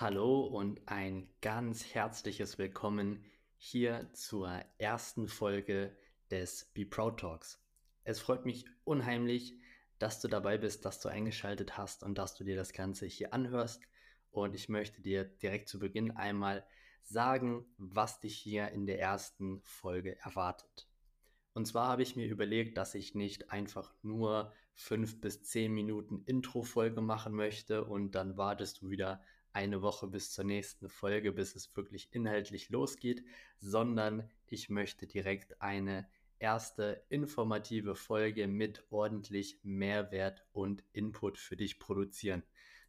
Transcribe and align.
Hallo 0.00 0.40
und 0.40 0.80
ein 0.86 1.28
ganz 1.42 1.84
herzliches 1.84 2.56
Willkommen 2.56 3.22
hier 3.58 4.08
zur 4.14 4.48
ersten 4.78 5.28
Folge 5.28 5.94
des 6.30 6.70
Be 6.72 6.86
Proud 6.86 7.20
Talks. 7.20 7.62
Es 8.04 8.18
freut 8.18 8.46
mich 8.46 8.64
unheimlich, 8.84 9.58
dass 9.98 10.18
du 10.22 10.28
dabei 10.28 10.56
bist, 10.56 10.86
dass 10.86 11.00
du 11.00 11.10
eingeschaltet 11.10 11.76
hast 11.76 12.02
und 12.02 12.16
dass 12.16 12.34
du 12.34 12.44
dir 12.44 12.56
das 12.56 12.72
Ganze 12.72 13.04
hier 13.04 13.34
anhörst. 13.34 13.82
Und 14.30 14.54
ich 14.54 14.70
möchte 14.70 15.02
dir 15.02 15.24
direkt 15.24 15.68
zu 15.68 15.78
Beginn 15.78 16.12
einmal 16.12 16.64
sagen, 17.02 17.66
was 17.76 18.20
dich 18.20 18.38
hier 18.38 18.70
in 18.70 18.86
der 18.86 19.00
ersten 19.00 19.60
Folge 19.64 20.16
erwartet. 20.20 20.88
Und 21.52 21.66
zwar 21.66 21.88
habe 21.88 22.02
ich 22.02 22.16
mir 22.16 22.26
überlegt, 22.26 22.78
dass 22.78 22.94
ich 22.94 23.14
nicht 23.14 23.50
einfach 23.50 23.92
nur 24.00 24.50
fünf 24.72 25.20
bis 25.20 25.42
zehn 25.42 25.74
Minuten 25.74 26.22
Intro-Folge 26.24 27.02
machen 27.02 27.34
möchte 27.34 27.84
und 27.84 28.12
dann 28.14 28.38
wartest 28.38 28.80
du 28.80 28.88
wieder 28.88 29.20
eine 29.52 29.82
Woche 29.82 30.06
bis 30.06 30.32
zur 30.32 30.44
nächsten 30.44 30.88
Folge, 30.88 31.32
bis 31.32 31.54
es 31.54 31.74
wirklich 31.76 32.08
inhaltlich 32.12 32.70
losgeht, 32.70 33.24
sondern 33.58 34.28
ich 34.46 34.68
möchte 34.68 35.06
direkt 35.06 35.60
eine 35.60 36.08
erste 36.38 37.04
informative 37.08 37.94
Folge 37.94 38.48
mit 38.48 38.84
ordentlich 38.90 39.58
Mehrwert 39.62 40.44
und 40.52 40.82
Input 40.92 41.38
für 41.38 41.56
dich 41.56 41.78
produzieren. 41.78 42.42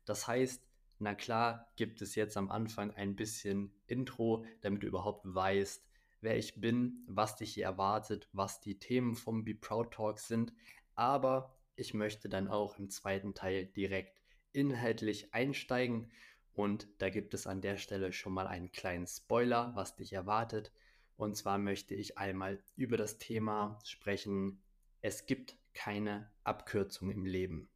Das 0.05 0.27
heißt, 0.27 0.63
na 0.99 1.15
klar 1.15 1.71
gibt 1.75 2.01
es 2.01 2.15
jetzt 2.15 2.37
am 2.37 2.49
Anfang 2.49 2.91
ein 2.91 3.15
bisschen 3.15 3.73
Intro, 3.87 4.45
damit 4.61 4.83
du 4.83 4.87
überhaupt 4.87 5.21
weißt, 5.25 5.83
wer 6.21 6.37
ich 6.37 6.61
bin, 6.61 7.03
was 7.07 7.35
dich 7.35 7.53
hier 7.55 7.65
erwartet, 7.65 8.29
was 8.31 8.61
die 8.61 8.79
Themen 8.79 9.15
vom 9.15 9.43
Be 9.43 9.55
Proud 9.55 9.91
Talk 9.91 10.19
sind. 10.19 10.53
Aber 10.95 11.57
ich 11.75 11.93
möchte 11.93 12.29
dann 12.29 12.47
auch 12.47 12.77
im 12.77 12.89
zweiten 12.89 13.33
Teil 13.33 13.65
direkt 13.65 14.21
inhaltlich 14.53 15.33
einsteigen 15.33 16.11
und 16.53 16.87
da 16.97 17.09
gibt 17.09 17.33
es 17.33 17.47
an 17.47 17.61
der 17.61 17.77
Stelle 17.77 18.11
schon 18.11 18.33
mal 18.33 18.47
einen 18.47 18.71
kleinen 18.71 19.07
Spoiler, 19.07 19.71
was 19.75 19.95
dich 19.95 20.13
erwartet. 20.13 20.71
Und 21.15 21.35
zwar 21.35 21.57
möchte 21.57 21.95
ich 21.95 22.17
einmal 22.17 22.63
über 22.75 22.97
das 22.97 23.17
Thema 23.17 23.79
sprechen, 23.83 24.61
es 25.01 25.25
gibt 25.25 25.57
keine 25.73 26.31
Abkürzung 26.43 27.09
im 27.09 27.25
Leben. 27.25 27.69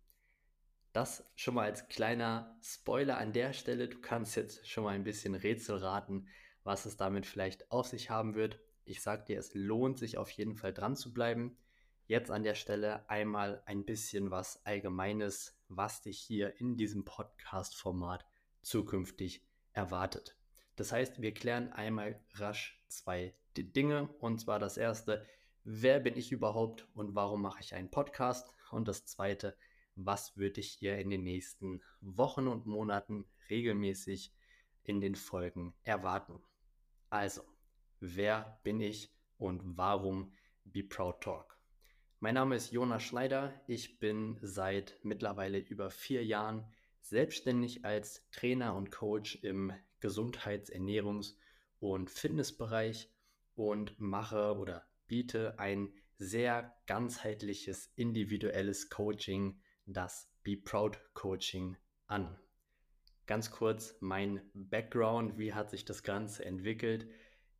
Das 0.94 1.30
schon 1.36 1.56
mal 1.56 1.66
als 1.66 1.88
kleiner 1.88 2.58
Spoiler 2.62 3.18
an 3.18 3.34
der 3.34 3.54
Stelle. 3.54 3.90
Du 3.90 4.00
kannst 4.00 4.36
jetzt 4.36 4.68
schon 4.68 4.84
mal 4.84 4.96
ein 4.96 5.04
bisschen 5.04 5.36
Rätsel 5.36 5.78
raten, 5.78 6.28
was 6.64 6.86
es 6.86 6.98
damit 6.98 7.26
vielleicht 7.26 7.72
auf 7.72 7.88
sich 7.88 8.10
haben 8.10 8.36
wird. 8.36 8.60
Ich 8.86 9.02
sag 9.02 9.26
dir, 9.26 9.40
es 9.40 9.54
lohnt 9.54 9.98
sich 9.98 10.18
auf 10.18 10.30
jeden 10.32 10.56
Fall 10.56 10.74
dran 10.74 10.96
zu 10.96 11.14
bleiben. 11.14 11.58
Jetzt 12.08 12.30
an 12.30 12.44
der 12.44 12.56
Stelle 12.56 13.10
einmal 13.10 13.64
ein 13.66 13.84
bisschen 13.84 14.30
was 14.30 14.64
Allgemeines, 14.66 15.60
was 15.68 16.02
dich 16.02 16.20
hier 16.20 16.60
in 16.60 16.78
diesem 16.78 17.04
Podcast-Format 17.04 18.26
zukünftig 18.66 19.46
erwartet. 19.74 20.36
Das 20.76 20.92
heißt, 20.92 21.22
wir 21.22 21.34
klären 21.34 21.72
einmal 21.72 22.20
rasch 22.34 22.84
zwei 22.88 23.36
Dinge. 23.56 24.10
Und 24.20 24.42
zwar 24.42 24.60
das 24.60 24.78
erste, 24.78 25.26
wer 25.64 26.00
bin 26.00 26.18
ich 26.18 26.32
überhaupt 26.32 26.88
und 26.94 27.16
warum 27.16 27.42
mache 27.42 27.62
ich 27.62 27.74
einen 27.74 27.92
Podcast? 27.92 28.54
Und 28.72 28.88
das 28.88 29.06
zweite, 29.06 29.56
was 29.96 30.36
würde 30.36 30.60
ich 30.60 30.72
hier 30.72 30.98
in 30.98 31.10
den 31.10 31.24
nächsten 31.24 31.82
Wochen 32.02 32.48
und 32.48 32.66
Monaten 32.66 33.26
regelmäßig 33.50 34.34
in 34.84 35.00
den 35.00 35.16
Folgen 35.16 35.74
erwarten? 35.84 36.42
Also, 37.10 37.44
wer 38.00 38.60
bin 38.64 38.82
ich 38.82 39.14
und 39.38 39.62
warum 39.78 40.34
Be 40.66 40.84
Proud 40.84 41.22
Talk? 41.22 41.58
Mein 42.20 42.34
Name 42.34 42.56
ist 42.56 42.72
Jonas 42.72 43.04
Schneider. 43.04 43.54
Ich 43.68 44.00
bin 44.00 44.38
seit 44.42 45.00
mittlerweile 45.04 45.60
über 45.60 45.92
vier 45.92 46.26
Jahren 46.26 46.66
selbstständig 47.06 47.86
als 47.86 48.28
Trainer 48.32 48.76
und 48.76 48.92
Coach 48.92 49.36
im 49.44 49.72
Gesundheits-, 50.00 50.72
Ernährungs- 50.72 51.36
und 51.80 52.10
Fitnessbereich 52.10 53.10
und 53.56 54.00
mache 54.00 54.56
oder 54.58 54.88
biete 55.08 55.60
ein 55.60 55.94
sehr 56.18 56.76
ganzheitliches, 56.88 57.92
individuelles 57.96 58.90
Coaching, 58.90 59.62
das 59.86 60.32
Be 60.44 60.58
Proud 60.58 61.00
Coaching 61.14 61.78
an. 62.08 62.40
Ganz 63.28 63.52
kurz 63.52 63.96
mein 64.00 64.42
Background, 64.54 65.38
wie 65.38 65.54
hat 65.54 65.70
sich 65.70 65.86
das 65.86 66.04
Ganze 66.04 66.46
entwickelt? 66.46 67.08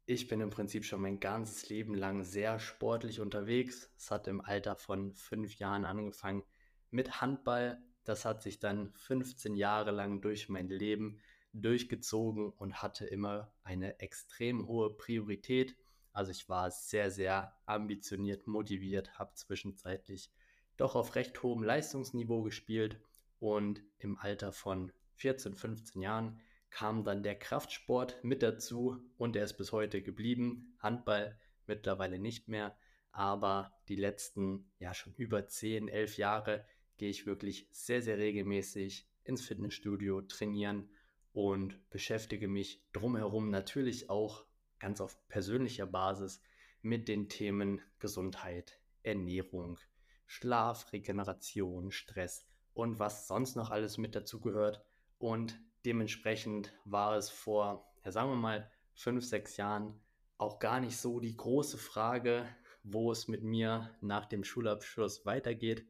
Ich 0.08 0.28
bin 0.28 0.42
im 0.42 0.52
Prinzip 0.52 0.86
schon 0.86 1.02
mein 1.02 1.20
ganzes 1.20 1.70
Leben 1.70 1.96
lang 1.96 2.24
sehr 2.24 2.60
sportlich 2.60 3.20
unterwegs. 3.20 3.92
Es 3.98 4.12
hat 4.12 4.28
im 4.28 4.42
Alter 4.42 4.76
von 4.76 5.14
fünf 5.14 5.56
Jahren 5.56 5.86
angefangen 5.86 6.44
mit 6.92 7.22
Handball, 7.22 7.82
das 8.06 8.24
hat 8.24 8.42
sich 8.42 8.60
dann 8.60 8.94
15 8.94 9.56
Jahre 9.56 9.92
lang 9.92 10.22
durch 10.22 10.48
mein 10.48 10.70
Leben 10.70 11.20
durchgezogen 11.54 12.50
und 12.50 12.82
hatte 12.82 13.06
immer 13.06 13.52
eine 13.64 14.00
extrem 14.00 14.68
hohe 14.68 14.96
Priorität. 14.96 15.76
Also 16.14 16.32
ich 16.32 16.48
war 16.48 16.72
sehr, 16.72 17.12
sehr 17.12 17.58
ambitioniert, 17.66 18.48
motiviert, 18.48 19.18
habe 19.18 19.34
zwischenzeitlich 19.36 20.32
doch 20.78 20.96
auf 20.96 21.16
recht 21.16 21.42
hohem 21.42 21.64
Leistungsniveau 21.64 22.44
gespielt 22.44 23.00
und 23.40 23.82
im 24.00 24.18
Alter 24.18 24.52
von 24.52 24.92
14, 25.16 25.56
15 25.56 26.02
Jahren 26.02 26.40
kam 26.70 27.06
dann 27.06 27.24
der 27.24 27.40
Kraftsport 27.40 28.22
mit 28.24 28.44
dazu 28.44 28.98
und 29.18 29.36
er 29.36 29.46
ist 29.46 29.54
bis 29.58 29.72
heute 29.72 30.02
geblieben. 30.02 30.76
Handball 30.80 31.40
mittlerweile 31.68 32.20
nicht 32.20 32.50
mehr, 32.50 32.78
aber 33.12 33.74
die 33.88 33.96
letzten 33.96 34.70
ja 34.78 34.94
schon 34.94 35.14
über 35.14 35.48
10, 35.48 35.88
11 35.88 36.18
Jahre 36.18 36.66
gehe 36.98 37.10
ich 37.10 37.26
wirklich 37.26 37.68
sehr, 37.72 38.02
sehr 38.02 38.18
regelmäßig 38.18 39.08
ins 39.24 39.42
Fitnessstudio 39.42 40.22
trainieren 40.22 40.90
und 41.34 41.90
beschäftige 41.90 42.48
mich 42.48 42.84
drumherum 42.94 43.50
natürlich 43.50 44.10
auch 44.10 44.46
ganz 44.80 45.02
auf 45.02 45.28
persönlicher 45.28 45.86
Basis 45.86 46.42
mit 46.82 47.08
den 47.08 47.28
Themen 47.28 47.82
Gesundheit, 48.00 48.80
Ernährung, 49.04 49.80
Schlaf, 50.26 50.92
Regeneration, 50.94 51.92
Stress 51.92 52.46
und 52.74 53.00
was 53.00 53.28
sonst 53.28 53.56
noch 53.56 53.72
alles 53.72 53.98
mit 53.98 54.16
dazu 54.16 54.40
gehört. 54.40 54.86
Und 55.18 55.60
dementsprechend 55.86 56.74
war 56.86 57.16
es 57.16 57.30
vor, 57.30 57.92
ja, 58.04 58.12
sagen 58.12 58.30
wir 58.30 58.36
mal, 58.36 58.72
fünf, 58.94 59.26
sechs 59.26 59.58
Jahren 59.58 60.00
auch 60.38 60.60
gar 60.60 60.80
nicht 60.80 60.98
so 60.98 61.20
die 61.20 61.36
große 61.36 61.78
Frage, 61.78 62.48
wo 62.84 63.12
es 63.12 63.28
mit 63.28 63.44
mir 63.44 63.90
nach 64.02 64.26
dem 64.26 64.44
Schulabschluss 64.44 65.26
weitergeht, 65.26 65.88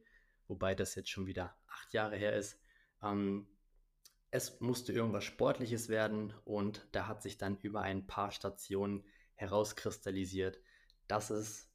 wobei 0.48 0.74
das 0.74 0.94
jetzt 0.94 1.10
schon 1.10 1.26
wieder 1.26 1.56
acht 1.68 1.92
Jahre 1.92 2.16
her 2.16 2.34
ist. 2.34 2.58
Ähm, 3.02 3.46
es 4.30 4.60
musste 4.60 4.92
irgendwas 4.92 5.24
Sportliches 5.24 5.88
werden 5.88 6.34
und 6.44 6.86
da 6.92 7.06
hat 7.06 7.22
sich 7.22 7.38
dann 7.38 7.58
über 7.62 7.82
ein 7.82 8.06
paar 8.06 8.32
Stationen 8.32 9.04
herauskristallisiert, 9.34 10.58
dass 11.08 11.30
es 11.30 11.70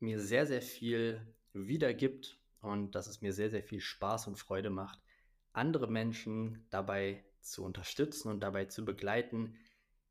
mir 0.00 0.20
sehr, 0.20 0.46
sehr 0.46 0.62
viel 0.62 1.26
wiedergibt 1.52 2.38
und 2.60 2.94
dass 2.94 3.06
es 3.06 3.20
mir 3.20 3.32
sehr, 3.32 3.50
sehr 3.50 3.62
viel 3.62 3.80
Spaß 3.80 4.26
und 4.26 4.36
Freude 4.38 4.70
macht, 4.70 5.00
andere 5.52 5.86
Menschen 5.86 6.66
dabei 6.70 7.24
zu 7.40 7.64
unterstützen 7.64 8.28
und 8.28 8.40
dabei 8.40 8.66
zu 8.66 8.84
begleiten, 8.84 9.56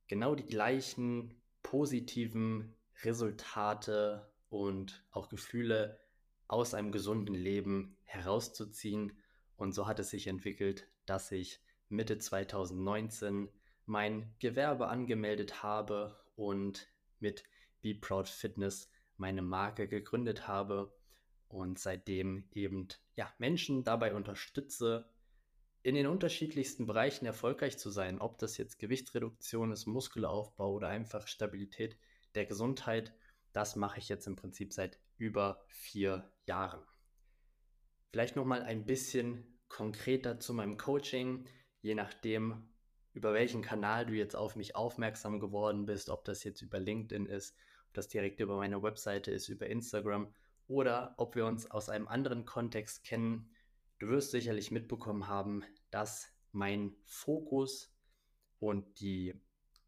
genau 0.07 0.35
die 0.35 0.45
gleichen 0.45 1.41
positiven 1.63 2.75
Resultate 3.03 4.31
und 4.49 5.03
auch 5.11 5.29
Gefühle 5.29 5.99
aus 6.51 6.73
einem 6.73 6.91
gesunden 6.91 7.33
Leben 7.33 7.95
herauszuziehen. 8.03 9.17
Und 9.55 9.73
so 9.73 9.87
hat 9.87 9.99
es 9.99 10.09
sich 10.09 10.27
entwickelt, 10.27 10.87
dass 11.05 11.31
ich 11.31 11.61
Mitte 11.89 12.17
2019 12.17 13.49
mein 13.85 14.33
Gewerbe 14.39 14.87
angemeldet 14.87 15.63
habe 15.63 16.19
und 16.35 16.87
mit 17.19 17.43
Be 17.81 17.95
Proud 17.95 18.27
Fitness 18.27 18.89
meine 19.17 19.41
Marke 19.41 19.87
gegründet 19.87 20.47
habe 20.47 20.93
und 21.47 21.79
seitdem 21.79 22.45
eben 22.51 22.87
ja, 23.15 23.31
Menschen 23.37 23.83
dabei 23.83 24.13
unterstütze, 24.13 25.05
in 25.83 25.95
den 25.95 26.07
unterschiedlichsten 26.07 26.85
Bereichen 26.85 27.25
erfolgreich 27.25 27.77
zu 27.77 27.89
sein, 27.89 28.19
ob 28.19 28.37
das 28.37 28.57
jetzt 28.57 28.77
Gewichtsreduktion 28.77 29.71
ist, 29.71 29.87
Muskelaufbau 29.87 30.73
oder 30.73 30.89
einfach 30.89 31.27
Stabilität 31.27 31.97
der 32.35 32.45
Gesundheit. 32.45 33.13
Das 33.53 33.75
mache 33.75 33.99
ich 33.99 34.09
jetzt 34.09 34.27
im 34.27 34.35
Prinzip 34.35 34.73
seit 34.73 34.99
über 35.17 35.63
vier 35.67 36.31
Jahren. 36.45 36.83
Vielleicht 38.11 38.35
noch 38.35 38.45
mal 38.45 38.61
ein 38.61 38.85
bisschen 38.85 39.59
konkreter 39.67 40.39
zu 40.39 40.53
meinem 40.53 40.77
Coaching, 40.77 41.45
je 41.81 41.95
nachdem, 41.95 42.69
über 43.13 43.33
welchen 43.33 43.61
Kanal 43.61 44.05
du 44.05 44.13
jetzt 44.13 44.35
auf 44.35 44.55
mich 44.55 44.75
aufmerksam 44.75 45.39
geworden 45.39 45.85
bist, 45.85 46.09
ob 46.09 46.23
das 46.25 46.43
jetzt 46.43 46.61
über 46.61 46.79
LinkedIn 46.79 47.25
ist, 47.25 47.55
ob 47.87 47.93
das 47.93 48.07
direkt 48.07 48.39
über 48.39 48.57
meine 48.57 48.81
Webseite 48.83 49.31
ist, 49.31 49.49
über 49.49 49.67
Instagram 49.67 50.33
oder 50.67 51.13
ob 51.17 51.35
wir 51.35 51.45
uns 51.45 51.69
aus 51.69 51.89
einem 51.89 52.07
anderen 52.07 52.45
Kontext 52.45 53.03
kennen. 53.03 53.53
Du 53.99 54.07
wirst 54.07 54.31
sicherlich 54.31 54.71
mitbekommen 54.71 55.27
haben, 55.27 55.63
dass 55.89 56.27
mein 56.51 56.95
Fokus 57.05 57.93
und 58.59 58.99
die 58.99 59.33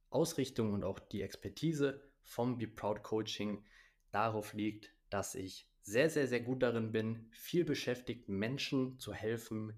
Ausrichtung 0.09 0.73
und 0.73 0.83
auch 0.83 0.99
die 0.99 1.21
Expertise 1.21 2.12
vom 2.23 2.57
Be 2.57 2.67
Proud 2.67 3.03
Coaching 3.03 3.63
darauf 4.11 4.53
liegt, 4.53 4.93
dass 5.09 5.35
ich 5.35 5.69
sehr, 5.81 6.09
sehr, 6.09 6.27
sehr 6.27 6.39
gut 6.39 6.63
darin 6.63 6.91
bin, 6.91 7.27
viel 7.31 7.65
beschäftigten 7.65 8.37
Menschen 8.37 8.97
zu 8.99 9.13
helfen, 9.13 9.73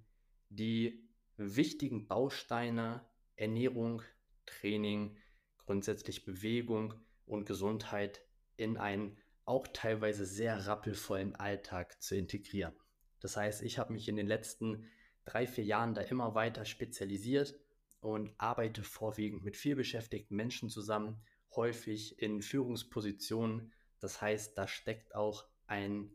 die 0.49 1.03
wichtigen 1.37 2.07
Bausteine 2.07 3.05
Ernährung, 3.35 4.01
Training, 4.45 5.17
grundsätzlich 5.65 6.25
Bewegung 6.25 6.93
und 7.25 7.45
Gesundheit 7.45 8.21
in 8.55 8.77
einen 8.77 9.17
auch 9.45 9.67
teilweise 9.67 10.25
sehr 10.25 10.65
rappelvollen 10.67 11.35
Alltag 11.35 12.01
zu 12.01 12.15
integrieren. 12.15 12.73
Das 13.19 13.37
heißt, 13.37 13.63
ich 13.63 13.77
habe 13.77 13.93
mich 13.93 14.07
in 14.07 14.15
den 14.15 14.27
letzten 14.27 14.87
drei, 15.25 15.47
vier 15.47 15.63
Jahren 15.63 15.93
da 15.93 16.01
immer 16.01 16.35
weiter 16.35 16.65
spezialisiert 16.65 17.59
und 17.99 18.33
arbeite 18.37 18.83
vorwiegend 18.83 19.43
mit 19.43 19.57
viel 19.57 19.75
beschäftigten 19.75 20.35
Menschen 20.35 20.69
zusammen, 20.69 21.21
häufig 21.55 22.19
in 22.19 22.41
Führungspositionen. 22.41 23.73
Das 23.99 24.21
heißt, 24.21 24.57
da 24.57 24.67
steckt 24.67 25.15
auch 25.15 25.45
eine 25.67 26.09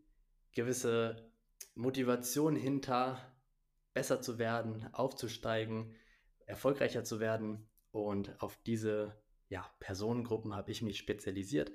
gewisse 0.53 1.31
Motivation 1.75 2.57
hinter, 2.57 3.21
besser 3.95 4.21
zu 4.21 4.39
werden, 4.39 4.93
aufzusteigen, 4.93 5.95
erfolgreicher 6.47 7.05
zu 7.05 7.21
werden. 7.21 7.69
Und 7.93 8.41
auf 8.41 8.57
diese 8.65 9.21
ja, 9.49 9.69
Personengruppen 9.81 10.55
habe 10.55 10.71
ich 10.71 10.83
mich 10.83 10.99
spezialisiert 10.99 11.73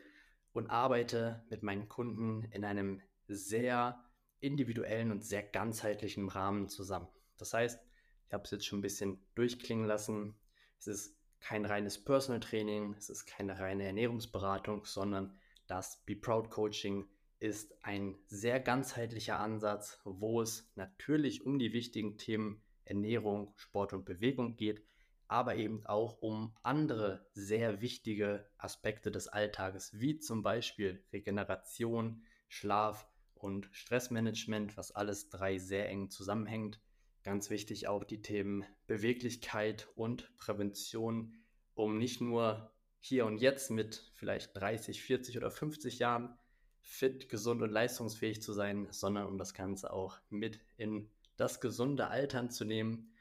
und 0.53 0.69
arbeite 0.69 1.43
mit 1.49 1.63
meinen 1.63 1.89
Kunden 1.89 2.43
in 2.51 2.63
einem 2.63 3.01
sehr 3.27 4.03
individuellen 4.39 5.11
und 5.11 5.25
sehr 5.25 5.43
ganzheitlichen 5.43 6.29
Rahmen 6.29 6.69
zusammen. 6.69 7.07
Das 7.37 7.53
heißt, 7.53 7.81
ich 8.27 8.33
habe 8.33 8.43
es 8.43 8.51
jetzt 8.51 8.65
schon 8.65 8.79
ein 8.79 8.83
bisschen 8.83 9.19
durchklingen 9.35 9.85
lassen. 9.85 10.35
Es 10.79 10.87
ist 10.87 11.17
kein 11.45 11.65
reines 11.65 12.03
Personal 12.03 12.39
Training, 12.39 12.95
es 12.97 13.11
ist 13.11 13.27
keine 13.27 13.59
reine 13.59 13.83
Ernährungsberatung, 13.83 14.83
sondern 14.83 15.37
das 15.67 16.03
Be 16.03 16.15
Proud 16.15 16.49
Coaching 16.49 17.07
ist 17.37 17.77
ein 17.83 18.15
sehr 18.25 18.59
ganzheitlicher 18.59 19.39
Ansatz, 19.39 19.99
wo 20.05 20.41
es 20.41 20.71
natürlich 20.73 21.45
um 21.45 21.59
die 21.59 21.71
wichtigen 21.71 22.17
Themen 22.17 22.63
Ernährung, 22.83 23.53
Sport 23.57 23.93
und 23.93 24.05
Bewegung 24.05 24.55
geht, 24.55 24.83
aber 25.27 25.55
eben 25.55 25.85
auch 25.85 26.17
um 26.19 26.55
andere 26.63 27.27
sehr 27.33 27.79
wichtige 27.79 28.49
Aspekte 28.57 29.11
des 29.11 29.27
Alltages, 29.27 29.99
wie 29.99 30.17
zum 30.17 30.41
Beispiel 30.41 31.03
Regeneration, 31.13 32.23
Schlaf 32.47 33.07
und 33.35 33.69
Stressmanagement, 33.71 34.77
was 34.77 34.91
alles 34.91 35.29
drei 35.29 35.59
sehr 35.59 35.89
eng 35.89 36.09
zusammenhängt. 36.09 36.79
Ganz 37.25 37.49
wichtig 37.49 37.87
auch 37.87 38.03
die 38.03 38.21
Themen 38.21 38.63
Beweglichkeit 38.85 39.87
und 39.95 40.37
Prävention, 40.37 41.33
um 41.73 41.97
nicht 41.97 42.21
nur 42.21 42.71
hier 42.99 43.25
und 43.25 43.39
jetzt 43.39 43.71
mit 43.71 44.11
vielleicht 44.13 44.55
30, 44.55 45.01
40 45.01 45.37
oder 45.37 45.49
50 45.49 45.97
Jahren 45.97 46.37
fit, 46.81 47.27
gesund 47.27 47.63
und 47.63 47.71
leistungsfähig 47.71 48.43
zu 48.43 48.53
sein, 48.53 48.87
sondern 48.91 49.25
um 49.25 49.39
das 49.39 49.55
Ganze 49.55 49.91
auch 49.91 50.19
mit 50.29 50.59
in 50.77 51.09
das 51.35 51.61
gesunde 51.61 52.09
Altern 52.09 52.51
zu 52.51 52.63
nehmen 52.63 53.11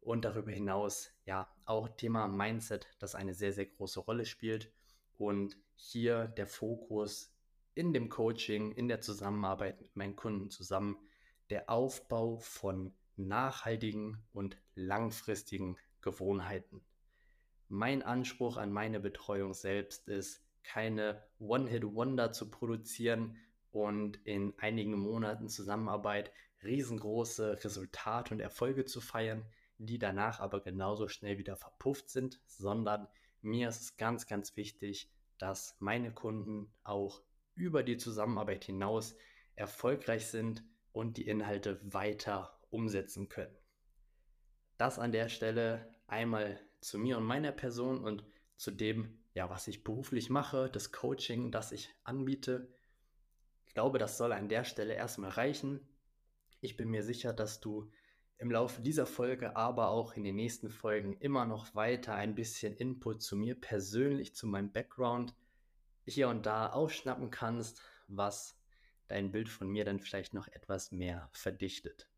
und 0.00 0.24
darüber 0.24 0.50
hinaus 0.50 1.12
ja 1.24 1.48
auch 1.64 1.88
Thema 1.88 2.26
Mindset, 2.26 2.88
das 2.98 3.14
eine 3.14 3.34
sehr, 3.34 3.52
sehr 3.52 3.66
große 3.66 4.00
Rolle 4.00 4.26
spielt 4.26 4.72
und 5.16 5.56
hier 5.76 6.26
der 6.26 6.48
Fokus 6.48 7.32
in 7.76 7.92
dem 7.92 8.08
Coaching, 8.08 8.72
in 8.72 8.88
der 8.88 9.00
Zusammenarbeit 9.00 9.80
mit 9.80 9.94
meinen 9.94 10.16
Kunden 10.16 10.50
zusammen, 10.50 10.98
der 11.50 11.70
Aufbau 11.70 12.38
von 12.38 12.92
nachhaltigen 13.16 14.22
und 14.32 14.56
langfristigen 14.74 15.76
Gewohnheiten. 16.00 16.84
Mein 17.68 18.02
Anspruch 18.02 18.56
an 18.56 18.72
meine 18.72 19.00
Betreuung 19.00 19.54
selbst 19.54 20.08
ist, 20.08 20.44
keine 20.62 21.22
One-Hit-Wonder 21.38 22.32
zu 22.32 22.50
produzieren 22.50 23.36
und 23.70 24.18
in 24.24 24.54
einigen 24.58 24.98
Monaten 24.98 25.48
Zusammenarbeit 25.48 26.32
riesengroße 26.62 27.64
Resultate 27.64 28.34
und 28.34 28.40
Erfolge 28.40 28.84
zu 28.84 29.00
feiern, 29.00 29.44
die 29.78 29.98
danach 29.98 30.40
aber 30.40 30.60
genauso 30.60 31.08
schnell 31.08 31.38
wieder 31.38 31.56
verpufft 31.56 32.08
sind, 32.08 32.40
sondern 32.46 33.06
mir 33.42 33.68
ist 33.68 33.82
es 33.82 33.96
ganz, 33.96 34.26
ganz 34.26 34.56
wichtig, 34.56 35.10
dass 35.38 35.76
meine 35.80 36.12
Kunden 36.12 36.72
auch 36.82 37.22
über 37.54 37.82
die 37.82 37.98
Zusammenarbeit 37.98 38.64
hinaus 38.64 39.16
erfolgreich 39.56 40.26
sind 40.26 40.64
und 40.92 41.16
die 41.16 41.26
Inhalte 41.26 41.80
weiter 41.82 42.58
umsetzen 42.74 43.28
können. 43.28 43.56
Das 44.76 44.98
an 44.98 45.12
der 45.12 45.28
Stelle 45.28 45.88
einmal 46.06 46.60
zu 46.80 46.98
mir 46.98 47.16
und 47.16 47.24
meiner 47.24 47.52
Person 47.52 48.04
und 48.04 48.24
zu 48.56 48.70
dem, 48.70 49.18
ja, 49.32 49.50
was 49.50 49.68
ich 49.68 49.84
beruflich 49.84 50.30
mache, 50.30 50.68
das 50.70 50.92
Coaching, 50.92 51.50
das 51.50 51.72
ich 51.72 51.88
anbiete. 52.04 52.68
Ich 53.66 53.74
glaube, 53.74 53.98
das 53.98 54.18
soll 54.18 54.32
an 54.32 54.48
der 54.48 54.64
Stelle 54.64 54.94
erstmal 54.94 55.30
reichen. 55.30 55.80
Ich 56.60 56.76
bin 56.76 56.90
mir 56.90 57.02
sicher, 57.02 57.32
dass 57.32 57.60
du 57.60 57.90
im 58.38 58.50
Laufe 58.50 58.82
dieser 58.82 59.06
Folge, 59.06 59.56
aber 59.56 59.88
auch 59.88 60.14
in 60.14 60.24
den 60.24 60.36
nächsten 60.36 60.68
Folgen 60.68 61.14
immer 61.14 61.46
noch 61.46 61.74
weiter 61.74 62.14
ein 62.14 62.34
bisschen 62.34 62.76
Input 62.76 63.22
zu 63.22 63.36
mir 63.36 63.58
persönlich, 63.58 64.34
zu 64.34 64.46
meinem 64.46 64.72
Background 64.72 65.34
hier 66.06 66.28
und 66.28 66.44
da 66.46 66.70
aufschnappen 66.70 67.30
kannst, 67.30 67.80
was 68.08 68.58
dein 69.08 69.30
Bild 69.30 69.48
von 69.48 69.68
mir 69.68 69.84
dann 69.84 70.00
vielleicht 70.00 70.34
noch 70.34 70.48
etwas 70.48 70.92
mehr 70.92 71.28
verdichtet. 71.32 72.08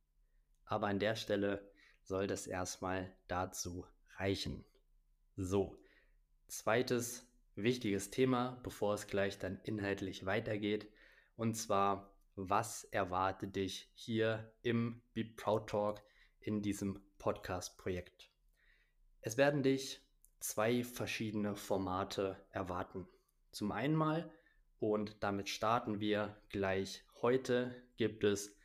Aber 0.67 0.89
an 0.89 0.99
der 0.99 1.17
Stelle 1.17 1.67
soll 2.03 2.27
das 2.27 2.47
erstmal 2.47 3.13
dazu 3.29 3.87
reichen. 4.19 4.65
So, 5.37 5.77
zweites 6.49 7.27
wichtiges 7.55 8.11
Thema, 8.11 8.61
bevor 8.63 8.95
es 8.95 9.07
gleich 9.07 9.39
dann 9.39 9.61
inhaltlich 9.65 10.27
weitergeht, 10.27 10.89
und 11.37 11.55
zwar, 11.55 12.15
was 12.35 12.85
erwartet 12.85 13.57
dich 13.57 13.91
hier 13.95 14.53
im 14.63 15.03
Be 15.15 15.25
Proud 15.25 15.69
Talk 15.69 16.03
in 16.41 16.63
diesem 16.63 17.01
Podcast-Projekt? 17.19 18.31
Es 19.21 19.37
werden 19.37 19.63
dich 19.63 20.01
zwei 20.41 20.85
verschiedene 20.85 21.57
Formate 21.57 22.37
erwarten. 22.51 23.09
Zum 23.53 23.73
einen 23.73 23.97
mal, 23.97 24.31
und 24.79 25.23
damit 25.23 25.49
starten 25.49 26.01
wir 26.01 26.37
gleich 26.51 27.05
heute, 27.23 27.75
gibt 27.97 28.23
es, 28.25 28.57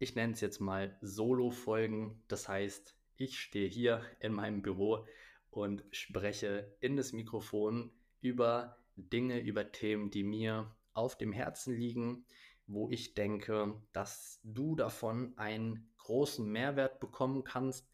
ich 0.00 0.14
nenne 0.14 0.32
es 0.32 0.40
jetzt 0.40 0.60
mal 0.60 0.96
Solo-Folgen. 1.02 2.22
Das 2.26 2.48
heißt, 2.48 2.96
ich 3.16 3.38
stehe 3.38 3.68
hier 3.68 4.02
in 4.18 4.32
meinem 4.32 4.62
Büro 4.62 5.06
und 5.50 5.84
spreche 5.92 6.74
in 6.80 6.96
das 6.96 7.12
Mikrofon 7.12 7.92
über 8.22 8.78
Dinge, 8.96 9.40
über 9.40 9.70
Themen, 9.70 10.10
die 10.10 10.24
mir 10.24 10.74
auf 10.94 11.18
dem 11.18 11.32
Herzen 11.32 11.76
liegen, 11.76 12.24
wo 12.66 12.88
ich 12.88 13.12
denke, 13.12 13.78
dass 13.92 14.40
du 14.42 14.74
davon 14.74 15.34
einen 15.36 15.92
großen 15.98 16.50
Mehrwert 16.50 16.98
bekommen 16.98 17.44
kannst, 17.44 17.86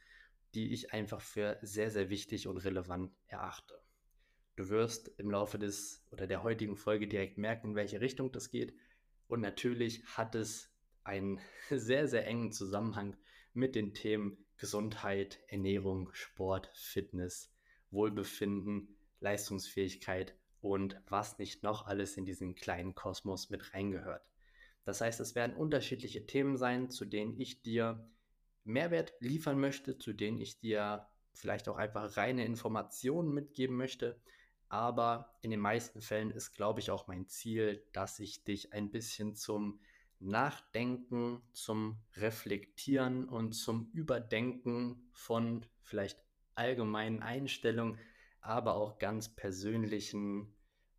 die 0.54 0.72
ich 0.72 0.92
einfach 0.92 1.20
für 1.20 1.58
sehr, 1.62 1.90
sehr 1.90 2.08
wichtig 2.08 2.46
und 2.46 2.58
relevant 2.58 3.10
erachte. 3.26 3.74
Du 4.54 4.68
wirst 4.68 5.08
im 5.18 5.28
Laufe 5.28 5.58
des 5.58 6.06
oder 6.12 6.28
der 6.28 6.44
heutigen 6.44 6.76
Folge 6.76 7.08
direkt 7.08 7.36
merken, 7.36 7.70
in 7.70 7.74
welche 7.74 8.00
Richtung 8.00 8.30
das 8.30 8.48
geht. 8.48 8.74
Und 9.26 9.40
natürlich 9.40 10.04
hat 10.16 10.36
es 10.36 10.75
einen 11.06 11.40
sehr, 11.70 12.08
sehr 12.08 12.26
engen 12.26 12.52
Zusammenhang 12.52 13.16
mit 13.54 13.74
den 13.74 13.94
Themen 13.94 14.44
Gesundheit, 14.58 15.40
Ernährung, 15.48 16.10
Sport, 16.12 16.70
Fitness, 16.74 17.52
Wohlbefinden, 17.90 18.96
Leistungsfähigkeit 19.20 20.34
und 20.60 21.00
was 21.08 21.38
nicht 21.38 21.62
noch 21.62 21.86
alles 21.86 22.16
in 22.16 22.24
diesen 22.24 22.54
kleinen 22.54 22.94
Kosmos 22.94 23.50
mit 23.50 23.74
reingehört. 23.74 24.22
Das 24.84 25.00
heißt, 25.00 25.20
es 25.20 25.34
werden 25.34 25.56
unterschiedliche 25.56 26.26
Themen 26.26 26.56
sein, 26.56 26.90
zu 26.90 27.04
denen 27.04 27.38
ich 27.40 27.62
dir 27.62 28.08
Mehrwert 28.64 29.12
liefern 29.20 29.58
möchte, 29.60 29.98
zu 29.98 30.12
denen 30.12 30.40
ich 30.40 30.58
dir 30.58 31.06
vielleicht 31.32 31.68
auch 31.68 31.76
einfach 31.76 32.16
reine 32.16 32.44
Informationen 32.44 33.32
mitgeben 33.32 33.76
möchte, 33.76 34.20
aber 34.68 35.36
in 35.42 35.50
den 35.50 35.60
meisten 35.60 36.00
Fällen 36.00 36.30
ist, 36.30 36.52
glaube 36.52 36.80
ich, 36.80 36.90
auch 36.90 37.06
mein 37.06 37.28
Ziel, 37.28 37.84
dass 37.92 38.18
ich 38.18 38.44
dich 38.44 38.72
ein 38.72 38.90
bisschen 38.90 39.34
zum 39.34 39.80
Nachdenken, 40.18 41.42
zum 41.52 41.98
Reflektieren 42.14 43.28
und 43.28 43.52
zum 43.52 43.90
Überdenken 43.92 45.08
von 45.12 45.64
vielleicht 45.82 46.18
allgemeinen 46.54 47.22
Einstellungen, 47.22 47.98
aber 48.40 48.74
auch 48.74 48.98
ganz 48.98 49.28
persönlichen 49.34 50.54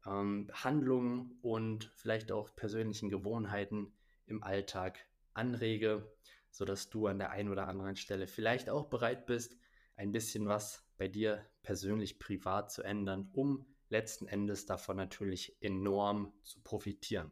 ähm, 0.06 0.50
Handlungen 0.54 1.40
und 1.42 1.92
vielleicht 1.96 2.32
auch 2.32 2.56
persönlichen 2.56 3.10
Gewohnheiten 3.10 3.94
im 4.26 4.44
Alltag 4.44 5.00
anrege, 5.34 6.12
sodass 6.52 6.90
du 6.90 7.08
an 7.08 7.20
der 7.20 7.32
einen 7.32 7.50
oder 7.50 7.68
anderen 7.68 7.96
Stelle 7.96 8.28
vielleicht 8.28 8.70
auch 8.70 8.86
bereit 8.86 9.26
bist, 9.26 9.58
ein 9.96 10.12
bisschen 10.12 10.48
was 10.48 10.84
bei 10.98 11.08
dir 11.08 11.46
persönlich 11.64 12.20
privat 12.20 12.72
zu 12.72 12.84
ändern, 12.84 13.30
um 13.34 13.66
letzten 13.90 14.28
Endes 14.28 14.66
davon 14.66 14.98
natürlich 14.98 15.62
enorm 15.62 16.34
zu 16.44 16.62
profitieren. 16.62 17.32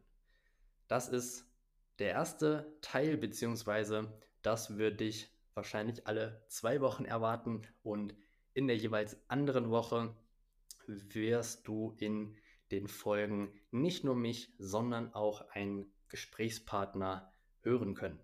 Das 0.88 1.10
ist 1.10 1.45
der 2.00 2.12
erste 2.12 2.78
Teil, 2.82 3.18
beziehungsweise 3.18 4.12
das 4.42 4.78
würde 4.78 4.98
dich 4.98 5.32
wahrscheinlich 5.54 6.08
alle 6.08 6.44
zwei 6.48 6.82
Wochen 6.82 7.06
erwarten 7.06 7.68
und 7.84 8.16
in 8.54 8.68
der 8.68 8.78
jeweils 8.78 9.18
anderen 9.30 9.70
Woche 9.70 10.16
wirst 10.88 11.68
du 11.68 11.96
in 12.00 12.36
den 12.72 12.88
Folgen 12.88 13.54
nicht 13.72 14.04
nur 14.04 14.16
mich, 14.16 14.54
sondern 14.58 15.14
auch 15.14 15.50
einen 15.50 15.92
Gesprächspartner 16.10 17.32
hören 17.62 17.96
können. 17.96 18.20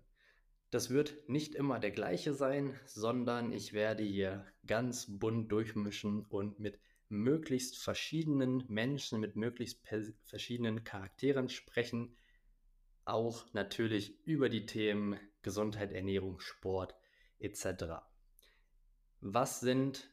Das 0.70 0.88
wird 0.88 1.28
nicht 1.28 1.54
immer 1.54 1.78
der 1.80 1.90
gleiche 1.90 2.32
sein, 2.32 2.78
sondern 2.86 3.52
ich 3.52 3.72
werde 3.72 4.02
hier 4.02 4.46
ganz 4.66 5.06
bunt 5.18 5.52
durchmischen 5.52 6.24
und 6.26 6.58
mit 6.60 6.78
möglichst 7.10 7.76
verschiedenen 7.76 8.64
Menschen, 8.68 9.20
mit 9.20 9.36
möglichst 9.36 9.86
verschiedenen 10.24 10.82
Charakteren 10.82 11.50
sprechen. 11.50 12.16
Auch 13.04 13.52
natürlich 13.52 14.24
über 14.26 14.48
die 14.48 14.66
Themen 14.66 15.18
Gesundheit, 15.42 15.92
Ernährung, 15.92 16.38
Sport 16.38 16.94
etc. 17.38 18.02
Was 19.20 19.60
sind 19.60 20.08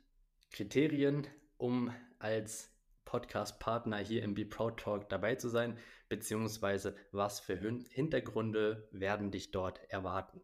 Kriterien, 0.51 1.27
um 1.57 1.93
als 2.17 2.73
Podcast-Partner 3.05 3.97
hier 3.97 4.23
im 4.23 4.33
Be 4.33 4.45
Proud 4.45 4.79
Talk 4.79 5.09
dabei 5.09 5.35
zu 5.35 5.49
sein, 5.49 5.77
beziehungsweise 6.09 6.95
was 7.11 7.39
für 7.39 7.57
Hintergründe 7.57 8.87
werden 8.91 9.31
dich 9.31 9.51
dort 9.51 9.79
erwarten. 9.89 10.41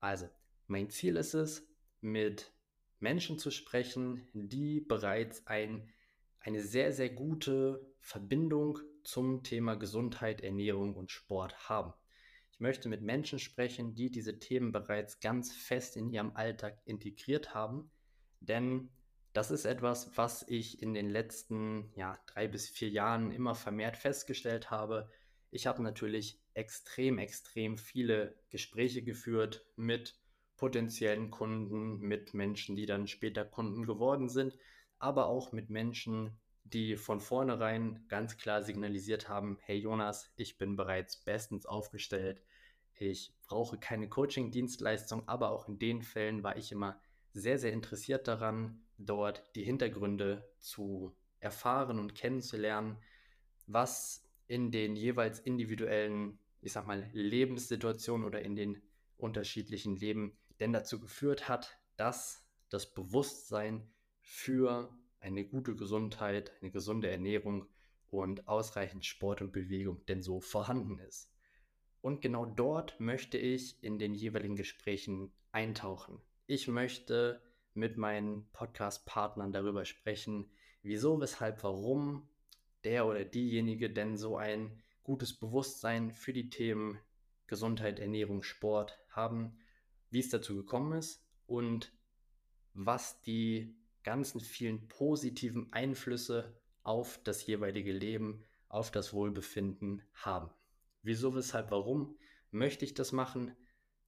Also, 0.00 0.28
mein 0.66 0.90
Ziel 0.90 1.16
ist 1.16 1.34
es, 1.34 1.68
mit 2.00 2.52
Menschen 2.98 3.38
zu 3.38 3.50
sprechen, 3.50 4.26
die 4.32 4.80
bereits 4.80 5.46
ein, 5.46 5.88
eine 6.40 6.62
sehr, 6.62 6.92
sehr 6.92 7.10
gute 7.10 7.86
Verbindung 8.00 8.78
zum 9.04 9.42
Thema 9.42 9.76
Gesundheit, 9.76 10.40
Ernährung 10.40 10.94
und 10.94 11.10
Sport 11.10 11.68
haben. 11.68 11.92
Ich 12.50 12.60
möchte 12.60 12.88
mit 12.88 13.02
Menschen 13.02 13.38
sprechen, 13.38 13.94
die 13.94 14.10
diese 14.10 14.38
Themen 14.38 14.72
bereits 14.72 15.20
ganz 15.20 15.52
fest 15.52 15.96
in 15.96 16.10
ihrem 16.10 16.36
Alltag 16.36 16.80
integriert 16.84 17.54
haben, 17.54 17.90
denn 18.40 18.90
das 19.32 19.50
ist 19.50 19.64
etwas, 19.64 20.16
was 20.16 20.44
ich 20.48 20.80
in 20.80 20.94
den 20.94 21.10
letzten 21.10 21.90
ja, 21.96 22.16
drei 22.26 22.46
bis 22.46 22.68
vier 22.68 22.88
Jahren 22.88 23.32
immer 23.32 23.56
vermehrt 23.56 23.96
festgestellt 23.96 24.70
habe. 24.70 25.10
Ich 25.50 25.66
habe 25.66 25.82
natürlich 25.82 26.40
extrem, 26.54 27.18
extrem 27.18 27.76
viele 27.76 28.36
Gespräche 28.50 29.02
geführt 29.02 29.66
mit 29.74 30.16
potenziellen 30.56 31.32
Kunden, 31.32 31.98
mit 31.98 32.32
Menschen, 32.32 32.76
die 32.76 32.86
dann 32.86 33.08
später 33.08 33.44
Kunden 33.44 33.86
geworden 33.86 34.28
sind, 34.28 34.56
aber 35.00 35.26
auch 35.26 35.50
mit 35.50 35.68
Menschen, 35.68 36.38
die 36.64 36.96
von 36.96 37.20
vornherein 37.20 38.04
ganz 38.08 38.36
klar 38.36 38.62
signalisiert 38.62 39.28
haben, 39.28 39.58
hey 39.62 39.78
Jonas, 39.78 40.32
ich 40.36 40.58
bin 40.58 40.76
bereits 40.76 41.16
bestens 41.18 41.66
aufgestellt, 41.66 42.42
ich 42.94 43.34
brauche 43.46 43.78
keine 43.78 44.08
Coaching-Dienstleistung, 44.08 45.28
aber 45.28 45.50
auch 45.50 45.68
in 45.68 45.78
den 45.78 46.02
Fällen 46.02 46.42
war 46.42 46.56
ich 46.56 46.72
immer 46.72 47.00
sehr, 47.32 47.58
sehr 47.58 47.72
interessiert 47.72 48.28
daran, 48.28 48.82
dort 48.98 49.42
die 49.56 49.64
Hintergründe 49.64 50.48
zu 50.58 51.14
erfahren 51.40 51.98
und 51.98 52.14
kennenzulernen, 52.14 52.96
was 53.66 54.24
in 54.46 54.70
den 54.70 54.96
jeweils 54.96 55.40
individuellen, 55.40 56.38
ich 56.60 56.72
sag 56.72 56.86
mal, 56.86 57.08
Lebenssituationen 57.12 58.26
oder 58.26 58.42
in 58.42 58.56
den 58.56 58.80
unterschiedlichen 59.16 59.96
Leben 59.96 60.36
denn 60.60 60.72
dazu 60.72 61.00
geführt 61.00 61.48
hat, 61.48 61.76
dass 61.96 62.46
das 62.68 62.94
Bewusstsein 62.94 63.90
für 64.20 64.96
eine 65.24 65.44
gute 65.44 65.74
Gesundheit, 65.74 66.52
eine 66.60 66.70
gesunde 66.70 67.10
Ernährung 67.10 67.66
und 68.10 68.46
ausreichend 68.46 69.04
Sport 69.04 69.40
und 69.40 69.52
Bewegung 69.52 70.04
denn 70.06 70.22
so 70.22 70.40
vorhanden 70.40 70.98
ist. 70.98 71.32
Und 72.00 72.20
genau 72.20 72.44
dort 72.44 73.00
möchte 73.00 73.38
ich 73.38 73.82
in 73.82 73.98
den 73.98 74.14
jeweiligen 74.14 74.56
Gesprächen 74.56 75.32
eintauchen. 75.52 76.20
Ich 76.46 76.68
möchte 76.68 77.42
mit 77.72 77.96
meinen 77.96 78.46
Podcast-Partnern 78.52 79.52
darüber 79.52 79.86
sprechen, 79.86 80.50
wieso, 80.82 81.18
weshalb, 81.20 81.64
warum 81.64 82.28
der 82.84 83.06
oder 83.06 83.24
diejenige 83.24 83.88
denn 83.88 84.18
so 84.18 84.36
ein 84.36 84.82
gutes 85.02 85.32
Bewusstsein 85.32 86.12
für 86.12 86.34
die 86.34 86.50
Themen 86.50 86.98
Gesundheit, 87.46 87.98
Ernährung, 87.98 88.42
Sport 88.42 88.98
haben, 89.08 89.56
wie 90.10 90.20
es 90.20 90.28
dazu 90.28 90.54
gekommen 90.56 90.98
ist 90.98 91.26
und 91.46 91.92
was 92.74 93.22
die 93.22 93.74
ganzen 94.04 94.40
vielen 94.40 94.86
positiven 94.88 95.72
Einflüsse 95.72 96.54
auf 96.82 97.18
das 97.24 97.44
jeweilige 97.46 97.92
Leben, 97.92 98.44
auf 98.68 98.90
das 98.90 99.12
Wohlbefinden 99.12 100.02
haben. 100.14 100.50
Wieso, 101.02 101.34
weshalb, 101.34 101.70
warum 101.70 102.16
möchte 102.50 102.84
ich 102.84 102.94
das 102.94 103.12
machen? 103.12 103.56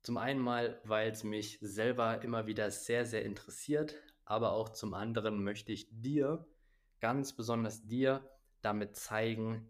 Zum 0.02 0.18
einen 0.18 0.40
mal, 0.40 0.80
weil 0.84 1.10
es 1.10 1.24
mich 1.24 1.58
selber 1.60 2.22
immer 2.22 2.46
wieder 2.46 2.70
sehr, 2.70 3.04
sehr 3.04 3.24
interessiert, 3.24 3.96
aber 4.24 4.52
auch 4.52 4.68
zum 4.68 4.94
anderen 4.94 5.42
möchte 5.42 5.72
ich 5.72 5.88
dir, 5.90 6.46
ganz 7.00 7.32
besonders 7.34 7.86
dir, 7.86 8.28
damit 8.62 8.96
zeigen, 8.96 9.68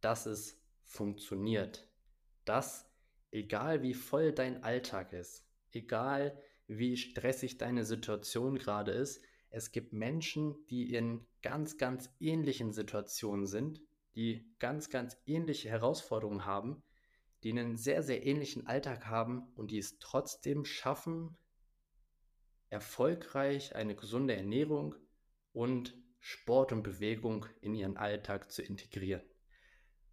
dass 0.00 0.26
es 0.26 0.60
funktioniert. 0.82 1.88
Dass, 2.44 2.90
egal 3.30 3.82
wie 3.82 3.94
voll 3.94 4.32
dein 4.32 4.62
Alltag 4.62 5.12
ist, 5.12 5.46
egal 5.72 6.38
wie 6.66 6.96
stressig 6.96 7.58
deine 7.58 7.84
Situation 7.84 8.58
gerade 8.58 8.92
ist, 8.92 9.22
es 9.52 9.70
gibt 9.70 9.92
Menschen, 9.92 10.56
die 10.68 10.94
in 10.94 11.26
ganz, 11.42 11.76
ganz 11.76 12.10
ähnlichen 12.20 12.72
Situationen 12.72 13.46
sind, 13.46 13.82
die 14.16 14.50
ganz, 14.58 14.88
ganz 14.88 15.18
ähnliche 15.26 15.68
Herausforderungen 15.68 16.46
haben, 16.46 16.82
die 17.42 17.50
einen 17.50 17.76
sehr, 17.76 18.02
sehr 18.02 18.24
ähnlichen 18.24 18.66
Alltag 18.66 19.06
haben 19.06 19.52
und 19.54 19.70
die 19.70 19.78
es 19.78 19.98
trotzdem 19.98 20.64
schaffen, 20.64 21.36
erfolgreich 22.70 23.74
eine 23.76 23.94
gesunde 23.94 24.34
Ernährung 24.34 24.94
und 25.52 25.94
Sport 26.18 26.72
und 26.72 26.82
Bewegung 26.82 27.44
in 27.60 27.74
ihren 27.74 27.98
Alltag 27.98 28.50
zu 28.50 28.62
integrieren. 28.62 29.22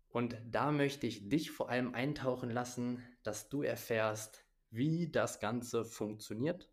Und 0.10 0.36
da 0.50 0.72
möchte 0.74 1.08
ich 1.08 1.30
dich 1.30 1.52
vor 1.52 1.70
allem 1.70 1.94
eintauchen 1.94 2.50
lassen, 2.50 3.02
dass 3.24 3.48
du 3.48 3.62
erfährst, 3.62 4.44
wie 4.70 5.10
das 5.10 5.40
Ganze 5.40 5.86
funktioniert 5.86 6.70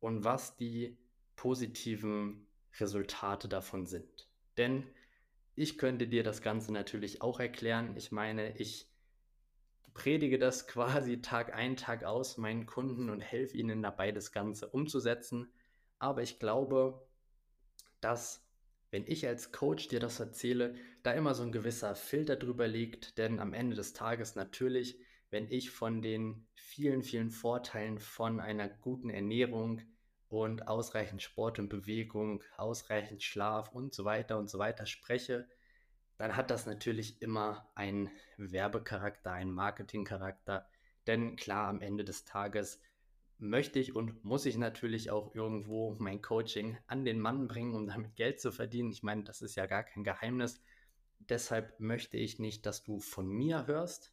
und 0.00 0.24
was 0.24 0.56
die 0.56 0.98
positiven 1.38 2.46
Resultate 2.80 3.48
davon 3.48 3.86
sind. 3.86 4.28
Denn 4.56 4.84
ich 5.54 5.78
könnte 5.78 6.08
dir 6.08 6.24
das 6.24 6.42
Ganze 6.42 6.72
natürlich 6.72 7.22
auch 7.22 7.38
erklären. 7.38 7.96
Ich 7.96 8.10
meine, 8.10 8.58
ich 8.58 8.90
predige 9.94 10.38
das 10.38 10.66
quasi 10.66 11.22
Tag 11.22 11.54
ein, 11.54 11.76
Tag 11.76 12.02
aus 12.02 12.38
meinen 12.38 12.66
Kunden 12.66 13.08
und 13.08 13.20
helfe 13.20 13.56
ihnen 13.56 13.82
dabei, 13.82 14.10
das 14.10 14.32
Ganze 14.32 14.68
umzusetzen. 14.68 15.50
Aber 16.00 16.22
ich 16.22 16.40
glaube, 16.40 17.06
dass 18.00 18.44
wenn 18.90 19.06
ich 19.06 19.26
als 19.26 19.52
Coach 19.52 19.86
dir 19.88 20.00
das 20.00 20.18
erzähle, 20.18 20.74
da 21.04 21.12
immer 21.12 21.34
so 21.34 21.44
ein 21.44 21.52
gewisser 21.52 21.94
Filter 21.94 22.34
drüber 22.34 22.66
liegt, 22.66 23.16
denn 23.16 23.38
am 23.38 23.52
Ende 23.52 23.76
des 23.76 23.92
Tages 23.92 24.34
natürlich, 24.34 24.98
wenn 25.30 25.48
ich 25.50 25.70
von 25.70 26.02
den 26.02 26.48
vielen, 26.54 27.02
vielen 27.04 27.30
Vorteilen 27.30 27.98
von 27.98 28.40
einer 28.40 28.68
guten 28.68 29.10
Ernährung 29.10 29.82
und 30.28 30.68
ausreichend 30.68 31.22
Sport 31.22 31.58
und 31.58 31.68
Bewegung, 31.68 32.42
ausreichend 32.56 33.22
Schlaf 33.22 33.72
und 33.72 33.94
so 33.94 34.04
weiter 34.04 34.38
und 34.38 34.50
so 34.50 34.58
weiter 34.58 34.86
spreche, 34.86 35.48
dann 36.18 36.36
hat 36.36 36.50
das 36.50 36.66
natürlich 36.66 37.22
immer 37.22 37.70
einen 37.74 38.10
Werbecharakter, 38.36 39.32
einen 39.32 39.52
Marketingcharakter. 39.52 40.68
Denn 41.06 41.36
klar, 41.36 41.68
am 41.68 41.80
Ende 41.80 42.04
des 42.04 42.24
Tages 42.24 42.80
möchte 43.38 43.78
ich 43.78 43.94
und 43.94 44.24
muss 44.24 44.44
ich 44.44 44.58
natürlich 44.58 45.10
auch 45.10 45.34
irgendwo 45.34 45.94
mein 45.98 46.20
Coaching 46.20 46.76
an 46.88 47.04
den 47.04 47.20
Mann 47.20 47.46
bringen, 47.46 47.74
um 47.74 47.86
damit 47.86 48.16
Geld 48.16 48.40
zu 48.40 48.50
verdienen. 48.50 48.90
Ich 48.90 49.04
meine, 49.04 49.22
das 49.22 49.42
ist 49.42 49.54
ja 49.54 49.66
gar 49.66 49.84
kein 49.84 50.02
Geheimnis. 50.02 50.60
Deshalb 51.20 51.78
möchte 51.78 52.16
ich 52.16 52.40
nicht, 52.40 52.66
dass 52.66 52.82
du 52.82 52.98
von 52.98 53.28
mir 53.28 53.66
hörst, 53.66 54.12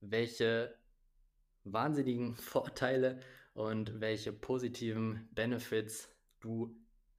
welche 0.00 0.74
wahnsinnigen 1.64 2.36
Vorteile 2.36 3.20
und 3.58 4.00
welche 4.00 4.32
positiven 4.32 5.28
Benefits 5.32 6.14
du 6.38 6.76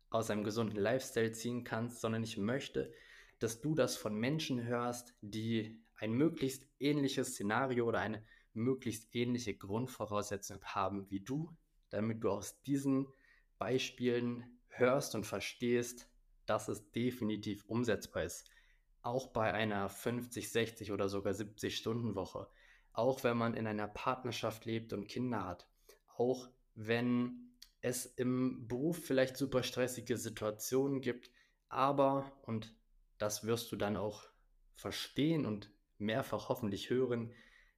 aus 0.09 0.29
einem 0.29 0.45
gesunden 0.45 0.79
Lifestyle 0.79 1.33
ziehen 1.33 1.65
kannst, 1.65 1.99
sondern 1.99 2.23
ich 2.23 2.37
möchte, 2.37 2.93
dass 3.39 3.59
du 3.59 3.75
das 3.75 3.97
von 3.97 4.15
Menschen 4.15 4.63
hörst, 4.63 5.13
die 5.19 5.83
ein 5.97 6.13
möglichst 6.13 6.65
ähnliches 6.79 7.33
Szenario 7.33 7.85
oder 7.85 7.99
eine 7.99 8.23
möglichst 8.53 9.13
ähnliche 9.13 9.53
Grundvoraussetzung 9.53 10.63
haben 10.63 11.11
wie 11.11 11.19
du, 11.19 11.53
damit 11.89 12.23
du 12.23 12.29
aus 12.29 12.61
diesen 12.61 13.07
Beispielen 13.57 14.45
hörst 14.69 15.15
und 15.15 15.25
verstehst, 15.25 16.07
dass 16.45 16.69
es 16.69 16.89
definitiv 16.91 17.65
umsetzbar 17.65 18.23
ist. 18.23 18.49
Auch 19.01 19.27
bei 19.27 19.53
einer 19.53 19.89
50, 19.89 20.49
60 20.49 20.93
oder 20.93 21.09
sogar 21.09 21.33
70 21.33 21.75
Stunden 21.75 22.15
Woche. 22.15 22.47
Auch 22.93 23.25
wenn 23.25 23.35
man 23.35 23.55
in 23.55 23.67
einer 23.67 23.89
Partnerschaft 23.89 24.63
lebt 24.63 24.93
und 24.93 25.09
Kinder 25.09 25.43
hat. 25.43 25.67
Auch 26.19 26.49
wenn 26.75 27.55
es 27.79 28.05
im 28.05 28.67
Beruf 28.67 28.97
vielleicht 28.97 29.37
super 29.37 29.63
stressige 29.63 30.17
Situationen 30.17 30.99
gibt. 30.99 31.31
Aber, 31.69 32.29
und 32.41 32.75
das 33.17 33.45
wirst 33.45 33.71
du 33.71 33.77
dann 33.77 33.95
auch 33.95 34.23
verstehen 34.75 35.45
und 35.45 35.71
mehrfach 35.97 36.49
hoffentlich 36.49 36.89
hören, 36.89 37.31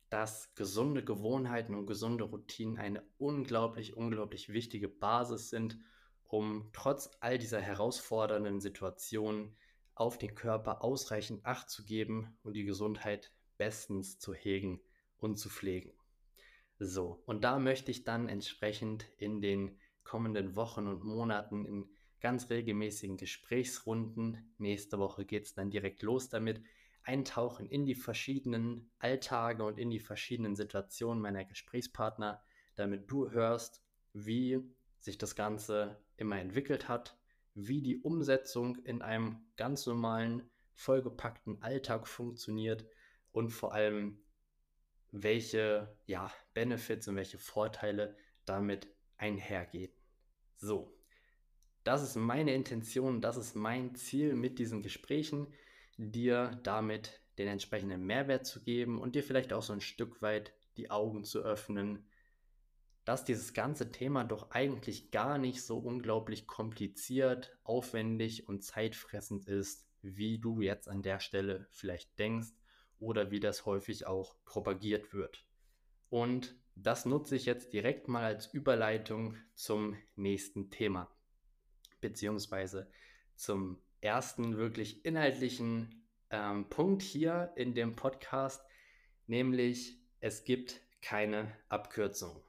dass 0.09 0.55
gesunde 0.55 1.05
Gewohnheiten 1.05 1.75
und 1.75 1.85
gesunde 1.85 2.23
Routinen 2.23 2.79
eine 2.79 3.03
unglaublich, 3.19 3.95
unglaublich 3.95 4.49
wichtige 4.49 4.89
Basis 4.89 5.51
sind, 5.51 5.77
um 6.23 6.71
trotz 6.73 7.11
all 7.19 7.37
dieser 7.37 7.61
herausfordernden 7.61 8.59
Situationen 8.59 9.55
auf 9.93 10.17
den 10.17 10.33
Körper 10.33 10.83
ausreichend 10.83 11.45
Acht 11.45 11.69
zu 11.69 11.85
geben 11.85 12.35
und 12.41 12.53
die 12.53 12.65
Gesundheit 12.65 13.31
bestens 13.57 14.17
zu 14.17 14.33
hegen 14.33 14.81
und 15.17 15.37
zu 15.37 15.49
pflegen. 15.49 15.93
So, 16.83 17.21
und 17.27 17.43
da 17.43 17.59
möchte 17.59 17.91
ich 17.91 18.05
dann 18.05 18.27
entsprechend 18.27 19.05
in 19.17 19.39
den 19.39 19.77
kommenden 20.03 20.55
Wochen 20.55 20.87
und 20.87 21.03
Monaten 21.03 21.63
in 21.63 21.87
ganz 22.19 22.49
regelmäßigen 22.49 23.17
Gesprächsrunden, 23.17 24.51
nächste 24.57 24.97
Woche 24.97 25.23
geht 25.23 25.45
es 25.45 25.53
dann 25.53 25.69
direkt 25.69 26.01
los 26.01 26.29
damit, 26.29 26.59
eintauchen 27.03 27.67
in 27.67 27.85
die 27.85 27.93
verschiedenen 27.93 28.89
Alltage 28.97 29.63
und 29.63 29.77
in 29.77 29.91
die 29.91 29.99
verschiedenen 29.99 30.55
Situationen 30.55 31.21
meiner 31.21 31.45
Gesprächspartner, 31.45 32.41
damit 32.73 33.11
du 33.11 33.29
hörst, 33.29 33.83
wie 34.13 34.59
sich 34.97 35.19
das 35.19 35.35
Ganze 35.35 36.03
immer 36.17 36.39
entwickelt 36.39 36.89
hat, 36.89 37.15
wie 37.53 37.83
die 37.83 37.99
Umsetzung 37.99 38.77
in 38.77 39.03
einem 39.03 39.37
ganz 39.55 39.85
normalen, 39.85 40.49
vollgepackten 40.73 41.61
Alltag 41.61 42.07
funktioniert 42.07 42.87
und 43.31 43.49
vor 43.49 43.71
allem, 43.71 44.17
welche 45.11 45.95
ja, 46.05 46.31
Benefits 46.53 47.07
und 47.07 47.15
welche 47.15 47.37
Vorteile 47.37 48.15
damit 48.45 48.87
einhergehen. 49.17 49.91
So, 50.57 50.97
das 51.83 52.01
ist 52.01 52.15
meine 52.15 52.53
Intention, 52.53 53.21
das 53.21 53.37
ist 53.37 53.55
mein 53.55 53.95
Ziel 53.95 54.33
mit 54.35 54.59
diesen 54.59 54.81
Gesprächen, 54.81 55.47
dir 55.97 56.59
damit 56.63 57.21
den 57.37 57.47
entsprechenden 57.47 58.05
Mehrwert 58.05 58.45
zu 58.45 58.63
geben 58.63 58.99
und 58.99 59.15
dir 59.15 59.23
vielleicht 59.23 59.53
auch 59.53 59.63
so 59.63 59.73
ein 59.73 59.81
Stück 59.81 60.21
weit 60.21 60.53
die 60.77 60.89
Augen 60.89 61.23
zu 61.23 61.41
öffnen, 61.41 62.07
dass 63.03 63.25
dieses 63.25 63.53
ganze 63.53 63.91
Thema 63.91 64.23
doch 64.23 64.51
eigentlich 64.51 65.11
gar 65.11 65.37
nicht 65.37 65.63
so 65.63 65.79
unglaublich 65.79 66.47
kompliziert, 66.47 67.57
aufwendig 67.63 68.47
und 68.47 68.63
zeitfressend 68.63 69.47
ist, 69.47 69.87
wie 70.01 70.39
du 70.39 70.61
jetzt 70.61 70.87
an 70.87 71.01
der 71.01 71.19
Stelle 71.19 71.67
vielleicht 71.71 72.17
denkst 72.19 72.53
oder 73.01 73.31
wie 73.31 73.39
das 73.39 73.65
häufig 73.65 74.07
auch 74.07 74.35
propagiert 74.45 75.13
wird. 75.13 75.43
Und 76.09 76.55
das 76.75 77.05
nutze 77.05 77.35
ich 77.35 77.45
jetzt 77.45 77.73
direkt 77.73 78.07
mal 78.07 78.23
als 78.23 78.47
Überleitung 78.53 79.35
zum 79.55 79.97
nächsten 80.15 80.69
Thema, 80.69 81.09
beziehungsweise 81.99 82.89
zum 83.35 83.81
ersten 83.99 84.57
wirklich 84.57 85.05
inhaltlichen 85.05 86.05
ähm, 86.29 86.69
Punkt 86.69 87.01
hier 87.01 87.51
in 87.55 87.73
dem 87.73 87.95
Podcast, 87.95 88.63
nämlich 89.27 89.99
es 90.19 90.43
gibt 90.43 90.81
keine 91.01 91.51
Abkürzung. 91.69 92.41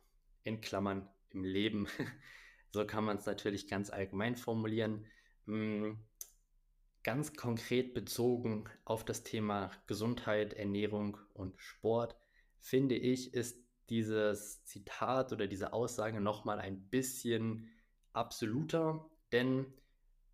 In 0.45 0.61
Klammern 0.61 1.09
im 1.31 1.45
Leben. 1.45 1.87
so 2.73 2.87
kann 2.87 3.05
man 3.05 3.17
es 3.17 3.27
natürlich 3.27 3.69
ganz 3.69 3.91
allgemein 3.91 4.37
formulieren. 4.37 5.07
Ganz 7.03 7.35
konkret 7.35 7.95
bezogen 7.95 8.65
auf 8.85 9.05
das 9.05 9.25
Thema 9.25 9.71
Gesundheit, 9.87 10.55
Ernährung 10.55 11.19
und 11.35 11.61
Sport, 11.61 12.17
finde 12.61 12.95
ich, 12.95 13.35
ist 13.35 13.59
dieses 13.91 14.65
Zitat 14.65 15.33
oder 15.33 15.49
diese 15.49 15.73
Aussage 15.73 16.21
nochmal 16.21 16.61
ein 16.61 16.81
bisschen 16.89 17.69
absoluter, 18.13 19.11
denn 19.33 19.67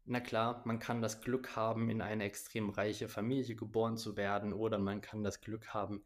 na 0.04 0.20
klar, 0.20 0.62
man 0.64 0.78
kann 0.78 1.02
das 1.02 1.20
Glück 1.20 1.54
haben, 1.56 1.90
in 1.90 2.00
eine 2.00 2.24
extrem 2.24 2.70
reiche 2.70 3.08
Familie 3.08 3.56
geboren 3.56 3.96
zu 3.96 4.16
werden 4.16 4.52
oder 4.52 4.78
man 4.78 5.00
kann 5.00 5.22
das 5.22 5.40
Glück 5.40 5.74
haben, 5.74 6.02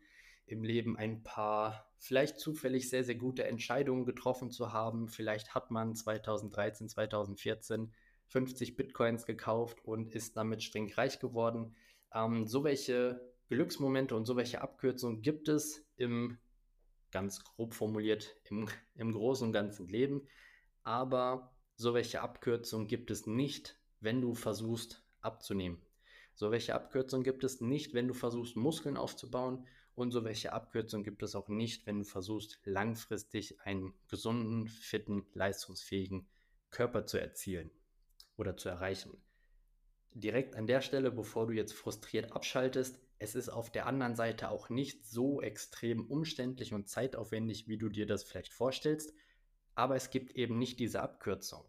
im 0.46 0.64
Leben 0.64 0.96
ein 0.96 1.22
paar 1.22 1.92
vielleicht 1.98 2.40
zufällig 2.40 2.90
sehr, 2.90 3.04
sehr 3.04 3.14
gute 3.14 3.44
Entscheidungen 3.44 4.04
getroffen 4.04 4.50
zu 4.50 4.72
haben. 4.72 5.08
Vielleicht 5.08 5.54
hat 5.54 5.70
man 5.70 5.94
2013, 5.94 6.88
2014 6.88 7.92
50 8.32 8.76
Bitcoins 8.76 9.26
gekauft 9.26 9.84
und 9.84 10.14
ist 10.14 10.38
damit 10.38 10.62
stinkreich 10.62 11.20
geworden. 11.20 11.76
Ähm, 12.14 12.46
so 12.46 12.64
welche 12.64 13.20
Glücksmomente 13.48 14.16
und 14.16 14.24
so 14.24 14.36
welche 14.36 14.62
Abkürzungen 14.62 15.20
gibt 15.20 15.48
es 15.48 15.84
im, 15.96 16.38
ganz 17.10 17.44
grob 17.44 17.74
formuliert, 17.74 18.34
im, 18.48 18.68
im 18.94 19.12
großen 19.12 19.48
und 19.48 19.52
ganzen 19.52 19.86
Leben. 19.86 20.26
Aber 20.82 21.54
so 21.76 21.92
welche 21.92 22.22
Abkürzungen 22.22 22.88
gibt 22.88 23.10
es 23.10 23.26
nicht, 23.26 23.78
wenn 24.00 24.22
du 24.22 24.34
versuchst 24.34 25.04
abzunehmen. 25.20 25.82
So 26.34 26.50
welche 26.50 26.74
Abkürzungen 26.74 27.24
gibt 27.24 27.44
es 27.44 27.60
nicht, 27.60 27.92
wenn 27.92 28.08
du 28.08 28.14
versuchst 28.14 28.56
Muskeln 28.56 28.96
aufzubauen. 28.96 29.66
Und 29.94 30.10
so 30.10 30.24
welche 30.24 30.54
Abkürzungen 30.54 31.04
gibt 31.04 31.22
es 31.22 31.34
auch 31.34 31.48
nicht, 31.48 31.86
wenn 31.86 31.98
du 31.98 32.04
versuchst 32.06 32.58
langfristig 32.64 33.60
einen 33.60 33.92
gesunden, 34.08 34.68
fitten, 34.68 35.26
leistungsfähigen 35.34 36.26
Körper 36.70 37.04
zu 37.04 37.20
erzielen 37.20 37.70
oder 38.36 38.56
zu 38.56 38.68
erreichen. 38.68 39.16
Direkt 40.14 40.56
an 40.56 40.66
der 40.66 40.82
Stelle, 40.82 41.10
bevor 41.10 41.46
du 41.46 41.52
jetzt 41.52 41.72
frustriert 41.72 42.32
abschaltest, 42.32 43.00
es 43.18 43.34
ist 43.34 43.48
auf 43.48 43.70
der 43.70 43.86
anderen 43.86 44.16
Seite 44.16 44.50
auch 44.50 44.68
nicht 44.68 45.06
so 45.06 45.40
extrem 45.40 46.04
umständlich 46.06 46.74
und 46.74 46.88
zeitaufwendig, 46.88 47.68
wie 47.68 47.78
du 47.78 47.88
dir 47.88 48.06
das 48.06 48.24
vielleicht 48.24 48.52
vorstellst, 48.52 49.14
aber 49.74 49.96
es 49.96 50.10
gibt 50.10 50.32
eben 50.32 50.58
nicht 50.58 50.80
diese 50.80 51.00
Abkürzung. 51.00 51.64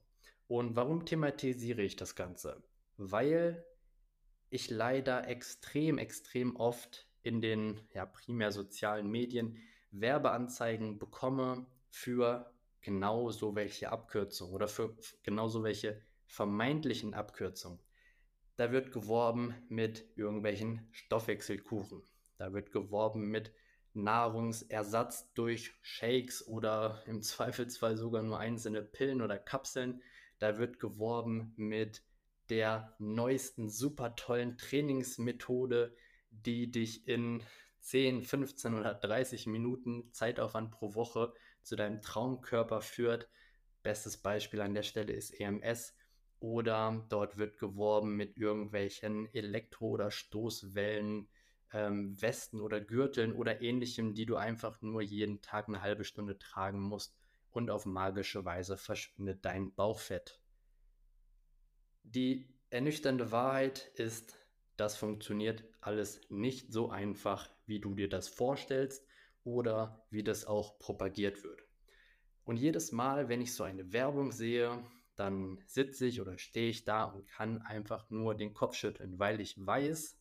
Und 0.48 0.76
warum 0.76 1.06
thematisiere 1.06 1.84
ich 1.84 1.96
das 1.96 2.16
Ganze? 2.16 2.62
Weil 2.98 3.64
ich 4.50 4.70
leider 4.70 5.28
extrem, 5.28 5.98
extrem 5.98 6.56
oft 6.56 7.08
in 7.24 7.42
den 7.42 7.80
ja, 7.94 8.06
primär 8.06 8.52
sozialen 8.52 9.10
Medien 9.10 9.58
Werbeanzeigen 9.92 11.00
bekomme 11.00 11.66
für 11.90 12.52
genau 12.82 13.30
so 13.30 13.56
welche 13.56 13.92
Abkürzungen 13.92 14.54
oder 14.54 14.68
für 14.68 14.96
genau 15.24 15.48
so 15.48 15.64
welche 15.64 16.02
vermeintlichen 16.34 17.14
Abkürzung. 17.14 17.80
Da 18.56 18.72
wird 18.72 18.92
geworben 18.92 19.54
mit 19.70 20.04
irgendwelchen 20.16 20.88
Stoffwechselkuchen. 20.90 22.02
Da 22.40 22.54
wird 22.54 22.72
geworben 22.72 23.30
mit 23.30 23.54
Nahrungsersatz 23.94 25.32
durch 25.34 25.76
Shakes 25.84 26.48
oder 26.48 27.04
im 27.06 27.22
Zweifelsfall 27.22 27.98
sogar 27.98 28.24
nur 28.24 28.40
einzelne 28.40 28.82
Pillen 28.82 29.22
oder 29.22 29.38
Kapseln. 29.38 30.02
Da 30.40 30.58
wird 30.58 30.80
geworben 30.80 31.54
mit 31.56 32.02
der 32.50 32.96
neuesten 32.98 33.70
super 33.70 34.16
tollen 34.16 34.58
Trainingsmethode, 34.58 35.96
die 36.32 36.72
dich 36.72 37.08
in 37.08 37.44
10, 37.82 38.24
15 38.24 38.74
oder 38.74 38.96
30 38.96 39.46
Minuten 39.46 40.12
Zeitaufwand 40.12 40.72
pro 40.72 40.96
Woche 40.96 41.32
zu 41.62 41.76
deinem 41.76 42.02
Traumkörper 42.02 42.82
führt. 42.82 43.30
Bestes 43.84 44.18
Beispiel 44.18 44.62
an 44.62 44.74
der 44.74 44.84
Stelle 44.84 45.14
ist 45.14 45.40
EMS 45.40 45.94
oder 46.44 47.06
dort 47.08 47.38
wird 47.38 47.58
geworben 47.58 48.18
mit 48.18 48.38
irgendwelchen 48.38 49.34
Elektro- 49.34 49.92
oder 49.92 50.12
Stoßwellen, 50.12 51.30
ähm, 51.72 52.22
Westen 52.22 52.60
oder 52.60 52.82
Gürteln 52.82 53.32
oder 53.32 53.62
ähnlichem, 53.62 54.14
die 54.14 54.26
du 54.26 54.36
einfach 54.36 54.82
nur 54.82 55.02
jeden 55.02 55.42
Tag 55.42 55.70
eine 55.70 55.82
halbe 55.82 56.04
Stunde 56.04 56.38
tragen 56.38 56.82
musst 56.82 57.16
und 57.52 57.70
auf 57.70 57.86
magische 57.86 58.44
Weise 58.44 58.76
verschwindet 58.76 59.46
dein 59.46 59.74
Bauchfett. 59.74 60.42
Die 62.04 62.54
ernüchternde 62.70 63.32
Wahrheit 63.32 63.94
ist, 63.96 64.36
das 64.76 64.98
funktioniert 64.98 65.64
alles 65.80 66.20
nicht 66.30 66.74
so 66.74 66.90
einfach, 66.90 67.50
wie 67.66 67.80
du 67.80 67.96
dir 67.96 68.10
das 68.10 68.28
vorstellst 68.28 69.08
oder 69.46 70.06
wie 70.10 70.24
das 70.24 70.46
auch 70.46 70.78
propagiert 70.78 71.46
wird. 71.46 71.64
Und 72.44 72.58
jedes 72.58 72.92
Mal, 72.92 73.30
wenn 73.30 73.40
ich 73.40 73.56
so 73.56 73.64
eine 73.64 73.94
Werbung 73.94 74.34
sehe, 74.34 74.84
dann 75.16 75.60
sitze 75.68 76.06
ich 76.06 76.22
oder 76.22 76.38
stehe 76.38 76.70
ich 76.70 76.86
da 76.86 77.06
und 77.06 77.28
kann 77.28 77.62
einfach 77.62 78.10
nur 78.10 78.36
den 78.36 78.54
Kopf 78.54 78.76
schütteln, 78.76 79.20
weil 79.20 79.42
ich 79.42 79.56
weiß, 79.64 80.18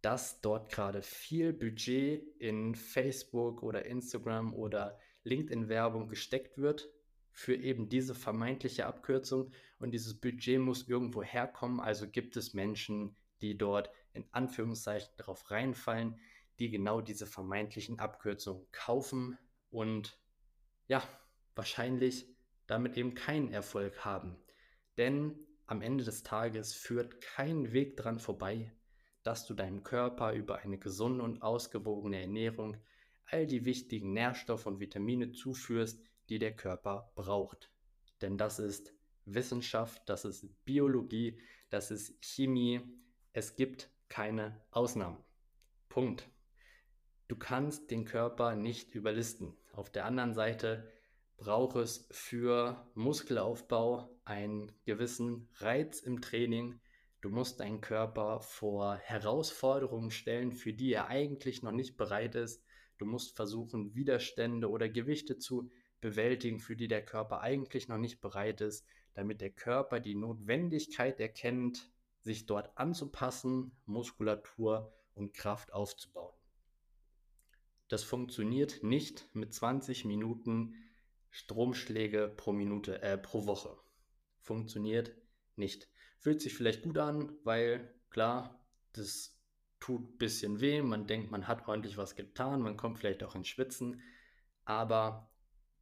dass 0.00 0.40
dort 0.40 0.70
gerade 0.70 1.02
viel 1.02 1.52
Budget 1.52 2.24
in 2.38 2.74
Facebook 2.74 3.62
oder 3.62 3.86
Instagram 3.86 4.52
oder 4.52 4.98
LinkedIn-Werbung 5.24 6.08
gesteckt 6.08 6.58
wird 6.58 6.90
für 7.30 7.54
eben 7.54 7.88
diese 7.88 8.14
vermeintliche 8.14 8.86
Abkürzung 8.86 9.52
und 9.78 9.92
dieses 9.92 10.20
Budget 10.20 10.60
muss 10.60 10.88
irgendwo 10.88 11.22
herkommen. 11.22 11.80
Also 11.80 12.08
gibt 12.08 12.36
es 12.36 12.52
Menschen, 12.52 13.16
die 13.40 13.56
dort 13.56 13.90
in 14.12 14.24
Anführungszeichen 14.32 15.10
darauf 15.16 15.50
reinfallen, 15.50 16.20
die 16.58 16.70
genau 16.70 17.00
diese 17.00 17.26
vermeintlichen 17.26 17.98
Abkürzungen 17.98 18.66
kaufen 18.72 19.38
und 19.70 20.18
ja, 20.88 21.02
wahrscheinlich 21.54 22.26
damit 22.66 22.96
eben 22.96 23.14
keinen 23.14 23.52
Erfolg 23.52 24.04
haben. 24.04 24.36
Denn 24.96 25.38
am 25.66 25.82
Ende 25.82 26.04
des 26.04 26.22
Tages 26.22 26.74
führt 26.74 27.20
kein 27.20 27.72
Weg 27.72 27.96
dran 27.96 28.18
vorbei, 28.18 28.72
dass 29.22 29.46
du 29.46 29.54
deinem 29.54 29.82
Körper 29.82 30.32
über 30.32 30.58
eine 30.58 30.78
gesunde 30.78 31.24
und 31.24 31.42
ausgewogene 31.42 32.20
Ernährung 32.20 32.76
all 33.26 33.46
die 33.46 33.64
wichtigen 33.64 34.12
Nährstoffe 34.12 34.66
und 34.66 34.80
Vitamine 34.80 35.32
zuführst, 35.32 36.02
die 36.28 36.38
der 36.38 36.54
Körper 36.54 37.12
braucht. 37.14 37.70
Denn 38.20 38.36
das 38.36 38.58
ist 38.58 38.94
Wissenschaft, 39.24 40.02
das 40.06 40.24
ist 40.24 40.64
Biologie, 40.64 41.40
das 41.70 41.90
ist 41.90 42.22
Chemie. 42.22 42.80
Es 43.32 43.56
gibt 43.56 43.90
keine 44.08 44.60
Ausnahmen. 44.70 45.18
Punkt. 45.88 46.28
Du 47.28 47.36
kannst 47.36 47.90
den 47.90 48.04
Körper 48.04 48.56
nicht 48.56 48.94
überlisten. 48.94 49.56
Auf 49.72 49.88
der 49.88 50.04
anderen 50.04 50.34
Seite 50.34 50.92
braucht 51.42 51.74
es 51.74 52.06
für 52.12 52.86
Muskelaufbau 52.94 54.08
einen 54.24 54.70
gewissen 54.84 55.48
Reiz 55.56 55.98
im 55.98 56.20
Training. 56.20 56.78
Du 57.20 57.30
musst 57.30 57.58
deinen 57.58 57.80
Körper 57.80 58.38
vor 58.38 58.94
Herausforderungen 58.98 60.12
stellen, 60.12 60.52
für 60.52 60.72
die 60.72 60.92
er 60.92 61.08
eigentlich 61.08 61.64
noch 61.64 61.72
nicht 61.72 61.96
bereit 61.96 62.36
ist. 62.36 62.62
Du 62.96 63.06
musst 63.06 63.34
versuchen, 63.34 63.92
Widerstände 63.96 64.70
oder 64.70 64.88
Gewichte 64.88 65.36
zu 65.36 65.68
bewältigen, 66.00 66.60
für 66.60 66.76
die 66.76 66.86
der 66.86 67.04
Körper 67.04 67.40
eigentlich 67.40 67.88
noch 67.88 67.98
nicht 67.98 68.20
bereit 68.20 68.60
ist, 68.60 68.86
damit 69.14 69.40
der 69.40 69.50
Körper 69.50 69.98
die 69.98 70.14
Notwendigkeit 70.14 71.18
erkennt, 71.18 71.90
sich 72.20 72.46
dort 72.46 72.70
anzupassen, 72.78 73.72
Muskulatur 73.84 74.92
und 75.16 75.34
Kraft 75.34 75.72
aufzubauen. 75.72 76.36
Das 77.88 78.04
funktioniert 78.04 78.84
nicht 78.84 79.28
mit 79.34 79.52
20 79.52 80.04
Minuten 80.04 80.76
Stromschläge 81.32 82.28
pro 82.28 82.52
Minute, 82.52 83.02
äh, 83.02 83.16
pro 83.16 83.46
Woche. 83.46 83.76
Funktioniert 84.42 85.16
nicht. 85.56 85.88
Fühlt 86.18 86.42
sich 86.42 86.54
vielleicht 86.54 86.82
gut 86.82 86.98
an, 86.98 87.32
weil 87.42 87.92
klar, 88.10 88.64
das 88.92 89.40
tut 89.80 90.02
ein 90.02 90.18
bisschen 90.18 90.60
weh, 90.60 90.82
man 90.82 91.06
denkt, 91.06 91.30
man 91.30 91.48
hat 91.48 91.66
ordentlich 91.66 91.96
was 91.96 92.14
getan, 92.14 92.60
man 92.60 92.76
kommt 92.76 92.98
vielleicht 92.98 93.24
auch 93.24 93.34
ins 93.34 93.48
Schwitzen, 93.48 94.02
aber 94.64 95.32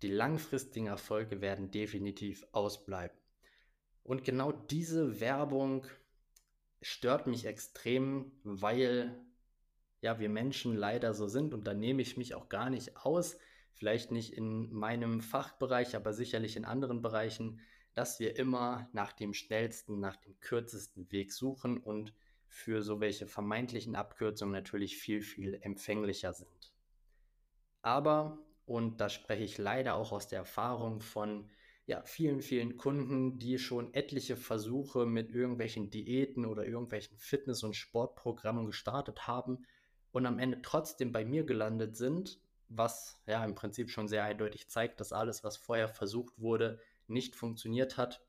die 0.03 0.09
langfristigen 0.09 0.87
Erfolge 0.87 1.41
werden 1.41 1.73
definitiv 1.73 2.47
ausbleiben. 2.53 3.19
Und 4.05 4.25
genau 4.25 4.53
diese 4.53 5.21
Werbung 5.21 5.85
stört 6.81 7.27
mich 7.27 7.45
extrem, 7.45 8.33
weil 8.45 9.21
ja, 10.01 10.21
wir 10.21 10.29
Menschen 10.29 10.77
leider 10.77 11.13
so 11.13 11.27
sind 11.27 11.53
und 11.53 11.67
da 11.67 11.75
nehme 11.75 12.03
ich 12.03 12.17
mich 12.17 12.35
auch 12.35 12.49
gar 12.49 12.71
nicht 12.71 12.97
aus, 12.97 13.37
vielleicht 13.75 14.11
nicht 14.11 14.33
in 14.33 14.73
meinem 14.73 15.21
Fachbereich, 15.21 15.97
aber 15.97 16.13
sicherlich 16.13 16.57
in 16.57 16.65
anderen 16.65 17.03
Bereichen, 17.03 17.61
dass 17.95 18.21
wir 18.21 18.37
immer 18.37 18.89
nach 18.93 19.13
dem 19.13 19.35
schnellsten, 19.35 20.01
nach 20.01 20.17
dem 20.17 20.39
kürzesten 20.41 21.11
Weg 21.11 21.33
suchen 21.33 21.79
und 21.79 22.15
für 22.47 22.83
so 22.83 23.01
welche 23.01 23.27
vermeintlichen 23.27 23.95
Abkürzungen 23.95 24.53
natürlich 24.53 24.97
viel, 24.97 25.23
viel 25.23 25.55
empfänglicher 25.63 26.33
sind. 26.33 26.73
Aber, 27.83 28.39
und 28.67 29.01
da 29.01 29.09
spreche 29.09 29.45
ich 29.45 29.59
leider 29.59 29.95
auch 29.95 30.13
aus 30.13 30.29
der 30.29 30.41
Erfahrung 30.41 31.01
von 31.01 31.49
ja, 31.87 32.03
vielen, 32.05 32.41
vielen 32.41 32.77
Kunden, 32.77 33.39
die 33.39 33.59
schon 33.59 33.93
etliche 33.95 34.37
Versuche 34.37 35.07
mit 35.07 35.33
irgendwelchen 35.33 35.91
Diäten 35.91 36.45
oder 36.45 36.65
irgendwelchen 36.65 37.19
Fitness- 37.19 37.65
und 37.65 37.75
Sportprogrammen 37.75 38.67
gestartet 38.67 39.27
haben 39.27 39.67
und 40.13 40.27
am 40.27 40.39
Ende 40.39 40.61
trotzdem 40.63 41.11
bei 41.11 41.25
mir 41.25 41.45
gelandet 41.45 41.97
sind, 41.97 42.41
was 42.71 43.21
ja 43.27 43.45
im 43.45 43.55
Prinzip 43.55 43.91
schon 43.91 44.09
sehr 44.09 44.25
eindeutig 44.25 44.69
zeigt, 44.69 45.01
dass 45.01 45.13
alles, 45.13 45.45
was 45.45 45.57
vorher 45.57 45.89
versucht 45.89 46.39
wurde, 46.39 46.81
nicht 47.09 47.37
funktioniert 47.37 47.97
hat. 47.97 48.25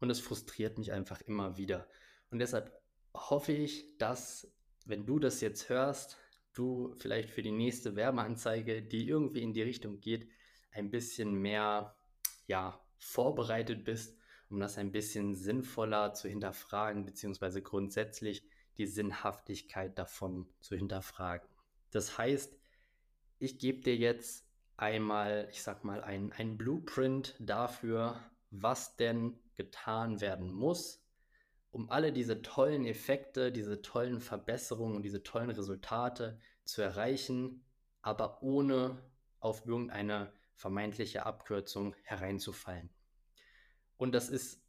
Und 0.00 0.10
es 0.10 0.20
frustriert 0.20 0.78
mich 0.78 0.92
einfach 0.92 1.20
immer 1.20 1.56
wieder. 1.56 1.86
Und 2.30 2.38
deshalb 2.38 2.72
hoffe 3.14 3.52
ich, 3.52 3.96
dass, 3.98 4.50
wenn 4.86 5.06
du 5.06 5.18
das 5.18 5.40
jetzt 5.40 5.68
hörst, 5.68 6.16
du 6.54 6.94
vielleicht 6.96 7.30
für 7.30 7.42
die 7.42 7.52
nächste 7.52 7.94
Werbeanzeige, 7.94 8.82
die 8.82 9.06
irgendwie 9.06 9.42
in 9.42 9.52
die 9.52 9.62
Richtung 9.62 10.00
geht, 10.00 10.28
ein 10.72 10.90
bisschen 10.90 11.34
mehr 11.34 11.94
ja, 12.46 12.80
vorbereitet 12.98 13.84
bist, 13.84 14.16
um 14.48 14.60
das 14.60 14.78
ein 14.78 14.92
bisschen 14.92 15.34
sinnvoller 15.34 16.14
zu 16.14 16.28
hinterfragen, 16.28 17.04
beziehungsweise 17.04 17.62
grundsätzlich 17.62 18.46
die 18.78 18.86
Sinnhaftigkeit 18.86 19.98
davon 19.98 20.48
zu 20.60 20.76
hinterfragen. 20.76 21.48
Das 21.90 22.16
heißt, 22.16 22.56
ich 23.38 23.58
gebe 23.58 23.82
dir 23.82 23.96
jetzt 23.96 24.46
einmal, 24.76 25.48
ich 25.50 25.62
sag 25.62 25.84
mal, 25.84 26.02
ein, 26.02 26.32
ein 26.32 26.56
Blueprint 26.56 27.34
dafür, 27.38 28.20
was 28.50 28.96
denn 28.96 29.38
getan 29.54 30.20
werden 30.20 30.52
muss, 30.52 31.02
um 31.70 31.90
alle 31.90 32.12
diese 32.12 32.42
tollen 32.42 32.86
Effekte, 32.86 33.52
diese 33.52 33.82
tollen 33.82 34.20
Verbesserungen 34.20 34.96
und 34.96 35.02
diese 35.02 35.22
tollen 35.22 35.50
Resultate 35.50 36.38
zu 36.64 36.82
erreichen, 36.82 37.64
aber 38.02 38.42
ohne 38.42 39.02
auf 39.40 39.66
irgendeine 39.66 40.32
vermeintliche 40.54 41.26
Abkürzung 41.26 41.94
hereinzufallen. 42.02 42.90
Und 43.98 44.14
das 44.14 44.28
ist 44.28 44.62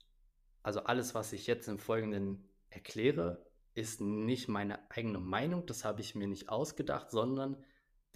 also 0.64 0.84
alles, 0.84 1.16
was 1.16 1.32
ich 1.34 1.48
jetzt 1.48 1.68
im 1.68 1.80
Folgenden 1.80 2.50
erkläre, 2.70 3.46
ist 3.74 4.02
nicht 4.02 4.48
meine 4.50 4.90
eigene 4.92 5.20
Meinung, 5.20 5.66
das 5.66 5.86
habe 5.86 6.02
ich 6.02 6.16
mir 6.16 6.28
nicht 6.28 6.50
ausgedacht, 6.50 7.12
sondern 7.12 7.64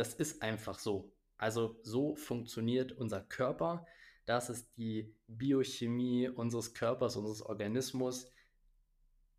das 0.02 0.16
ist 0.16 0.42
einfach 0.42 0.80
so. 0.80 1.14
Also 1.38 1.80
so 1.84 2.16
funktioniert 2.16 2.92
unser 2.92 3.22
Körper. 3.22 3.86
Das 4.26 4.50
ist 4.50 4.76
die 4.76 5.16
Biochemie 5.28 6.28
unseres 6.28 6.74
Körpers, 6.74 7.18
unseres 7.18 7.44
Organismus. 7.44 8.32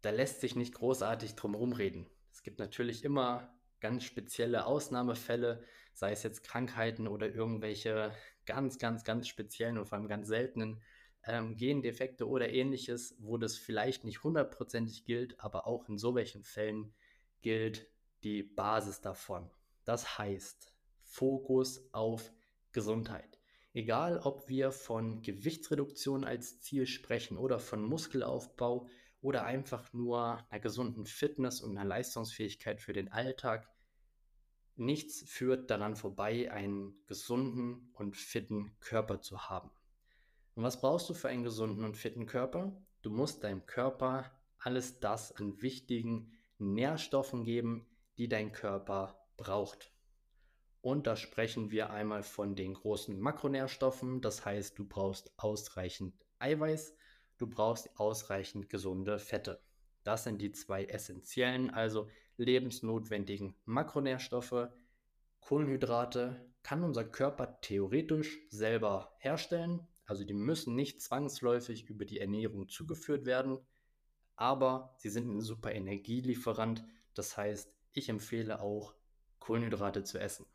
Da 0.02 0.10
lässt 0.10 0.40
sich 0.40 0.54
nicht 0.54 0.74
großartig 0.74 1.34
drum 1.34 1.72
reden. 1.72 2.06
Es 2.30 2.44
gibt 2.44 2.60
natürlich 2.60 3.04
immer 3.04 3.52
ganz 3.80 4.04
spezielle 4.04 4.64
Ausnahmefälle, 4.66 5.64
sei 5.94 6.12
es 6.12 6.22
jetzt 6.22 6.44
Krankheiten 6.44 7.08
oder 7.08 7.34
irgendwelche 7.34 8.12
ganz, 8.46 8.78
ganz, 8.78 9.02
ganz 9.02 9.26
speziellen 9.26 9.78
und 9.78 9.86
vor 9.86 9.98
allem 9.98 10.06
ganz 10.06 10.28
seltenen 10.28 10.80
ähm, 11.24 11.56
Gendefekte 11.56 12.28
oder 12.28 12.50
ähnliches, 12.50 13.16
wo 13.18 13.36
das 13.36 13.56
vielleicht 13.56 14.04
nicht 14.04 14.22
hundertprozentig 14.22 15.04
gilt, 15.06 15.40
aber 15.40 15.66
auch 15.66 15.88
in 15.88 15.98
so 15.98 16.14
welchen 16.14 16.44
Fällen 16.44 16.94
gilt 17.40 17.88
die 18.22 18.44
Basis 18.44 19.00
davon. 19.00 19.50
Das 19.84 20.18
heißt, 20.18 20.72
Fokus 21.02 21.88
auf 21.92 22.32
Gesundheit. 22.72 23.38
Egal, 23.74 24.18
ob 24.18 24.48
wir 24.48 24.70
von 24.70 25.22
Gewichtsreduktion 25.22 26.24
als 26.24 26.60
Ziel 26.60 26.86
sprechen 26.86 27.38
oder 27.38 27.58
von 27.58 27.82
Muskelaufbau 27.82 28.86
oder 29.20 29.44
einfach 29.44 29.92
nur 29.92 30.44
einer 30.50 30.60
gesunden 30.60 31.06
Fitness 31.06 31.62
und 31.62 31.76
einer 31.76 31.88
Leistungsfähigkeit 31.88 32.80
für 32.80 32.92
den 32.92 33.10
Alltag, 33.10 33.68
nichts 34.76 35.22
führt 35.26 35.70
daran 35.70 35.96
vorbei, 35.96 36.50
einen 36.52 36.94
gesunden 37.06 37.90
und 37.94 38.16
fitten 38.16 38.76
Körper 38.80 39.20
zu 39.20 39.48
haben. 39.48 39.70
Und 40.54 40.64
was 40.64 40.80
brauchst 40.80 41.08
du 41.08 41.14
für 41.14 41.28
einen 41.28 41.44
gesunden 41.44 41.84
und 41.84 41.96
fitten 41.96 42.26
Körper? 42.26 42.76
Du 43.00 43.10
musst 43.10 43.42
deinem 43.42 43.64
Körper 43.64 44.30
alles 44.58 45.00
das 45.00 45.32
an 45.32 45.60
wichtigen 45.62 46.32
Nährstoffen 46.58 47.44
geben, 47.44 47.86
die 48.18 48.28
dein 48.28 48.52
Körper 48.52 49.21
braucht. 49.36 49.92
Und 50.80 51.06
da 51.06 51.14
sprechen 51.16 51.70
wir 51.70 51.90
einmal 51.90 52.22
von 52.22 52.56
den 52.56 52.74
großen 52.74 53.18
Makronährstoffen, 53.18 54.20
das 54.20 54.44
heißt, 54.44 54.78
du 54.78 54.84
brauchst 54.84 55.32
ausreichend 55.38 56.14
Eiweiß, 56.38 56.96
du 57.38 57.46
brauchst 57.46 57.98
ausreichend 57.98 58.68
gesunde 58.68 59.18
Fette. 59.18 59.62
Das 60.02 60.24
sind 60.24 60.42
die 60.42 60.50
zwei 60.50 60.84
essentiellen, 60.84 61.70
also 61.70 62.08
lebensnotwendigen 62.36 63.54
Makronährstoffe. 63.64 64.70
Kohlenhydrate 65.40 66.52
kann 66.62 66.82
unser 66.82 67.04
Körper 67.04 67.60
theoretisch 67.60 68.40
selber 68.50 69.14
herstellen, 69.18 69.86
also 70.04 70.24
die 70.24 70.34
müssen 70.34 70.74
nicht 70.74 71.00
zwangsläufig 71.00 71.88
über 71.88 72.04
die 72.04 72.18
Ernährung 72.18 72.68
zugeführt 72.68 73.24
werden, 73.24 73.58
aber 74.36 74.94
sie 74.98 75.10
sind 75.10 75.28
ein 75.28 75.40
super 75.40 75.72
Energielieferant. 75.72 76.84
Das 77.14 77.36
heißt, 77.36 77.72
ich 77.92 78.08
empfehle 78.08 78.60
auch, 78.60 78.94
Kohlenhydrate 79.42 80.04
zu 80.04 80.18
essen. 80.18 80.46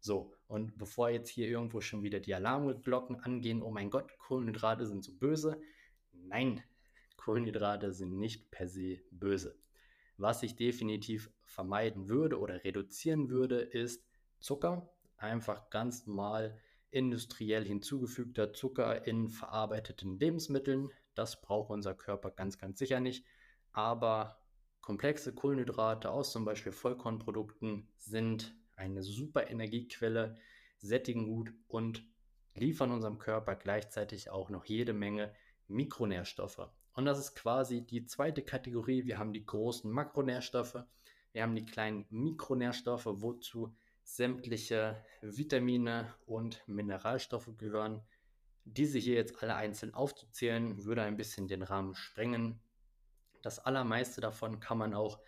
So, 0.00 0.34
und 0.48 0.76
bevor 0.76 1.08
jetzt 1.10 1.28
hier 1.28 1.48
irgendwo 1.48 1.80
schon 1.80 2.02
wieder 2.02 2.18
die 2.18 2.34
Alarmglocken 2.34 3.20
angehen, 3.20 3.62
oh 3.62 3.70
mein 3.70 3.90
Gott, 3.90 4.16
Kohlenhydrate 4.18 4.86
sind 4.86 5.04
so 5.04 5.12
böse. 5.12 5.60
Nein, 6.12 6.62
Kohlenhydrate 7.16 7.92
sind 7.92 8.18
nicht 8.18 8.50
per 8.50 8.66
se 8.68 9.00
böse. 9.12 9.56
Was 10.16 10.42
ich 10.42 10.56
definitiv 10.56 11.30
vermeiden 11.44 12.08
würde 12.08 12.40
oder 12.40 12.64
reduzieren 12.64 13.30
würde, 13.30 13.60
ist 13.60 14.04
Zucker. 14.40 14.90
Einfach 15.16 15.70
ganz 15.70 16.06
normal 16.06 16.60
industriell 16.90 17.64
hinzugefügter 17.64 18.52
Zucker 18.52 19.06
in 19.06 19.28
verarbeiteten 19.28 20.18
Lebensmitteln. 20.18 20.90
Das 21.14 21.40
braucht 21.40 21.70
unser 21.70 21.94
Körper 21.94 22.30
ganz, 22.30 22.58
ganz 22.58 22.78
sicher 22.78 22.98
nicht. 22.98 23.24
Aber 23.72 24.40
komplexe 24.88 25.34
Kohlenhydrate 25.34 26.10
aus 26.10 26.32
zum 26.32 26.46
Beispiel 26.46 26.72
Vollkornprodukten 26.72 27.86
sind 27.98 28.56
eine 28.74 29.02
super 29.02 29.50
Energiequelle, 29.50 30.36
sättigen 30.78 31.26
gut 31.26 31.52
und 31.66 32.06
liefern 32.54 32.90
unserem 32.90 33.18
Körper 33.18 33.54
gleichzeitig 33.54 34.30
auch 34.30 34.48
noch 34.48 34.64
jede 34.64 34.94
Menge 34.94 35.34
Mikronährstoffe. 35.66 36.70
Und 36.94 37.04
das 37.04 37.18
ist 37.18 37.34
quasi 37.34 37.82
die 37.84 38.06
zweite 38.06 38.40
Kategorie. 38.40 39.04
Wir 39.04 39.18
haben 39.18 39.34
die 39.34 39.44
großen 39.44 39.90
Makronährstoffe, 39.90 40.82
wir 41.32 41.42
haben 41.42 41.54
die 41.54 41.66
kleinen 41.66 42.06
Mikronährstoffe, 42.08 43.08
wozu 43.10 43.76
sämtliche 44.04 45.04
Vitamine 45.20 46.14
und 46.24 46.66
Mineralstoffe 46.66 47.50
gehören. 47.58 48.00
Diese 48.64 48.98
hier 48.98 49.16
jetzt 49.16 49.42
alle 49.42 49.54
einzeln 49.54 49.92
aufzuzählen, 49.92 50.82
würde 50.86 51.02
ein 51.02 51.18
bisschen 51.18 51.46
den 51.46 51.62
Rahmen 51.62 51.94
sprengen. 51.94 52.62
Das 53.42 53.58
allermeiste 53.58 54.20
davon 54.20 54.60
kann 54.60 54.78
man 54.78 54.94
auch 54.94 55.20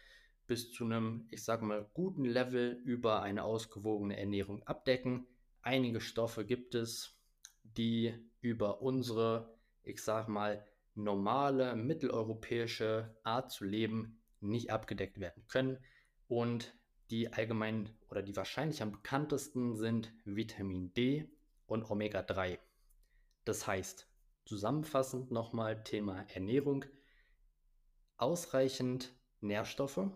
bis 0.47 0.73
zu 0.73 0.85
einem, 0.85 1.27
ich 1.31 1.45
sage 1.45 1.65
mal, 1.65 1.89
guten 1.95 2.25
Level 2.25 2.73
über 2.85 3.23
eine 3.23 3.45
ausgewogene 3.45 4.19
Ernährung 4.19 4.63
abdecken. 4.65 5.27
Einige 5.63 6.01
Stoffe 6.01 6.45
gibt 6.45 6.75
es, 6.75 7.17
die 7.63 8.15
über 8.41 8.83
unsere, 8.83 9.55
ich 9.83 10.03
sage 10.03 10.31
mal, 10.31 10.67
normale 10.95 11.77
mitteleuropäische 11.77 13.17
Art 13.23 13.53
zu 13.53 13.65
leben 13.65 14.21
nicht 14.41 14.71
abgedeckt 14.71 15.21
werden 15.21 15.47
können. 15.47 15.79
Und 16.27 16.75
Die 17.11 17.33
allgemein 17.33 17.91
oder 18.09 18.23
die 18.23 18.37
wahrscheinlich 18.37 18.83
am 18.83 18.93
bekanntesten 18.93 19.75
sind 19.75 20.13
Vitamin 20.25 20.95
D 20.95 21.29
und 21.67 21.91
Omega-3. 21.91 22.59
Das 23.45 23.67
heißt, 23.67 24.09
zusammenfassend 24.45 25.33
nochmal 25.33 25.83
Thema 25.83 26.25
Ernährung, 26.33 26.85
ausreichend 28.21 29.15
Nährstoffe 29.41 30.11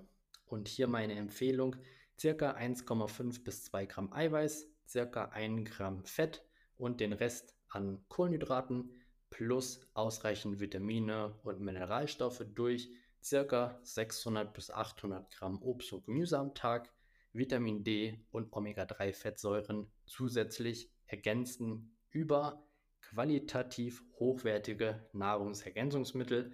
und 0.47 0.69
hier 0.69 0.87
meine 0.87 1.15
Empfehlung, 1.15 1.77
circa 2.19 2.53
1,5 2.53 3.43
bis 3.43 3.65
2 3.65 3.87
Gramm 3.87 4.13
Eiweiß, 4.13 4.69
circa 4.87 5.27
1 5.27 5.71
Gramm 5.71 6.05
Fett 6.05 6.45
und 6.77 7.01
den 7.01 7.13
Rest 7.13 7.57
an 7.69 8.05
Kohlenhydraten 8.09 8.91
plus 9.31 9.81
ausreichend 9.95 10.61
Vitamine 10.61 11.35
und 11.43 11.61
Mineralstoffe 11.61 12.45
durch 12.55 12.91
ca. 13.29 13.79
600 13.83 14.53
bis 14.53 14.71
800 14.71 15.31
Gramm 15.35 15.61
Obst 15.63 15.93
und 15.93 16.05
Gemüse 16.05 16.39
am 16.39 16.55
Tag, 16.55 16.93
Vitamin 17.33 17.83
D 17.83 18.21
und 18.31 18.53
Omega-3-Fettsäuren 18.53 19.91
zusätzlich 20.07 20.91
ergänzen 21.07 21.97
über 22.11 22.65
qualitativ 23.01 24.05
hochwertige 24.21 25.09
Nahrungsergänzungsmittel 25.13 26.53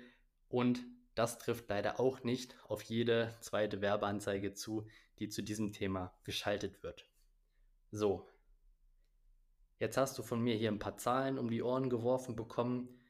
und 0.49 0.83
das 1.15 1.39
trifft 1.39 1.69
leider 1.69 2.01
auch 2.01 2.23
nicht 2.23 2.57
auf 2.69 2.83
jede 2.83 3.35
zweite 3.41 3.81
Werbeanzeige 3.81 4.55
zu, 4.55 4.87
die 5.19 5.29
zu 5.29 5.43
diesem 5.43 5.73
Thema 5.73 6.15
geschaltet 6.25 6.83
wird. 6.83 7.09
So, 7.91 8.29
Jetzt 9.81 9.97
hast 9.97 10.19
du 10.19 10.23
von 10.23 10.43
mir 10.43 10.57
hier 10.57 10.71
ein 10.71 10.79
paar 10.79 10.99
Zahlen 10.99 11.39
um 11.39 11.49
die 11.49 11.63
Ohren 11.63 11.89
geworfen 11.89 12.37
bekommen. 12.37 13.01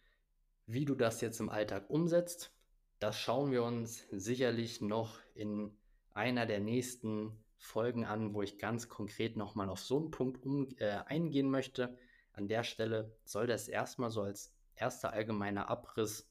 Wie 0.66 0.84
du 0.84 0.94
das 0.94 1.20
jetzt 1.20 1.40
im 1.40 1.48
Alltag 1.48 1.90
umsetzt, 1.90 2.52
das 3.00 3.18
schauen 3.18 3.50
wir 3.50 3.64
uns 3.64 4.06
sicherlich 4.12 4.80
noch 4.80 5.18
in 5.34 5.76
einer 6.14 6.46
der 6.46 6.60
nächsten 6.60 7.36
Folgen 7.58 8.04
an, 8.04 8.34
wo 8.34 8.42
ich 8.42 8.56
ganz 8.56 8.88
konkret 8.88 9.36
nochmal 9.36 9.68
auf 9.68 9.80
so 9.80 9.98
einen 9.98 10.12
Punkt 10.12 10.46
um, 10.46 10.68
äh, 10.78 11.00
eingehen 11.06 11.50
möchte. 11.50 11.98
An 12.32 12.46
der 12.46 12.62
Stelle 12.62 13.16
soll 13.24 13.48
das 13.48 13.66
erstmal 13.66 14.10
so 14.10 14.22
als 14.22 14.54
erster 14.76 15.12
allgemeiner 15.12 15.68
Abriss 15.68 16.30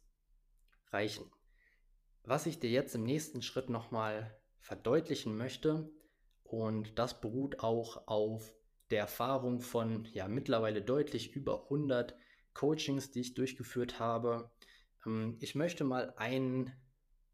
reichen. 0.94 1.30
Was 2.24 2.46
ich 2.46 2.60
dir 2.60 2.70
jetzt 2.70 2.96
im 2.96 3.04
nächsten 3.04 3.42
Schritt 3.42 3.70
nochmal 3.70 4.36
verdeutlichen 4.60 5.36
möchte, 5.38 5.90
und 6.44 6.98
das 6.98 7.22
beruht 7.22 7.60
auch 7.60 8.08
auf 8.08 8.56
der 8.90 9.00
Erfahrung 9.00 9.62
von 9.62 10.06
ja 10.06 10.28
mittlerweile 10.28 10.82
deutlich 10.82 11.36
über 11.36 11.64
100 11.66 12.16
Coachings, 12.54 13.12
die 13.12 13.22
ich 13.22 13.36
durchgeführt 13.36 14.00
habe. 14.00 14.50
Ähm, 15.06 15.38
ich 15.40 15.54
möchte 15.54 15.84
mal 15.84 16.14
einen 16.18 16.72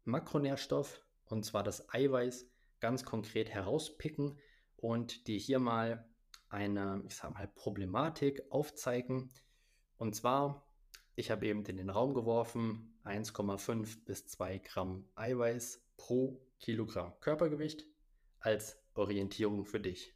Makronährstoff, 0.04 1.02
und 1.24 1.44
zwar 1.44 1.62
das 1.62 1.92
Eiweiß, 1.92 2.48
ganz 2.78 3.04
konkret 3.04 3.48
herauspicken 3.48 4.38
und 4.76 5.26
dir 5.26 5.38
hier 5.38 5.58
mal 5.58 6.06
eine, 6.48 7.02
ich 7.06 7.16
sag 7.16 7.32
mal, 7.32 7.48
Problematik 7.48 8.42
aufzeigen. 8.50 9.32
Und 9.96 10.14
zwar, 10.14 10.65
ich 11.16 11.30
habe 11.30 11.46
eben 11.46 11.64
in 11.64 11.76
den 11.76 11.90
Raum 11.90 12.14
geworfen, 12.14 12.96
1,5 13.04 14.04
bis 14.04 14.26
2 14.26 14.58
Gramm 14.58 15.08
Eiweiß 15.16 15.82
pro 15.96 16.40
Kilogramm 16.60 17.18
Körpergewicht 17.20 17.84
als 18.38 18.78
Orientierung 18.94 19.64
für 19.64 19.80
dich. 19.80 20.14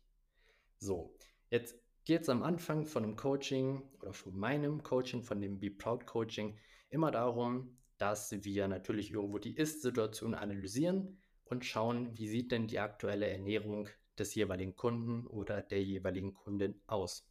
So, 0.79 1.15
Jetzt 1.51 1.77
geht 2.05 2.23
es 2.23 2.29
am 2.29 2.45
Anfang 2.45 2.87
von 2.87 3.03
einem 3.03 3.17
Coaching 3.17 3.83
oder 4.01 4.13
von 4.13 4.37
meinem 4.39 4.85
Coaching, 4.85 5.25
von 5.25 5.41
dem 5.41 5.59
Be 5.59 5.71
Proud 5.71 6.07
Coaching, 6.07 6.57
immer 6.91 7.11
darum, 7.11 7.77
dass 7.99 8.33
wir 8.45 8.69
natürlich 8.69 9.11
irgendwo 9.11 9.39
die 9.39 9.57
Ist-Situation 9.57 10.35
analysieren 10.35 11.19
und 11.45 11.65
schauen, 11.65 12.17
wie 12.17 12.29
sieht 12.29 12.53
denn 12.53 12.69
die 12.69 12.79
aktuelle 12.79 13.29
Ernährung 13.29 13.89
des 14.17 14.35
jeweiligen 14.37 14.77
Kunden 14.77 15.27
oder 15.27 15.61
der 15.61 15.83
jeweiligen 15.83 16.35
Kundin 16.35 16.81
aus. 16.87 17.29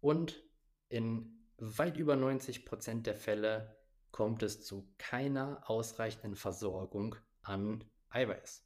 Und 0.00 0.44
in 0.90 1.43
weit 1.58 1.96
über 1.96 2.16
90 2.16 2.64
Prozent 2.64 3.06
der 3.06 3.14
Fälle 3.14 3.76
kommt 4.10 4.42
es 4.42 4.62
zu 4.62 4.88
keiner 4.98 5.62
ausreichenden 5.68 6.36
Versorgung 6.36 7.16
an 7.42 7.84
Eiweiß. 8.10 8.64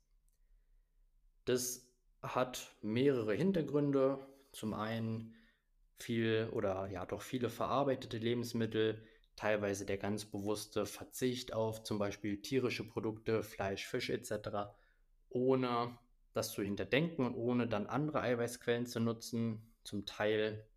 Das 1.44 1.88
hat 2.22 2.76
mehrere 2.82 3.34
Hintergründe. 3.34 4.26
Zum 4.52 4.74
einen 4.74 5.34
viel 5.98 6.50
oder 6.52 6.88
ja 6.88 7.06
doch 7.06 7.22
viele 7.22 7.48
verarbeitete 7.48 8.18
Lebensmittel, 8.18 9.04
teilweise 9.36 9.86
der 9.86 9.98
ganz 9.98 10.24
bewusste 10.24 10.84
Verzicht 10.84 11.52
auf 11.52 11.82
zum 11.82 11.98
Beispiel 11.98 12.42
tierische 12.42 12.86
Produkte, 12.86 13.42
Fleisch, 13.42 13.86
Fisch 13.86 14.10
etc., 14.10 14.70
ohne 15.30 15.98
das 16.34 16.52
zu 16.52 16.62
hinterdenken 16.62 17.24
und 17.26 17.34
ohne 17.34 17.66
dann 17.66 17.86
andere 17.86 18.20
Eiweißquellen 18.20 18.86
zu 18.86 19.00
nutzen. 19.00 19.74
Zum 19.84 20.04
Teil 20.04 20.67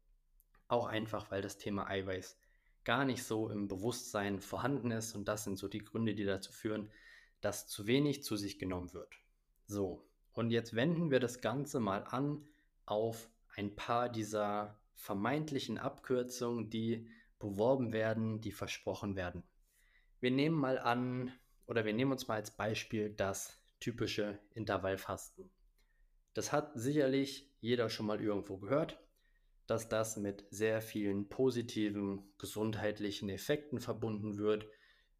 auch 0.71 0.85
einfach, 0.85 1.31
weil 1.31 1.41
das 1.41 1.57
Thema 1.57 1.87
Eiweiß 1.87 2.37
gar 2.83 3.05
nicht 3.05 3.23
so 3.23 3.49
im 3.49 3.67
Bewusstsein 3.67 4.39
vorhanden 4.39 4.91
ist 4.91 5.15
und 5.15 5.27
das 5.27 5.43
sind 5.43 5.57
so 5.57 5.67
die 5.67 5.83
Gründe, 5.83 6.15
die 6.15 6.25
dazu 6.25 6.51
führen, 6.51 6.89
dass 7.41 7.67
zu 7.67 7.87
wenig 7.87 8.23
zu 8.23 8.35
sich 8.35 8.59
genommen 8.59 8.93
wird. 8.93 9.13
So, 9.67 10.03
und 10.33 10.51
jetzt 10.51 10.75
wenden 10.75 11.11
wir 11.11 11.19
das 11.19 11.41
Ganze 11.41 11.79
mal 11.79 12.03
an 12.05 12.45
auf 12.85 13.29
ein 13.55 13.75
paar 13.75 14.09
dieser 14.09 14.79
vermeintlichen 14.95 15.77
Abkürzungen, 15.77 16.69
die 16.69 17.09
beworben 17.39 17.91
werden, 17.91 18.39
die 18.41 18.51
versprochen 18.51 19.15
werden. 19.15 19.43
Wir 20.19 20.31
nehmen 20.31 20.55
mal 20.55 20.77
an, 20.77 21.31
oder 21.65 21.85
wir 21.85 21.93
nehmen 21.93 22.11
uns 22.11 22.27
mal 22.27 22.35
als 22.35 22.51
Beispiel 22.51 23.09
das 23.09 23.59
typische 23.79 24.39
Intervallfasten. 24.53 25.49
Das 26.33 26.51
hat 26.51 26.71
sicherlich 26.75 27.49
jeder 27.59 27.89
schon 27.89 28.05
mal 28.05 28.21
irgendwo 28.21 28.57
gehört, 28.57 28.99
dass 29.67 29.89
das 29.89 30.17
mit 30.17 30.45
sehr 30.49 30.81
vielen 30.81 31.29
positiven 31.29 32.33
gesundheitlichen 32.37 33.29
Effekten 33.29 33.79
verbunden 33.79 34.37
wird. 34.37 34.67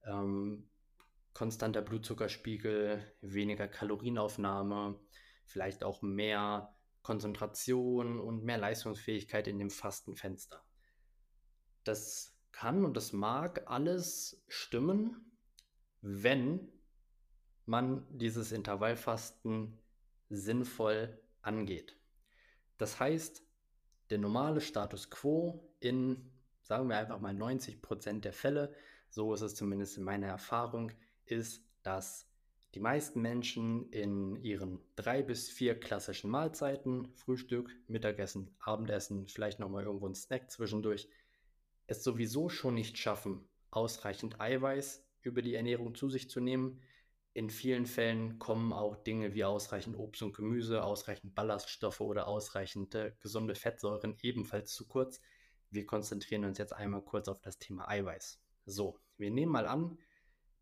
Ähm, 0.06 0.70
konstanter 1.34 1.82
Blutzuckerspiegel, 1.82 3.04
weniger 3.22 3.68
Kalorienaufnahme, 3.68 5.00
vielleicht 5.46 5.84
auch 5.84 6.02
mehr 6.02 6.76
Konzentration 7.04 8.20
und 8.20 8.44
mehr 8.44 8.58
Leistungsfähigkeit 8.58 9.48
in 9.48 9.60
dem 9.60 9.70
Fastenfenster. 9.70 10.64
Das 11.84 12.38
kann 12.52 12.86
und 12.86 12.96
das 12.96 13.14
mag 13.14 13.70
alles 13.70 14.44
stimmen, 14.48 15.32
wenn 16.02 16.70
man 17.66 18.06
dieses 18.10 18.52
Intervallfasten 18.52 19.80
sinnvoll 20.30 21.20
angeht. 21.42 21.98
Das 22.78 23.00
heißt, 23.00 23.44
der 24.12 24.20
normale 24.20 24.62
Status 24.62 25.10
quo 25.10 25.68
in, 25.80 26.30
sagen 26.62 26.90
wir 26.90 26.98
einfach 26.98 27.20
mal 27.20 27.34
90 27.34 27.82
Prozent 27.82 28.26
der 28.26 28.34
Fälle, 28.34 28.74
so 29.10 29.34
ist 29.34 29.42
es 29.42 29.56
zumindest 29.56 29.98
in 29.98 30.04
meiner 30.04 30.28
Erfahrung, 30.28 30.92
ist, 31.26 31.64
dass 31.84 32.28
die 32.76 32.80
meisten 32.80 33.22
Menschen 33.22 33.90
in 33.90 34.36
ihren 34.44 34.80
drei 34.96 35.24
bis 35.24 35.50
vier 35.50 35.80
klassischen 35.80 36.30
Mahlzeiten, 36.30 37.14
Frühstück, 37.16 37.70
Mittagessen, 37.88 38.56
Abendessen, 38.60 39.28
vielleicht 39.28 39.60
nochmal 39.60 39.84
irgendwo 39.84 40.08
ein 40.08 40.16
Snack 40.16 40.52
zwischendurch, 40.52 41.10
es 41.88 42.04
sowieso 42.04 42.48
schon 42.48 42.76
nicht 42.76 42.98
schaffen, 42.98 43.48
ausreichend 43.72 44.40
Eiweiß 44.40 45.04
über 45.22 45.42
die 45.42 45.56
Ernährung 45.56 45.96
zu 45.96 46.10
sich 46.10 46.30
zu 46.30 46.40
nehmen. 46.40 46.82
In 47.34 47.50
vielen 47.50 47.86
Fällen 47.86 48.40
kommen 48.40 48.74
auch 48.74 48.96
Dinge 48.98 49.34
wie 49.34 49.46
ausreichend 49.46 49.98
Obst 49.98 50.22
und 50.22 50.36
Gemüse, 50.36 50.84
ausreichend 50.84 51.34
Ballaststoffe 51.34 52.02
oder 52.02 52.28
ausreichende 52.28 53.16
gesunde 53.22 53.56
Fettsäuren 53.56 54.18
ebenfalls 54.22 54.74
zu 54.74 54.88
kurz. 54.88 55.22
Wir 55.70 55.86
konzentrieren 55.86 56.44
uns 56.44 56.58
jetzt 56.58 56.74
einmal 56.74 57.02
kurz 57.02 57.30
auf 57.30 57.42
das 57.42 57.58
Thema 57.58 57.88
Eiweiß. 57.88 58.42
So, 58.66 59.00
wir 59.18 59.32
nehmen 59.32 59.52
mal 59.52 59.66
an, 59.66 59.98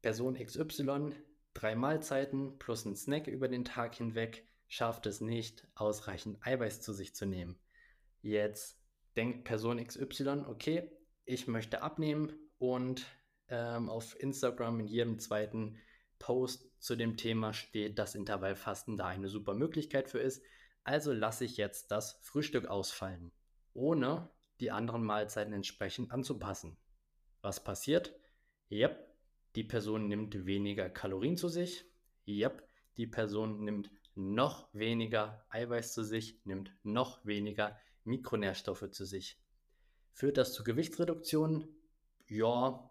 Person 0.02 0.36
XY 0.36 1.14
drei 1.54 1.76
Mahlzeiten 1.76 2.58
plus 2.58 2.86
ein 2.86 2.96
Snack 2.96 3.28
über 3.28 3.48
den 3.48 3.66
Tag 3.66 3.96
hinweg 3.96 4.46
schafft 4.68 5.08
es 5.08 5.20
nicht, 5.20 5.68
ausreichend 5.76 6.38
Eiweiß 6.46 6.82
zu 6.82 6.94
sich 6.94 7.16
zu 7.16 7.26
nehmen. 7.26 7.60
Jetzt 8.22 8.80
denkt 9.16 9.44
Person 9.44 9.84
XY, 9.84 10.46
okay, 10.48 10.90
ich 11.26 11.48
möchte 11.48 11.82
abnehmen 11.82 12.34
und 12.60 13.06
ähm, 13.48 13.90
auf 13.90 14.20
Instagram 14.20 14.80
in 14.82 14.88
jedem 14.88 15.20
zweiten 15.20 15.78
Post 16.20 16.70
zu 16.80 16.96
dem 16.96 17.18
Thema 17.18 17.54
steht, 17.54 17.98
dass 17.98 18.16
Intervallfasten 18.16 18.98
da 18.98 19.08
eine 19.08 19.30
super 19.30 19.54
Möglichkeit 19.54 20.10
für 20.10 20.20
ist. 20.20 20.44
Also 20.84 21.14
lasse 21.14 21.46
ich 21.46 21.58
jetzt 21.58 21.92
das 21.92 22.20
Frühstück 22.22 22.68
ausfallen, 22.68 23.32
ohne 23.74 24.30
die 24.60 24.72
anderen 24.72 25.04
Mahlzeiten 25.04 25.54
entsprechend 25.54 26.12
anzupassen. 26.12 26.78
Was 27.42 27.64
passiert? 27.64 28.14
Yep, 28.72 29.10
die 29.56 29.64
Person 29.64 30.08
nimmt 30.08 30.46
weniger 30.46 30.90
Kalorien 30.90 31.38
zu 31.38 31.48
sich. 31.48 31.86
Yep, 32.28 32.68
die 32.98 33.08
Person 33.08 33.64
nimmt 33.64 33.92
noch 34.16 34.74
weniger 34.74 35.46
Eiweiß 35.50 35.94
zu 35.94 36.04
sich, 36.04 36.46
nimmt 36.46 36.72
noch 36.84 37.26
weniger 37.26 37.80
Mikronährstoffe 38.04 38.92
zu 38.92 39.06
sich. 39.06 39.40
Führt 40.12 40.38
das 40.38 40.54
zu 40.54 40.64
Gewichtsreduktion? 40.64 41.68
Ja, 42.28 42.90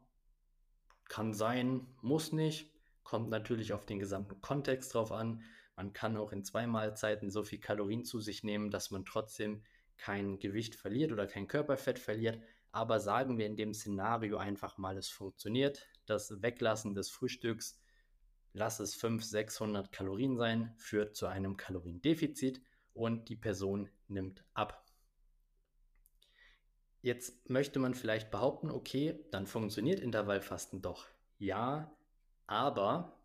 kann 1.09 1.35
sein, 1.35 1.87
muss 2.01 2.33
nicht. 2.33 2.73
Kommt 3.09 3.31
natürlich 3.31 3.73
auf 3.73 3.87
den 3.87 3.99
gesamten 3.99 4.39
Kontext 4.43 4.93
drauf 4.93 5.13
an. 5.13 5.43
Man 5.77 5.95
kann 5.95 6.19
auch 6.19 6.31
in 6.31 6.45
zwei 6.45 6.67
Mahlzeiten 6.67 7.31
so 7.31 7.43
viel 7.43 7.59
Kalorien 7.59 8.05
zu 8.05 8.21
sich 8.21 8.45
nehmen, 8.45 8.71
dass 8.71 8.91
man 8.91 9.07
trotzdem 9.07 9.63
kein 9.97 10.39
Gewicht 10.39 10.75
verliert 10.75 11.11
oder 11.11 11.27
kein 11.27 11.49
Körperfett 11.49 11.99
verliert. 11.99 12.39
Aber 12.71 13.01
sagen 13.01 13.39
wir 13.39 13.47
in 13.47 13.57
dem 13.57 13.73
Szenario 13.73 14.37
einfach 14.37 14.77
mal, 14.77 14.99
es 14.99 15.09
funktioniert. 15.09 15.89
Das 16.05 16.43
Weglassen 16.43 16.95
des 16.95 17.09
Frühstücks, 17.09 17.81
lass 18.53 18.79
es 18.79 18.95
500, 18.95 19.27
600 19.27 19.91
Kalorien 19.91 20.37
sein, 20.37 20.75
führt 20.77 21.17
zu 21.17 21.29
einem 21.29 21.57
Kaloriendefizit 21.57 22.61
und 22.93 23.31
die 23.31 23.37
Person 23.37 23.89
nimmt 24.09 24.45
ab. 24.53 24.85
Jetzt 27.01 27.49
möchte 27.49 27.79
man 27.79 27.95
vielleicht 27.95 28.31
behaupten, 28.31 28.71
okay, 28.71 29.19
dann 29.31 29.47
funktioniert 29.47 29.99
Intervallfasten 29.99 30.83
doch. 30.83 31.07
Ja, 31.39 31.91
aber 32.49 33.17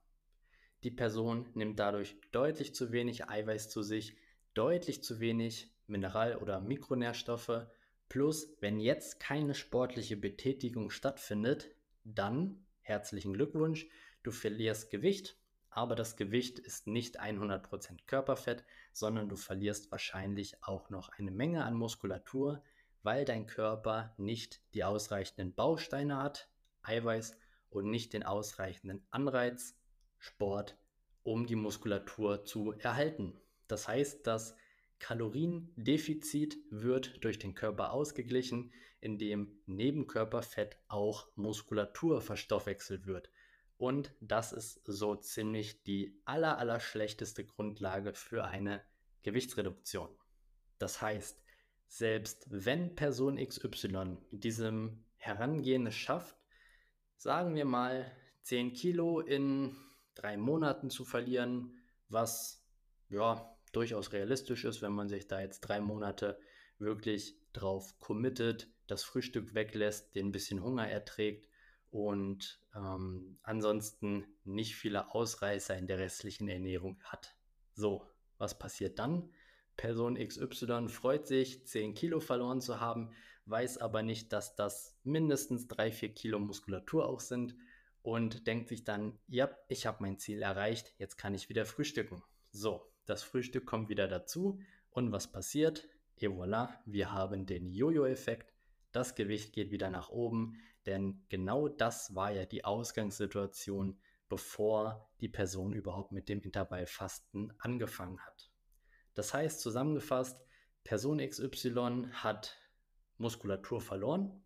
die 0.84 0.92
Person 0.92 1.50
nimmt 1.56 1.80
dadurch 1.80 2.16
deutlich 2.32 2.76
zu 2.76 2.92
wenig 2.92 3.30
Eiweiß 3.30 3.70
zu 3.70 3.82
sich, 3.82 4.16
deutlich 4.54 5.02
zu 5.02 5.20
wenig 5.20 5.74
Mineral- 5.88 6.38
oder 6.38 6.60
Mikronährstoffe. 6.60 7.66
Plus, 8.10 8.54
wenn 8.60 8.80
jetzt 8.80 9.20
keine 9.20 9.56
sportliche 9.56 10.18
Betätigung 10.18 10.90
stattfindet, 10.90 11.70
dann 12.04 12.66
herzlichen 12.82 13.34
Glückwunsch, 13.34 13.88
du 14.24 14.32
verlierst 14.32 14.92
Gewicht, 14.92 15.38
aber 15.70 15.96
das 15.96 16.18
Gewicht 16.18 16.60
ist 16.60 16.86
nicht 16.88 17.22
100% 17.22 18.06
Körperfett, 18.06 18.66
sondern 18.92 19.30
du 19.30 19.38
verlierst 19.38 19.90
wahrscheinlich 19.90 20.62
auch 20.62 20.90
noch 20.90 21.10
eine 21.18 21.32
Menge 21.32 21.64
an 21.64 21.76
Muskulatur, 21.76 22.62
weil 23.04 23.24
dein 23.24 23.48
Körper 23.48 24.14
nicht 24.18 24.62
die 24.74 24.84
ausreichenden 24.84 25.56
Bausteine 25.56 26.18
hat, 26.18 26.50
Eiweiß 26.84 27.38
und 27.74 27.90
nicht 27.90 28.14
den 28.14 28.24
ausreichenden 28.24 29.06
Anreiz, 29.12 29.76
Sport, 30.20 30.78
um 31.24 31.46
die 31.46 31.56
Muskulatur 31.56 32.46
zu 32.46 32.74
erhalten. 32.74 33.40
Das 33.68 33.88
heißt, 33.88 34.26
das 34.28 34.56
Kaloriendefizit 35.00 36.58
wird 36.70 37.24
durch 37.24 37.40
den 37.40 37.56
Körper 37.56 37.92
ausgeglichen, 37.92 38.72
indem 39.02 39.60
neben 39.66 40.08
Körperfett 40.08 40.78
auch 40.88 41.28
Muskulatur 41.36 42.22
verstoffwechselt 42.22 43.06
wird. 43.06 43.30
Und 43.78 44.14
das 44.22 44.54
ist 44.54 44.82
so 44.86 45.16
ziemlich 45.16 45.84
die 45.84 46.22
aller, 46.24 46.58
aller 46.58 46.80
schlechteste 46.80 47.46
Grundlage 47.46 48.14
für 48.14 48.46
eine 48.46 48.82
Gewichtsreduktion. 49.24 50.10
Das 50.78 51.02
heißt, 51.02 51.44
selbst 51.88 52.46
wenn 52.50 52.96
Person 52.96 53.36
XY 53.38 54.20
mit 54.32 54.44
diesem 54.44 55.04
Herangehen 55.18 55.86
es 55.88 55.96
schafft, 55.96 56.38
sagen 57.24 57.56
wir 57.56 57.64
mal 57.64 58.12
10 58.42 58.74
Kilo 58.74 59.22
in 59.22 59.78
drei 60.14 60.36
Monaten 60.36 60.90
zu 60.90 61.06
verlieren, 61.06 61.80
was 62.10 62.68
ja 63.08 63.50
durchaus 63.72 64.12
realistisch 64.12 64.66
ist, 64.66 64.82
wenn 64.82 64.92
man 64.92 65.08
sich 65.08 65.26
da 65.28 65.40
jetzt 65.40 65.62
drei 65.62 65.80
Monate 65.80 66.38
wirklich 66.80 67.38
drauf 67.54 67.98
committet, 68.00 68.68
das 68.88 69.06
Frühstück 69.06 69.56
weglässt, 69.56 70.14
den 70.16 70.34
bisschen 70.34 70.62
Hunger 70.62 70.86
erträgt 70.86 71.48
und 71.92 72.60
ähm, 72.76 73.40
ansonsten 73.42 74.26
nicht 74.44 74.76
viele 74.76 75.16
Ausreißer 75.16 75.78
in 75.78 75.88
der 75.88 76.00
restlichen 76.00 76.50
Ernährung 76.50 77.02
hat. 77.06 77.38
So, 77.74 78.06
was 78.38 78.60
passiert 78.60 79.00
dann? 79.00 79.30
Person 79.78 80.16
XY 80.16 80.90
freut 80.90 81.26
sich, 81.26 81.66
10 81.66 81.94
Kilo 81.94 82.20
verloren 82.20 82.60
zu 82.60 82.82
haben, 82.82 83.12
weiß 83.46 83.78
aber 83.78 84.04
nicht, 84.04 84.34
dass 84.34 84.56
das 84.56 84.98
mindestens 85.04 85.68
3-4 85.68 86.14
Kilo 86.14 86.40
Muskulatur 86.40 87.08
auch 87.08 87.20
sind 87.20 87.56
und 88.02 88.48
denkt 88.48 88.70
sich 88.70 88.84
dann, 88.84 89.18
ja, 89.28 89.50
ich 89.68 89.86
habe 89.86 90.00
mein 90.02 90.18
Ziel 90.18 90.42
erreicht, 90.42 90.94
jetzt 90.98 91.18
kann 91.18 91.34
ich 91.34 91.50
wieder 91.50 91.66
frühstücken. 91.66 92.24
So, 92.52 92.92
das 93.06 93.24
Frühstück 93.24 93.66
kommt 93.66 93.90
wieder 93.90 94.08
dazu 94.08 94.60
und 94.92 95.12
was 95.12 95.32
passiert? 95.32 95.88
Et 96.18 96.30
voilà, 96.30 96.70
wir 96.86 97.12
haben 97.12 97.46
den 97.46 97.70
Jojo-Effekt. 97.70 98.54
Das 98.92 99.16
Gewicht 99.16 99.54
geht 99.54 99.72
wieder 99.72 99.90
nach 99.90 100.10
oben, 100.10 100.60
denn 100.86 101.26
genau 101.30 101.68
das 101.68 102.14
war 102.16 102.32
ja 102.32 102.46
die 102.46 102.64
Ausgangssituation, 102.64 104.00
bevor 104.30 105.10
die 105.20 105.30
Person 105.30 105.74
überhaupt 105.74 106.12
mit 106.12 106.30
dem 106.30 106.42
Intervallfasten 106.42 107.54
angefangen 107.60 108.20
hat. 108.22 108.52
Das 109.16 109.34
heißt 109.34 109.60
zusammengefasst, 109.62 110.40
Person 110.84 111.18
XY 111.18 112.08
hat 112.12 112.58
Muskulatur 113.18 113.82
verloren, 113.82 114.44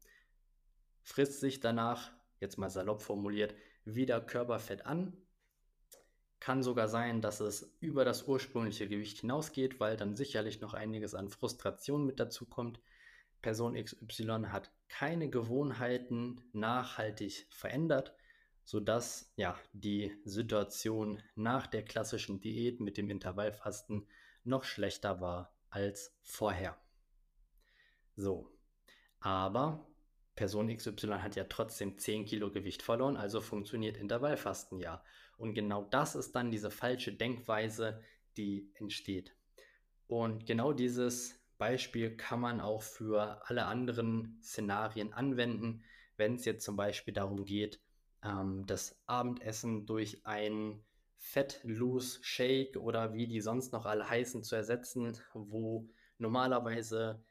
frisst 1.03 1.39
sich 1.39 1.59
danach, 1.59 2.11
jetzt 2.39 2.57
mal 2.57 2.69
salopp 2.69 3.01
formuliert, 3.01 3.55
wieder 3.85 4.19
Körperfett 4.21 4.85
an. 4.85 5.15
Kann 6.39 6.61
sogar 6.61 6.87
sein, 6.87 7.21
dass 7.21 7.39
es 7.39 7.75
über 7.79 8.05
das 8.05 8.27
ursprüngliche 8.27 8.87
Gewicht 8.87 9.21
hinausgeht, 9.21 9.79
weil 9.79 9.97
dann 9.97 10.15
sicherlich 10.15 10.61
noch 10.61 10.73
einiges 10.73 11.15
an 11.15 11.29
Frustration 11.29 12.05
mit 12.05 12.19
dazu 12.19 12.45
kommt. 12.45 12.79
Person 13.41 13.75
XY 13.75 14.47
hat 14.49 14.71
keine 14.89 15.29
Gewohnheiten 15.29 16.41
nachhaltig 16.53 17.47
verändert, 17.49 18.13
sodass 18.63 19.31
ja 19.37 19.57
die 19.71 20.11
Situation 20.25 21.23
nach 21.35 21.67
der 21.67 21.85
klassischen 21.85 22.41
Diät 22.41 22.81
mit 22.81 22.97
dem 22.97 23.09
Intervallfasten 23.09 24.07
noch 24.43 24.63
schlechter 24.63 25.21
war 25.21 25.55
als 25.69 26.17
vorher. 26.21 26.77
So, 28.15 28.56
aber 29.19 29.87
Person 30.35 30.75
XY 30.75 31.19
hat 31.19 31.35
ja 31.35 31.45
trotzdem 31.45 31.97
10 31.97 32.25
Kilo 32.25 32.51
Gewicht 32.51 32.83
verloren, 32.83 33.17
also 33.17 33.41
funktioniert 33.41 33.97
Intervallfasten 33.97 34.79
ja. 34.79 35.03
Und 35.37 35.53
genau 35.53 35.83
das 35.83 36.15
ist 36.15 36.35
dann 36.35 36.51
diese 36.51 36.71
falsche 36.71 37.13
Denkweise, 37.13 38.01
die 38.37 38.71
entsteht. 38.75 39.35
Und 40.07 40.45
genau 40.45 40.73
dieses 40.73 41.39
Beispiel 41.57 42.15
kann 42.15 42.39
man 42.39 42.61
auch 42.61 42.81
für 42.81 43.41
alle 43.47 43.65
anderen 43.65 44.39
Szenarien 44.41 45.13
anwenden, 45.13 45.83
wenn 46.15 46.35
es 46.35 46.45
jetzt 46.45 46.63
zum 46.63 46.75
Beispiel 46.75 47.13
darum 47.13 47.45
geht, 47.45 47.81
ähm, 48.23 48.65
das 48.65 48.99
Abendessen 49.05 49.85
durch 49.85 50.25
ein 50.25 50.83
Fat 51.17 51.59
Loose 51.63 52.19
Shake 52.21 52.77
oder 52.77 53.13
wie 53.13 53.27
die 53.27 53.41
sonst 53.41 53.73
noch 53.73 53.85
alle 53.85 54.07
heißen 54.07 54.43
zu 54.43 54.55
ersetzen, 54.55 55.17
wo 55.33 55.89
normalerweise 56.19 57.23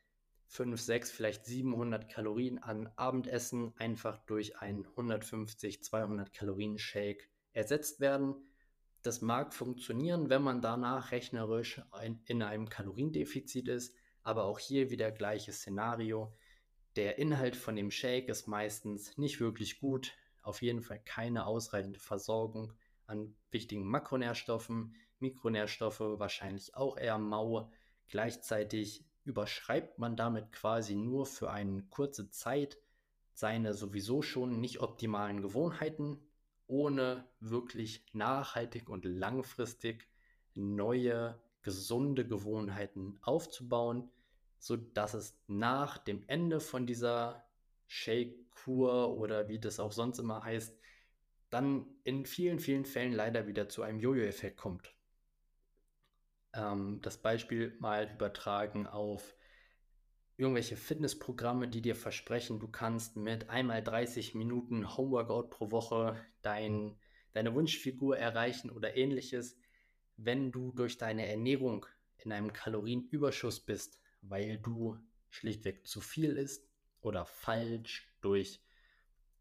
5, 0.48 0.80
6, 0.80 1.10
vielleicht 1.10 1.44
700 1.44 2.08
Kalorien 2.08 2.58
an 2.58 2.88
Abendessen 2.96 3.74
einfach 3.78 4.18
durch 4.26 4.58
ein 4.58 4.86
150, 4.86 5.82
200 5.82 6.32
Kalorien 6.32 6.78
Shake 6.78 7.28
ersetzt 7.52 8.00
werden. 8.00 8.34
Das 9.02 9.20
mag 9.20 9.54
funktionieren, 9.54 10.30
wenn 10.30 10.42
man 10.42 10.60
danach 10.60 11.12
rechnerisch 11.12 11.80
ein, 11.92 12.20
in 12.26 12.42
einem 12.42 12.68
Kaloriendefizit 12.68 13.68
ist, 13.68 13.94
aber 14.22 14.44
auch 14.44 14.58
hier 14.58 14.90
wieder 14.90 15.12
gleiches 15.12 15.58
Szenario. 15.58 16.32
Der 16.96 17.18
Inhalt 17.18 17.56
von 17.56 17.76
dem 17.76 17.90
Shake 17.90 18.28
ist 18.28 18.48
meistens 18.48 19.16
nicht 19.16 19.40
wirklich 19.40 19.78
gut, 19.80 20.12
auf 20.42 20.62
jeden 20.62 20.82
Fall 20.82 21.00
keine 21.04 21.46
ausreichende 21.46 21.98
Versorgung 21.98 22.72
an 23.06 23.36
wichtigen 23.50 23.84
Makronährstoffen, 23.84 24.94
Mikronährstoffe 25.18 26.00
wahrscheinlich 26.00 26.74
auch 26.74 26.98
eher 26.98 27.18
mau. 27.18 27.70
Gleichzeitig 28.08 29.05
überschreibt 29.26 29.98
man 29.98 30.16
damit 30.16 30.52
quasi 30.52 30.94
nur 30.94 31.26
für 31.26 31.50
eine 31.50 31.82
kurze 31.82 32.30
Zeit 32.30 32.78
seine 33.34 33.74
sowieso 33.74 34.22
schon 34.22 34.60
nicht 34.60 34.80
optimalen 34.80 35.42
Gewohnheiten, 35.42 36.18
ohne 36.66 37.28
wirklich 37.38 38.06
nachhaltig 38.14 38.88
und 38.88 39.04
langfristig 39.04 40.08
neue 40.54 41.38
gesunde 41.60 42.26
Gewohnheiten 42.26 43.18
aufzubauen, 43.20 44.10
sodass 44.58 45.12
es 45.14 45.38
nach 45.48 45.98
dem 45.98 46.24
Ende 46.28 46.60
von 46.60 46.86
dieser 46.86 47.44
Shake-Kur 47.88 49.18
oder 49.18 49.48
wie 49.48 49.58
das 49.58 49.80
auch 49.80 49.92
sonst 49.92 50.18
immer 50.18 50.42
heißt, 50.42 50.74
dann 51.50 51.86
in 52.04 52.24
vielen, 52.24 52.58
vielen 52.58 52.84
Fällen 52.84 53.12
leider 53.12 53.46
wieder 53.46 53.68
zu 53.68 53.82
einem 53.82 54.00
Jojo-Effekt 54.00 54.56
kommt. 54.56 54.95
Ähm, 56.56 57.00
das 57.02 57.18
Beispiel 57.18 57.76
mal 57.78 58.10
übertragen 58.12 58.86
auf 58.86 59.34
irgendwelche 60.36 60.76
Fitnessprogramme, 60.76 61.68
die 61.68 61.80
dir 61.80 61.94
versprechen, 61.94 62.60
du 62.60 62.68
kannst 62.68 63.16
mit 63.16 63.48
einmal 63.48 63.82
30 63.82 64.34
Minuten 64.34 64.96
Homeworkout 64.96 65.48
pro 65.50 65.70
Woche 65.70 66.20
dein, 66.42 66.98
deine 67.32 67.54
Wunschfigur 67.54 68.18
erreichen 68.18 68.70
oder 68.70 68.96
ähnliches, 68.96 69.58
wenn 70.16 70.52
du 70.52 70.72
durch 70.72 70.98
deine 70.98 71.26
Ernährung 71.26 71.86
in 72.18 72.32
einem 72.32 72.52
Kalorienüberschuss 72.52 73.60
bist, 73.60 74.00
weil 74.22 74.58
du 74.58 74.98
schlichtweg 75.30 75.86
zu 75.86 76.00
viel 76.00 76.36
isst 76.36 76.68
oder 77.00 77.24
falsch 77.24 78.12
durch 78.20 78.62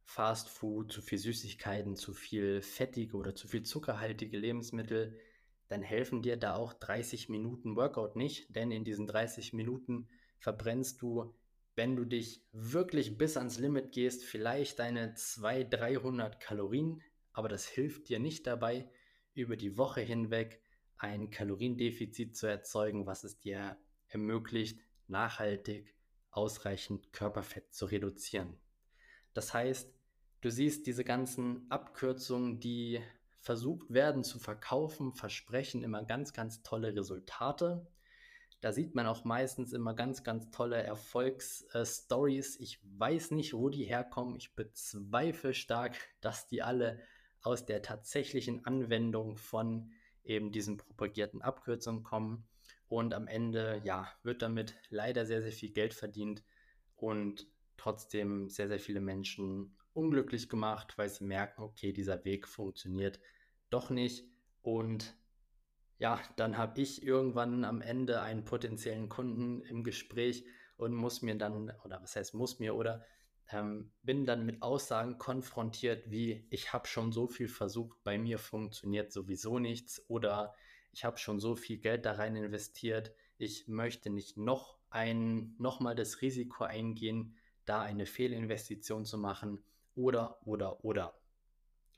Fast 0.08 0.50
Food, 0.50 0.92
zu 0.92 1.02
viel 1.02 1.18
Süßigkeiten, 1.18 1.96
zu 1.96 2.14
viel 2.14 2.62
fettige 2.62 3.18
oder 3.18 3.34
zu 3.34 3.48
viel 3.48 3.64
zuckerhaltige 3.64 4.38
Lebensmittel, 4.38 5.20
dann 5.68 5.82
helfen 5.82 6.22
dir 6.22 6.38
da 6.38 6.56
auch 6.56 6.74
30 6.74 7.30
Minuten 7.30 7.76
Workout 7.76 8.16
nicht, 8.16 8.56
denn 8.56 8.72
in 8.72 8.84
diesen 8.84 9.08
30 9.08 9.54
Minuten 9.54 10.08
verbrennst 10.40 11.02
du, 11.02 11.34
wenn 11.76 11.96
du 11.96 12.06
dich 12.06 12.46
wirklich 12.52 13.18
bis 13.18 13.36
ans 13.38 13.60
Limit 13.60 13.92
gehst, 13.92 14.24
vielleicht 14.24 14.80
deine 14.80 15.14
200, 15.14 15.74
300 15.74 16.40
Kalorien, 16.40 17.02
aber 17.34 17.50
das 17.50 17.66
hilft 17.66 18.10
dir 18.10 18.20
nicht 18.20 18.48
dabei, 18.48 18.90
über 19.34 19.58
die 19.58 19.78
Woche 19.78 20.02
hinweg 20.02 20.62
ein 20.98 21.30
Kaloriendefizit 21.30 22.36
zu 22.38 22.48
erzeugen, 22.48 23.06
was 23.06 23.24
es 23.24 23.40
dir 23.40 23.78
ermöglicht, 24.08 24.80
nachhaltig 25.08 25.94
ausreichend 26.32 27.12
Körperfett 27.12 27.74
zu 27.74 27.86
reduzieren. 27.86 28.58
Das 29.34 29.54
heißt, 29.54 29.94
du 30.42 30.50
siehst 30.50 30.88
diese 30.88 31.04
ganzen 31.04 31.70
Abkürzungen, 31.70 32.60
die 32.60 33.02
versucht 33.46 33.94
werden 33.94 34.24
zu 34.24 34.40
verkaufen, 34.40 35.14
versprechen 35.14 35.84
immer 35.84 36.04
ganz, 36.04 36.34
ganz 36.34 36.64
tolle 36.64 36.96
Resultate. 36.96 37.86
Da 38.60 38.72
sieht 38.72 38.96
man 38.96 39.06
auch 39.06 39.24
meistens 39.24 39.72
immer 39.72 39.94
ganz, 39.94 40.24
ganz 40.24 40.50
tolle 40.50 40.82
Erfolgsstories. 40.82 42.60
Ich 42.60 42.80
weiß 42.98 43.30
nicht, 43.32 43.54
wo 43.54 43.70
die 43.70 43.84
herkommen. 43.84 44.36
Ich 44.36 44.56
bezweifle 44.56 45.54
stark, 45.54 45.96
dass 46.22 46.48
die 46.48 46.64
alle 46.64 47.00
aus 47.44 47.68
der 47.68 47.84
tatsächlichen 47.84 48.66
Anwendung 48.66 49.38
von 49.38 49.92
eben 50.24 50.52
diesen 50.52 50.78
propagierten 50.78 51.44
Abkürzungen 51.44 52.02
kommen. 52.02 52.48
Und 52.88 53.14
am 53.14 53.28
Ende, 53.28 53.80
ja, 53.84 54.08
wird 54.24 54.42
damit 54.42 54.74
leider 54.90 55.28
sehr, 55.28 55.44
sehr 55.44 55.52
viel 55.52 55.72
Geld 55.72 55.94
verdient 55.94 56.44
und 56.96 57.46
trotzdem 57.78 58.50
sehr, 58.50 58.70
sehr 58.70 58.80
viele 58.80 59.02
Menschen 59.02 59.78
unglücklich 59.94 60.50
gemacht, 60.50 60.98
weil 60.98 61.10
sie 61.10 61.26
merken, 61.26 61.62
okay, 61.62 61.94
dieser 61.94 62.26
Weg 62.26 62.48
funktioniert 62.48 63.20
doch 63.76 63.90
nicht. 63.90 64.26
Und 64.62 65.16
ja, 66.00 66.20
dann 66.38 66.58
habe 66.58 66.82
ich 66.82 67.04
irgendwann 67.04 67.64
am 67.64 67.82
Ende 67.82 68.22
einen 68.22 68.46
potenziellen 68.46 69.10
Kunden 69.10 69.62
im 69.62 69.84
Gespräch 69.84 70.46
und 70.78 70.94
muss 70.94 71.22
mir 71.22 71.36
dann, 71.36 71.72
oder 71.84 72.02
was 72.02 72.16
heißt 72.16 72.34
muss 72.34 72.60
mir, 72.60 72.76
oder 72.76 73.06
ähm, 73.52 73.92
bin 74.02 74.26
dann 74.26 74.46
mit 74.46 74.62
Aussagen 74.62 75.18
konfrontiert, 75.18 76.10
wie 76.10 76.48
ich 76.50 76.74
habe 76.74 76.88
schon 76.88 77.12
so 77.12 77.28
viel 77.28 77.48
versucht, 77.48 78.04
bei 78.04 78.18
mir 78.18 78.40
funktioniert 78.40 79.12
sowieso 79.12 79.60
nichts 79.60 80.04
oder 80.10 80.56
ich 80.92 81.06
habe 81.06 81.18
schon 81.18 81.40
so 81.40 81.56
viel 81.56 81.78
Geld 81.78 82.06
da 82.06 82.14
rein 82.14 82.36
investiert, 82.36 83.14
ich 83.38 83.68
möchte 83.68 84.10
nicht 84.10 84.38
noch 84.38 84.80
ein, 84.90 85.56
noch 85.60 85.80
mal 85.80 85.96
das 85.96 86.22
Risiko 86.22 86.64
eingehen, 86.64 87.36
da 87.66 87.82
eine 87.82 88.06
Fehlinvestition 88.06 89.06
zu 89.06 89.18
machen 89.18 89.64
oder, 89.96 90.40
oder, 90.46 90.84
oder. 90.84 91.20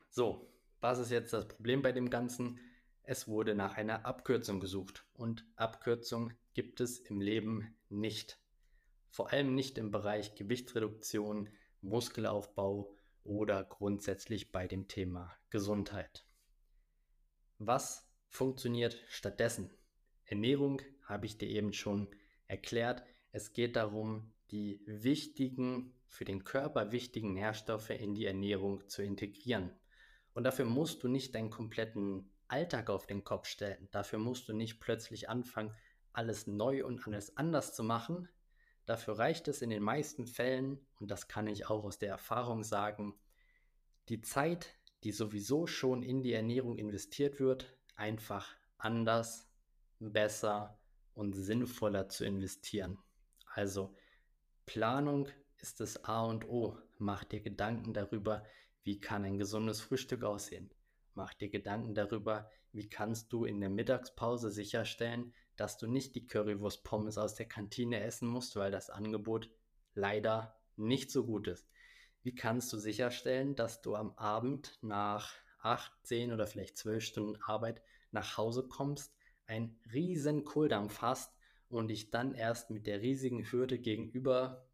So, 0.09 0.49
was 0.79 0.99
ist 0.99 1.11
jetzt 1.11 1.33
das 1.33 1.47
Problem 1.47 1.81
bei 1.81 1.91
dem 1.91 2.09
Ganzen? 2.09 2.59
Es 3.03 3.27
wurde 3.27 3.55
nach 3.55 3.77
einer 3.77 4.05
Abkürzung 4.05 4.59
gesucht 4.59 5.05
und 5.13 5.45
Abkürzung 5.55 6.33
gibt 6.53 6.81
es 6.81 6.99
im 6.99 7.21
Leben 7.21 7.75
nicht. 7.89 8.39
Vor 9.09 9.31
allem 9.31 9.55
nicht 9.55 9.77
im 9.77 9.91
Bereich 9.91 10.35
Gewichtsreduktion, 10.35 11.49
Muskelaufbau 11.81 12.93
oder 13.23 13.63
grundsätzlich 13.63 14.51
bei 14.51 14.67
dem 14.67 14.87
Thema 14.87 15.33
Gesundheit. 15.49 16.25
Was 17.59 18.07
funktioniert 18.27 19.01
stattdessen? 19.07 19.71
Ernährung 20.25 20.81
habe 21.03 21.25
ich 21.25 21.37
dir 21.37 21.49
eben 21.49 21.73
schon 21.73 22.07
erklärt. 22.47 23.03
Es 23.31 23.53
geht 23.53 23.75
darum, 23.75 24.33
die 24.51 24.81
wichtigen, 24.85 25.93
für 26.07 26.25
den 26.25 26.43
Körper 26.43 26.91
wichtigen 26.91 27.33
Nährstoffe 27.33 27.89
in 27.89 28.15
die 28.15 28.25
Ernährung 28.25 28.87
zu 28.87 29.01
integrieren. 29.01 29.71
Und 30.37 30.43
dafür 30.43 30.65
musst 30.65 31.01
du 31.01 31.07
nicht 31.07 31.33
deinen 31.33 31.49
kompletten 31.49 32.29
Alltag 32.47 32.91
auf 32.91 33.07
den 33.07 33.23
Kopf 33.23 33.47
stellen. 33.47 33.87
Dafür 33.89 34.19
musst 34.19 34.47
du 34.47 34.53
nicht 34.53 34.79
plötzlich 34.79 35.29
anfangen, 35.29 35.73
alles 36.13 36.45
neu 36.45 36.85
und 36.85 37.07
alles 37.07 37.35
anders 37.37 37.73
zu 37.73 37.81
machen. 37.81 38.29
Dafür 38.85 39.17
reicht 39.17 39.47
es 39.47 39.63
in 39.63 39.71
den 39.71 39.81
meisten 39.81 40.27
Fällen, 40.27 40.85
und 40.99 41.09
das 41.09 41.27
kann 41.27 41.47
ich 41.47 41.71
auch 41.71 41.83
aus 41.83 41.97
der 41.97 42.09
Erfahrung 42.09 42.63
sagen, 42.63 43.15
die 44.09 44.21
Zeit, 44.21 44.75
die 45.03 45.11
sowieso 45.11 45.65
schon 45.65 46.03
in 46.03 46.21
die 46.21 46.33
Ernährung 46.33 46.77
investiert 46.77 47.39
wird, 47.39 47.75
einfach 47.95 48.47
anders, 48.77 49.49
besser 49.97 50.77
und 51.15 51.33
sinnvoller 51.33 52.09
zu 52.09 52.25
investieren. 52.25 52.99
Also 53.55 53.95
Planung 54.67 55.29
ist 55.57 55.79
das 55.79 56.03
A 56.03 56.25
und 56.25 56.47
O. 56.47 56.77
Mach 56.99 57.23
dir 57.23 57.41
Gedanken 57.41 57.95
darüber, 57.95 58.43
wie 58.87 59.01
kann 59.01 59.25
ein 59.25 59.37
gesundes 59.37 59.81
Frühstück 59.81 60.23
aussehen? 60.23 60.69
Mach 61.13 61.33
dir 61.33 61.49
Gedanken 61.49 61.93
darüber, 61.93 62.49
wie 62.71 62.87
kannst 62.87 63.33
du 63.33 63.43
in 63.43 63.59
der 63.59 63.69
Mittagspause 63.69 64.49
sicherstellen, 64.49 65.33
dass 65.57 65.77
du 65.77 65.87
nicht 65.87 66.15
die 66.15 66.25
Currywurst 66.25 66.85
Pommes 66.85 67.17
aus 67.17 67.35
der 67.35 67.49
Kantine 67.49 67.99
essen 67.99 68.29
musst, 68.29 68.55
weil 68.55 68.71
das 68.71 68.89
Angebot 68.89 69.49
leider 69.93 70.57
nicht 70.77 71.11
so 71.11 71.25
gut 71.25 71.49
ist. 71.49 71.67
Wie 72.23 72.33
kannst 72.33 72.71
du 72.71 72.77
sicherstellen, 72.77 73.55
dass 73.55 73.81
du 73.81 73.93
am 73.93 74.13
Abend 74.17 74.79
nach 74.81 75.33
8, 75.59 75.91
10 76.03 76.31
oder 76.31 76.47
vielleicht 76.47 76.77
12 76.77 77.03
Stunden 77.03 77.41
Arbeit 77.41 77.81
nach 78.11 78.37
Hause 78.37 78.69
kommst, 78.69 79.13
einen 79.47 79.77
riesen 79.91 80.45
Kohldampf 80.45 81.01
hast 81.01 81.35
und 81.67 81.89
dich 81.89 82.09
dann 82.09 82.33
erst 82.33 82.69
mit 82.69 82.87
der 82.87 83.01
riesigen 83.01 83.51
Hürde 83.51 83.79
gegenüber 83.79 84.65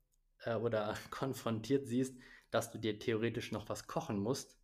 äh, 0.44 0.54
oder 0.54 0.96
konfrontiert 1.10 1.88
siehst, 1.88 2.16
dass 2.54 2.72
du 2.72 2.78
dir 2.78 3.00
theoretisch 3.00 3.52
noch 3.52 3.68
was 3.68 3.88
kochen 3.88 4.20
musst. 4.20 4.58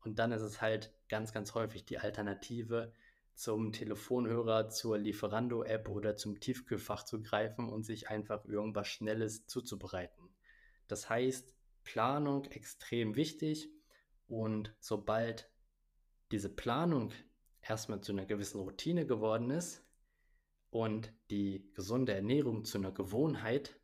Und 0.00 0.18
dann 0.18 0.32
ist 0.32 0.42
es 0.42 0.62
halt 0.62 0.94
ganz, 1.08 1.32
ganz 1.32 1.54
häufig 1.54 1.84
die 1.84 1.98
Alternative, 1.98 2.92
zum 3.34 3.72
Telefonhörer, 3.72 4.68
zur 4.68 4.96
Lieferando-App 4.96 5.88
oder 5.88 6.16
zum 6.16 6.40
Tiefkühlfach 6.40 7.04
zu 7.04 7.20
greifen 7.20 7.68
und 7.68 7.82
sich 7.82 8.08
einfach 8.08 8.44
irgendwas 8.44 8.88
Schnelles 8.88 9.46
zuzubereiten. 9.46 10.34
Das 10.86 11.10
heißt, 11.10 11.52
Planung 11.82 12.44
extrem 12.46 13.16
wichtig 13.16 13.68
und 14.26 14.74
sobald 14.78 15.50
diese 16.30 16.48
Planung 16.48 17.12
erstmal 17.60 18.00
zu 18.00 18.12
einer 18.12 18.24
gewissen 18.24 18.60
Routine 18.60 19.06
geworden 19.06 19.50
ist 19.50 19.84
und 20.70 21.12
die 21.30 21.70
gesunde 21.74 22.14
Ernährung 22.14 22.64
zu 22.64 22.78
einer 22.78 22.92
Gewohnheit, 22.92 23.78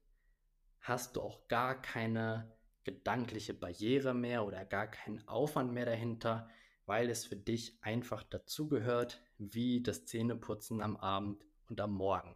hast 0.81 1.17
du 1.17 1.23
auch 1.23 1.47
gar 1.49 1.81
keine 1.83 2.57
gedankliche 2.85 3.55
Barriere 3.55 4.15
mehr 4.15 4.45
oder 4.47 4.65
gar 4.65 4.87
keinen 4.87 5.27
Aufwand 5.29 5.73
mehr 5.73 5.87
dahinter, 5.87 6.49
weil 6.87 7.11
es 7.11 7.25
für 7.25 7.37
dich 7.37 7.79
einfach 7.83 8.23
dazugehört, 8.23 9.23
wie 9.39 9.83
das 9.83 10.07
Zähneputzen 10.07 10.81
am 10.81 10.97
Abend 10.97 11.45
und 11.69 11.81
am 11.81 11.93
Morgen. 11.93 12.35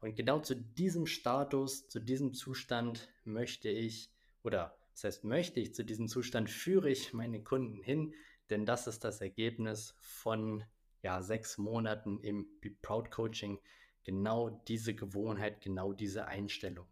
Und 0.00 0.14
genau 0.14 0.40
zu 0.40 0.54
diesem 0.54 1.06
Status, 1.06 1.88
zu 1.88 1.98
diesem 1.98 2.34
Zustand 2.34 3.08
möchte 3.24 3.68
ich, 3.68 4.12
oder 4.44 4.76
das 4.92 5.04
heißt, 5.04 5.24
möchte 5.24 5.60
ich, 5.60 5.74
zu 5.74 5.84
diesem 5.84 6.08
Zustand 6.08 6.48
führe 6.48 6.90
ich 6.90 7.12
meine 7.12 7.42
Kunden 7.42 7.82
hin, 7.82 8.14
denn 8.48 8.64
das 8.64 8.86
ist 8.86 9.04
das 9.04 9.20
Ergebnis 9.20 9.96
von 9.98 10.64
ja, 11.02 11.22
sechs 11.22 11.58
Monaten 11.58 12.20
im 12.20 12.46
Be 12.60 12.70
Proud 12.70 13.10
Coaching. 13.10 13.58
Genau 14.04 14.50
diese 14.68 14.94
Gewohnheit, 14.94 15.60
genau 15.60 15.92
diese 15.92 16.26
Einstellung. 16.26 16.86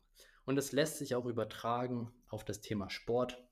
Und 0.45 0.59
es 0.59 0.73
lässt 0.73 0.99
sich 0.99 1.15
auch 1.15 1.27
übertragen 1.27 2.13
auf 2.29 2.45
das 2.45 2.61
Thema 2.61 2.91
Sport. 2.91 3.43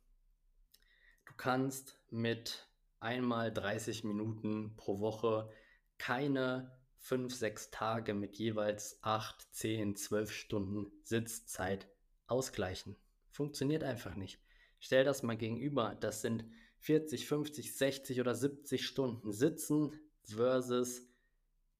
Du 1.24 1.32
kannst 1.36 1.98
mit 2.10 2.68
einmal 3.00 3.52
30 3.52 4.04
Minuten 4.04 4.76
pro 4.76 5.00
Woche 5.00 5.50
keine 5.98 6.76
5, 6.98 7.34
6 7.34 7.70
Tage 7.70 8.14
mit 8.14 8.36
jeweils 8.36 8.98
8, 9.02 9.54
10, 9.54 9.96
12 9.96 10.30
Stunden 10.30 10.92
Sitzzeit 11.02 11.88
ausgleichen. 12.26 12.96
Funktioniert 13.30 13.82
einfach 13.82 14.14
nicht. 14.14 14.40
Stell 14.78 15.04
das 15.04 15.22
mal 15.22 15.36
gegenüber. 15.36 15.96
Das 15.98 16.22
sind 16.22 16.44
40, 16.78 17.26
50, 17.26 17.76
60 17.76 18.20
oder 18.20 18.34
70 18.34 18.86
Stunden 18.86 19.32
Sitzen 19.32 19.98
versus 20.24 21.08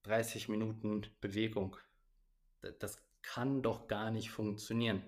30 0.04 0.48
Minuten 0.48 1.02
Bewegung. 1.20 1.76
Das 2.78 2.98
kann 3.22 3.62
doch 3.62 3.88
gar 3.88 4.10
nicht 4.10 4.30
funktionieren. 4.30 5.02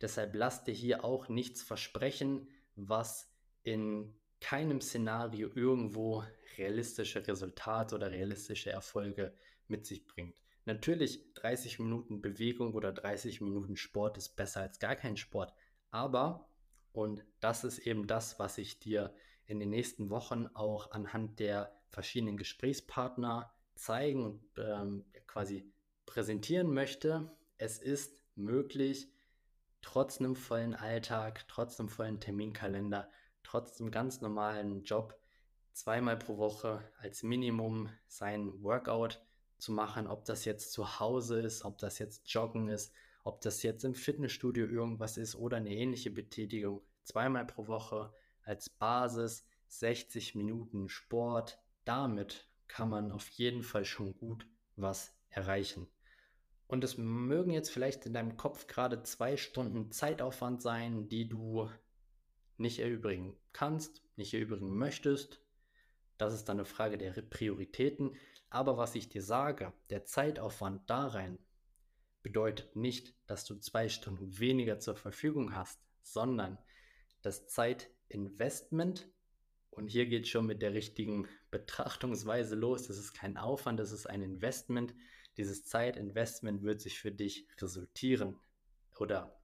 Deshalb 0.00 0.34
lass 0.34 0.64
dir 0.64 0.74
hier 0.74 1.04
auch 1.04 1.28
nichts 1.28 1.62
versprechen, 1.62 2.48
was 2.74 3.32
in 3.62 4.14
keinem 4.40 4.80
Szenario 4.80 5.50
irgendwo 5.54 6.22
realistische 6.58 7.26
Resultate 7.26 7.94
oder 7.94 8.10
realistische 8.10 8.70
Erfolge 8.70 9.34
mit 9.68 9.86
sich 9.86 10.06
bringt. 10.06 10.36
Natürlich 10.66 11.32
30 11.34 11.78
Minuten 11.78 12.20
Bewegung 12.20 12.74
oder 12.74 12.92
30 12.92 13.40
Minuten 13.40 13.76
Sport 13.76 14.18
ist 14.18 14.36
besser 14.36 14.60
als 14.60 14.78
gar 14.78 14.96
kein 14.96 15.16
Sport, 15.16 15.54
aber 15.90 16.48
und 16.92 17.24
das 17.40 17.62
ist 17.62 17.78
eben 17.80 18.06
das, 18.06 18.38
was 18.38 18.58
ich 18.58 18.78
dir 18.78 19.14
in 19.44 19.60
den 19.60 19.70
nächsten 19.70 20.10
Wochen 20.10 20.46
auch 20.54 20.90
anhand 20.92 21.38
der 21.40 21.78
verschiedenen 21.90 22.36
Gesprächspartner 22.36 23.52
zeigen 23.74 24.24
und 24.24 24.42
ähm, 24.58 25.04
quasi 25.26 25.70
präsentieren 26.06 26.72
möchte. 26.72 27.30
Es 27.58 27.78
ist 27.78 28.22
möglich, 28.34 29.08
trotz 29.82 30.18
einem 30.18 30.36
vollen 30.36 30.74
Alltag, 30.74 31.46
trotz 31.48 31.78
einem 31.78 31.88
vollen 31.88 32.20
Terminkalender, 32.20 33.10
trotz 33.42 33.80
einem 33.80 33.90
ganz 33.90 34.20
normalen 34.20 34.84
Job 34.84 35.18
zweimal 35.72 36.16
pro 36.16 36.38
Woche 36.38 36.82
als 36.98 37.22
Minimum 37.22 37.90
sein 38.06 38.62
Workout 38.62 39.22
zu 39.58 39.72
machen, 39.72 40.06
ob 40.06 40.24
das 40.24 40.44
jetzt 40.44 40.72
zu 40.72 41.00
Hause 41.00 41.40
ist, 41.40 41.64
ob 41.64 41.78
das 41.78 41.98
jetzt 41.98 42.30
Joggen 42.32 42.68
ist, 42.68 42.92
ob 43.24 43.40
das 43.40 43.62
jetzt 43.62 43.84
im 43.84 43.94
Fitnessstudio 43.94 44.66
irgendwas 44.66 45.16
ist 45.16 45.34
oder 45.34 45.58
eine 45.58 45.70
ähnliche 45.70 46.10
Betätigung. 46.10 46.82
Zweimal 47.04 47.46
pro 47.46 47.66
Woche 47.66 48.12
als 48.42 48.70
Basis 48.70 49.46
60 49.68 50.34
Minuten 50.34 50.88
Sport. 50.88 51.58
Damit 51.84 52.48
kann 52.68 52.88
man 52.88 53.12
auf 53.12 53.28
jeden 53.30 53.62
Fall 53.62 53.84
schon 53.84 54.16
gut 54.16 54.46
was 54.76 55.14
erreichen. 55.28 55.88
Und 56.68 56.82
es 56.82 56.98
mögen 56.98 57.52
jetzt 57.52 57.70
vielleicht 57.70 58.06
in 58.06 58.12
deinem 58.12 58.36
Kopf 58.36 58.66
gerade 58.66 59.02
zwei 59.02 59.36
Stunden 59.36 59.92
Zeitaufwand 59.92 60.60
sein, 60.60 61.08
die 61.08 61.28
du 61.28 61.70
nicht 62.56 62.80
erübrigen 62.80 63.36
kannst, 63.52 64.02
nicht 64.16 64.34
erübrigen 64.34 64.76
möchtest. 64.76 65.40
Das 66.18 66.34
ist 66.34 66.48
dann 66.48 66.58
eine 66.58 66.64
Frage 66.64 66.98
der 66.98 67.12
Prioritäten. 67.12 68.16
Aber 68.50 68.76
was 68.76 68.94
ich 68.94 69.08
dir 69.08 69.22
sage, 69.22 69.72
der 69.90 70.04
Zeitaufwand 70.04 70.88
da 70.88 71.06
rein 71.06 71.38
bedeutet 72.22 72.74
nicht, 72.74 73.14
dass 73.26 73.44
du 73.44 73.56
zwei 73.56 73.88
Stunden 73.88 74.38
weniger 74.38 74.80
zur 74.80 74.96
Verfügung 74.96 75.54
hast, 75.54 75.80
sondern 76.02 76.58
das 77.22 77.46
Zeitinvestment, 77.46 79.08
und 79.70 79.88
hier 79.88 80.06
geht 80.06 80.26
schon 80.26 80.46
mit 80.46 80.62
der 80.62 80.72
richtigen 80.72 81.28
Betrachtungsweise 81.50 82.56
los, 82.56 82.88
das 82.88 82.96
ist 82.98 83.12
kein 83.12 83.36
Aufwand, 83.36 83.78
das 83.78 83.92
ist 83.92 84.06
ein 84.06 84.22
Investment. 84.22 84.94
Dieses 85.36 85.64
Zeitinvestment 85.64 86.62
wird 86.62 86.80
sich 86.80 86.98
für 86.98 87.12
dich 87.12 87.46
resultieren 87.60 88.38
oder 88.98 89.38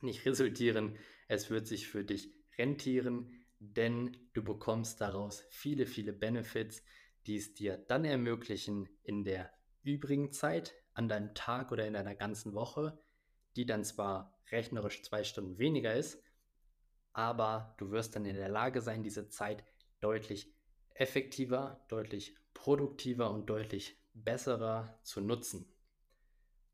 nicht 0.00 0.24
resultieren, 0.26 0.98
es 1.28 1.50
wird 1.50 1.66
sich 1.66 1.88
für 1.88 2.04
dich 2.04 2.32
rentieren, 2.58 3.44
denn 3.58 4.16
du 4.34 4.44
bekommst 4.44 5.00
daraus 5.00 5.44
viele, 5.50 5.86
viele 5.86 6.12
Benefits, 6.12 6.82
die 7.26 7.36
es 7.36 7.54
dir 7.54 7.76
dann 7.76 8.04
ermöglichen, 8.04 8.88
in 9.02 9.24
der 9.24 9.50
übrigen 9.82 10.32
Zeit, 10.32 10.74
an 10.94 11.08
deinem 11.08 11.34
Tag 11.34 11.72
oder 11.72 11.86
in 11.86 11.94
deiner 11.94 12.14
ganzen 12.14 12.54
Woche, 12.54 12.98
die 13.56 13.66
dann 13.66 13.84
zwar 13.84 14.38
rechnerisch 14.50 15.02
zwei 15.02 15.24
Stunden 15.24 15.58
weniger 15.58 15.94
ist, 15.94 16.22
aber 17.12 17.74
du 17.78 17.90
wirst 17.90 18.14
dann 18.14 18.24
in 18.24 18.36
der 18.36 18.48
Lage 18.48 18.80
sein, 18.80 19.02
diese 19.02 19.28
Zeit 19.28 19.64
deutlich 20.00 20.54
effektiver, 20.94 21.84
deutlich 21.88 22.36
produktiver 22.54 23.30
und 23.30 23.46
deutlich 23.46 23.98
besserer 24.24 24.98
zu 25.02 25.20
nutzen. 25.20 25.66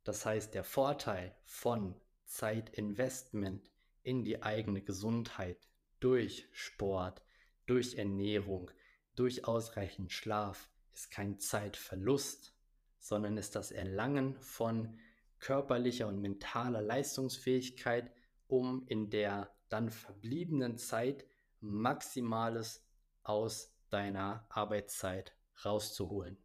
Das 0.04 0.26
heißt, 0.26 0.54
der 0.54 0.64
Vorteil 0.64 1.34
von 1.44 1.94
Zeitinvestment 2.24 3.70
in 4.02 4.24
die 4.24 4.42
eigene 4.42 4.82
Gesundheit 4.82 5.68
durch 6.00 6.48
Sport, 6.52 7.22
durch 7.66 7.94
Ernährung, 7.94 8.70
durch 9.14 9.44
ausreichend 9.44 10.12
Schlaf 10.12 10.70
ist 10.92 11.10
kein 11.10 11.38
Zeitverlust, 11.38 12.54
sondern 12.98 13.36
ist 13.36 13.54
das 13.54 13.70
Erlangen 13.70 14.36
von 14.40 14.98
körperlicher 15.38 16.06
und 16.08 16.20
mentaler 16.20 16.82
Leistungsfähigkeit, 16.82 18.12
um 18.46 18.86
in 18.86 19.10
der 19.10 19.54
dann 19.68 19.90
verbliebenen 19.90 20.76
Zeit 20.78 21.24
Maximales 21.60 22.84
aus 23.22 23.74
deiner 23.90 24.46
Arbeitszeit 24.48 25.34
rauszuholen. 25.64 26.41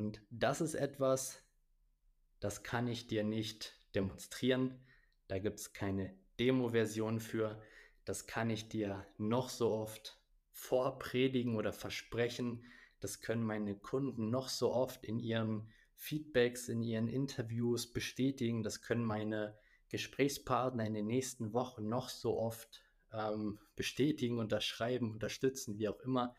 Und 0.00 0.22
das 0.30 0.62
ist 0.62 0.76
etwas, 0.76 1.42
das 2.40 2.62
kann 2.62 2.88
ich 2.88 3.06
dir 3.06 3.22
nicht 3.22 3.74
demonstrieren. 3.94 4.80
Da 5.28 5.38
gibt 5.38 5.60
es 5.60 5.74
keine 5.74 6.16
Demo-Version 6.38 7.20
für. 7.20 7.60
Das 8.06 8.26
kann 8.26 8.48
ich 8.48 8.70
dir 8.70 9.06
noch 9.18 9.50
so 9.50 9.72
oft 9.72 10.18
vorpredigen 10.52 11.54
oder 11.54 11.74
versprechen. 11.74 12.64
Das 13.00 13.20
können 13.20 13.44
meine 13.44 13.76
Kunden 13.76 14.30
noch 14.30 14.48
so 14.48 14.72
oft 14.72 15.04
in 15.04 15.18
ihren 15.18 15.68
Feedbacks, 15.96 16.70
in 16.70 16.82
ihren 16.82 17.08
Interviews 17.08 17.92
bestätigen. 17.92 18.62
Das 18.62 18.80
können 18.80 19.04
meine 19.04 19.58
Gesprächspartner 19.90 20.86
in 20.86 20.94
den 20.94 21.08
nächsten 21.08 21.52
Wochen 21.52 21.90
noch 21.90 22.08
so 22.08 22.38
oft 22.38 22.80
ähm, 23.12 23.58
bestätigen, 23.76 24.38
unterschreiben, 24.38 25.12
unterstützen, 25.12 25.78
wie 25.78 25.90
auch 25.90 26.00
immer. 26.00 26.34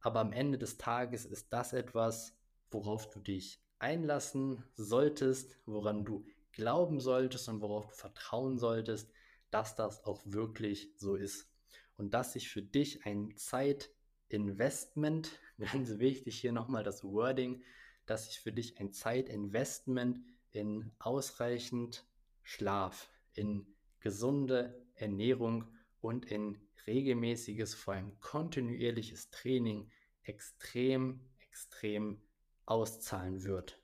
Aber 0.00 0.20
am 0.20 0.32
Ende 0.32 0.56
des 0.56 0.78
Tages 0.78 1.26
ist 1.26 1.52
das 1.52 1.74
etwas, 1.74 2.34
worauf 2.74 3.08
du 3.08 3.20
dich 3.20 3.62
einlassen 3.78 4.62
solltest, 4.74 5.58
woran 5.64 6.04
du 6.04 6.26
glauben 6.52 7.00
solltest 7.00 7.48
und 7.48 7.60
worauf 7.60 7.86
du 7.86 7.94
vertrauen 7.94 8.58
solltest, 8.58 9.10
dass 9.50 9.76
das 9.76 10.04
auch 10.04 10.22
wirklich 10.24 10.92
so 10.96 11.14
ist. 11.14 11.48
Und 11.96 12.12
dass 12.12 12.32
sich 12.32 12.48
für 12.48 12.62
dich 12.62 13.06
ein 13.06 13.36
Zeitinvestment, 13.36 15.30
ganz 15.58 15.98
wichtig 15.98 16.38
hier 16.40 16.52
nochmal 16.52 16.82
das 16.82 17.04
Wording, 17.04 17.62
dass 18.06 18.26
sich 18.26 18.40
für 18.40 18.52
dich 18.52 18.78
ein 18.78 18.92
Zeitinvestment 18.92 20.20
in 20.50 20.92
ausreichend 20.98 22.04
Schlaf, 22.42 23.10
in 23.32 23.66
gesunde 24.00 24.84
Ernährung 24.94 25.64
und 26.00 26.26
in 26.26 26.58
regelmäßiges, 26.86 27.74
vor 27.74 27.94
allem 27.94 28.18
kontinuierliches 28.20 29.30
Training 29.30 29.90
extrem, 30.22 31.20
extrem 31.38 32.20
auszahlen 32.66 33.44
wird. 33.44 33.80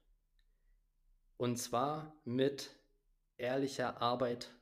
Und 1.37 1.57
zwar 1.57 2.21
mit 2.25 2.77
ehrlicher 3.37 4.01
Arbeit 4.03 4.55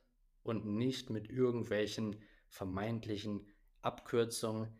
und 0.43 0.65
nicht 0.65 1.09
mit 1.09 1.29
irgendwelchen 1.29 2.21
vermeintlichen 2.47 3.47
Abkürzungen, 3.81 4.79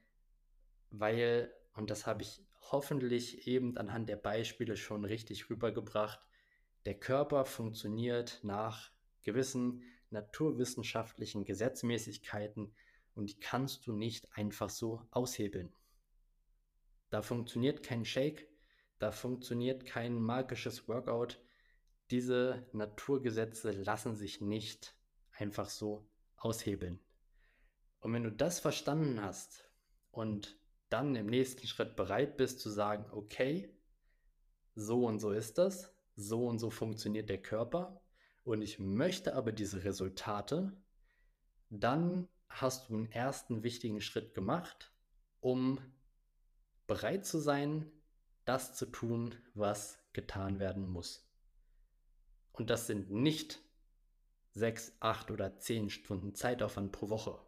weil, 0.89 1.53
und 1.73 1.89
das 1.89 2.07
habe 2.07 2.23
ich 2.23 2.41
hoffentlich 2.71 3.47
eben 3.47 3.77
anhand 3.77 4.09
der 4.09 4.15
Beispiele 4.15 4.77
schon 4.77 5.05
richtig 5.05 5.49
rübergebracht, 5.49 6.19
der 6.85 6.99
Körper 6.99 7.45
funktioniert 7.45 8.39
nach 8.43 8.91
gewissen 9.23 9.83
naturwissenschaftlichen 10.09 11.45
Gesetzmäßigkeiten 11.45 12.73
und 13.13 13.29
die 13.29 13.39
kannst 13.39 13.85
du 13.85 13.93
nicht 13.93 14.35
einfach 14.35 14.69
so 14.69 15.05
aushebeln. 15.11 15.73
Da 17.09 17.21
funktioniert 17.21 17.83
kein 17.83 18.05
Shake, 18.05 18.49
da 19.00 19.12
funktioniert 19.12 19.86
kein 19.86 20.22
magisches 20.22 20.88
Workout. 20.88 21.39
Diese 22.12 22.68
Naturgesetze 22.74 23.72
lassen 23.72 24.16
sich 24.16 24.41
nicht 24.41 24.95
einfach 25.32 25.70
so 25.70 26.08
aushebeln. 26.36 27.00
Und 28.02 28.14
wenn 28.14 28.24
du 28.24 28.32
das 28.32 28.60
verstanden 28.60 29.22
hast 29.22 29.70
und 30.12 30.58
dann 30.89 31.16
im 31.16 31.28
nächsten 31.28 31.68
Schritt 31.68 31.95
bereit 31.95 32.38
bist 32.38 32.60
zu 32.60 32.70
sagen, 32.70 33.06
okay, 33.12 33.74
so 34.76 35.06
und 35.06 35.20
so 35.20 35.32
ist 35.32 35.58
das, 35.58 35.93
so 36.16 36.47
und 36.47 36.60
so 36.60 36.70
funktioniert 36.70 37.30
der 37.30 37.41
Körper 37.41 38.02
und 38.43 38.62
ich 38.62 38.80
möchte 38.80 39.36
aber 39.36 39.52
diese 39.52 39.84
Resultate, 39.84 40.74
dann 41.70 42.28
hast 42.50 42.89
du 42.89 42.95
einen 42.95 43.12
ersten 43.12 43.64
wichtigen 43.64 44.02
Schritt 44.02 44.34
gemacht, 44.34 44.91
um 45.39 45.80
bereit 46.88 47.26
zu 47.26 47.38
sein, 47.38 47.91
das 48.50 48.74
zu 48.74 48.88
tun, 48.88 49.36
was 49.54 50.00
getan 50.12 50.60
werden 50.60 50.89
muss. 50.89 51.24
Und 52.52 52.72
das 52.72 52.88
sind 52.88 53.12
nicht 53.12 53.62
sechs, 54.54 54.91
acht 55.00 55.30
oder 55.30 55.60
zehn 55.60 55.91
Stunden 55.91 56.34
Zeitaufwand 56.34 56.91
pro 56.91 57.12
Woche. 57.12 57.39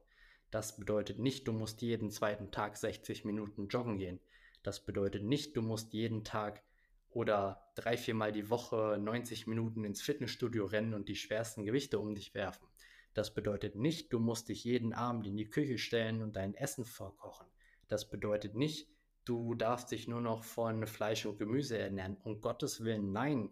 Das 0.52 0.78
bedeutet 0.78 1.18
nicht, 1.18 1.48
du 1.48 1.54
musst 1.54 1.82
jeden 1.82 2.12
zweiten 2.12 2.52
Tag 2.52 2.78
60 2.78 3.26
Minuten 3.26 3.68
joggen 3.68 3.98
gehen. 3.98 4.20
Das 4.62 4.86
bedeutet 4.86 5.24
nicht, 5.24 5.58
du 5.58 5.64
musst 5.64 5.92
jeden 5.94 6.24
Tag 6.24 6.62
oder 7.10 7.72
drei, 7.74 7.98
viermal 7.98 8.32
die 8.32 8.52
Woche 8.52 9.00
90 9.02 9.48
Minuten 9.48 9.84
ins 9.84 10.04
Fitnessstudio 10.04 10.66
rennen 10.68 10.94
und 10.94 11.10
die 11.10 11.16
schwersten 11.16 11.64
Gewichte 11.64 11.98
um 11.98 12.14
dich 12.14 12.36
werfen. 12.36 12.68
Das 13.16 13.34
bedeutet 13.34 13.74
nicht, 13.74 14.14
du 14.14 14.20
musst 14.20 14.50
dich 14.50 14.64
jeden 14.66 14.94
Abend 14.94 15.26
in 15.26 15.36
die 15.36 15.50
Küche 15.50 15.80
stellen 15.80 16.22
und 16.22 16.36
dein 16.36 16.54
Essen 16.54 16.86
vorkochen. 16.86 17.48
Das 17.88 18.08
bedeutet 18.08 18.54
nicht, 18.54 18.88
du 19.26 19.56
darfst 19.56 19.92
dich 19.92 20.08
nur 20.08 20.22
noch 20.22 20.44
von 20.44 20.86
Fleisch 20.88 21.26
und 21.26 21.38
Gemüse 21.38 21.78
ernähren. 21.78 22.18
Um 22.24 22.42
Gottes 22.42 22.84
Willen, 22.84 23.12
nein. 23.12 23.50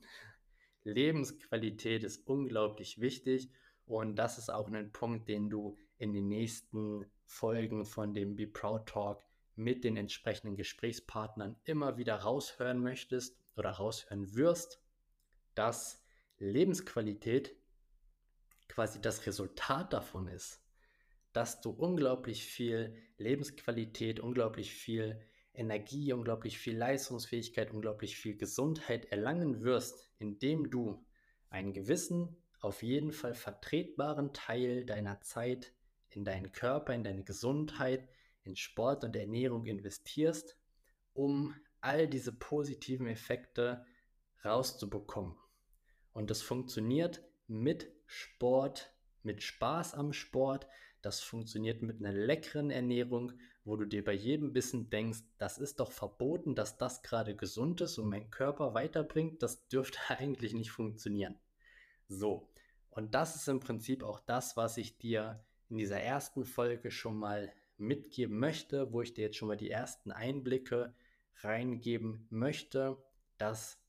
Lebensqualität 0.83 2.03
ist 2.03 2.25
unglaublich 2.27 2.99
wichtig 2.99 3.51
und 3.85 4.15
das 4.15 4.37
ist 4.37 4.49
auch 4.49 4.67
ein 4.71 4.91
Punkt, 4.91 5.27
den 5.27 5.49
du 5.49 5.77
in 5.97 6.13
den 6.13 6.27
nächsten 6.27 7.05
Folgen 7.25 7.85
von 7.85 8.13
dem 8.13 8.35
Be 8.35 8.47
Proud 8.47 8.87
Talk 8.87 9.23
mit 9.55 9.83
den 9.83 9.97
entsprechenden 9.97 10.55
Gesprächspartnern 10.55 11.57
immer 11.65 11.97
wieder 11.97 12.15
raushören 12.15 12.79
möchtest 12.79 13.37
oder 13.57 13.71
raushören 13.71 14.33
wirst, 14.35 14.81
dass 15.53 16.01
Lebensqualität 16.37 17.55
quasi 18.69 19.01
das 19.01 19.25
Resultat 19.25 19.91
davon 19.91 20.27
ist, 20.27 20.63
dass 21.33 21.59
du 21.59 21.71
unglaublich 21.71 22.45
viel 22.45 22.95
Lebensqualität, 23.17 24.21
unglaublich 24.21 24.73
viel 24.73 25.21
Energie, 25.53 26.13
unglaublich 26.13 26.57
viel 26.57 26.77
Leistungsfähigkeit, 26.77 27.71
unglaublich 27.71 28.17
viel 28.17 28.37
Gesundheit 28.37 29.05
erlangen 29.05 29.61
wirst, 29.63 30.09
indem 30.17 30.69
du 30.69 31.05
einen 31.49 31.73
gewissen, 31.73 32.37
auf 32.61 32.83
jeden 32.83 33.11
Fall 33.11 33.33
vertretbaren 33.33 34.33
Teil 34.33 34.85
deiner 34.85 35.21
Zeit 35.21 35.73
in 36.09 36.25
deinen 36.25 36.51
Körper, 36.51 36.93
in 36.93 37.03
deine 37.03 37.23
Gesundheit, 37.23 38.07
in 38.43 38.55
Sport 38.55 39.03
und 39.03 39.15
Ernährung 39.15 39.65
investierst, 39.65 40.57
um 41.13 41.55
all 41.81 42.07
diese 42.07 42.33
positiven 42.33 43.07
Effekte 43.07 43.85
rauszubekommen. 44.43 45.35
Und 46.13 46.29
das 46.29 46.41
funktioniert 46.41 47.23
mit 47.47 47.91
Sport, 48.05 48.93
mit 49.23 49.43
Spaß 49.43 49.93
am 49.93 50.13
Sport. 50.13 50.67
Das 51.01 51.21
funktioniert 51.21 51.81
mit 51.81 51.99
einer 51.99 52.11
leckeren 52.11 52.71
Ernährung, 52.71 53.33
wo 53.63 53.75
du 53.75 53.85
dir 53.85 54.03
bei 54.03 54.13
jedem 54.13 54.51
Bissen 54.51 54.89
denkst, 54.89 55.19
das 55.37 55.57
ist 55.57 55.79
doch 55.79 55.91
verboten, 55.91 56.55
dass 56.55 56.77
das 56.77 57.03
gerade 57.03 57.35
gesund 57.35 57.81
ist 57.81 57.97
und 57.97 58.09
mein 58.09 58.29
Körper 58.31 58.73
weiterbringt. 58.73 59.41
Das 59.41 59.67
dürfte 59.67 59.99
eigentlich 60.09 60.53
nicht 60.53 60.71
funktionieren. 60.71 61.37
So, 62.07 62.49
und 62.89 63.13
das 63.15 63.35
ist 63.35 63.47
im 63.47 63.59
Prinzip 63.59 64.03
auch 64.03 64.19
das, 64.19 64.57
was 64.57 64.77
ich 64.77 64.97
dir 64.97 65.43
in 65.69 65.77
dieser 65.77 66.01
ersten 66.01 66.45
Folge 66.45 66.91
schon 66.91 67.17
mal 67.17 67.53
mitgeben 67.77 68.37
möchte, 68.39 68.91
wo 68.91 69.01
ich 69.01 69.13
dir 69.13 69.25
jetzt 69.25 69.37
schon 69.37 69.47
mal 69.47 69.57
die 69.57 69.69
ersten 69.69 70.11
Einblicke 70.11 70.93
reingeben 71.41 72.27
möchte, 72.29 72.97
dass 73.37 73.79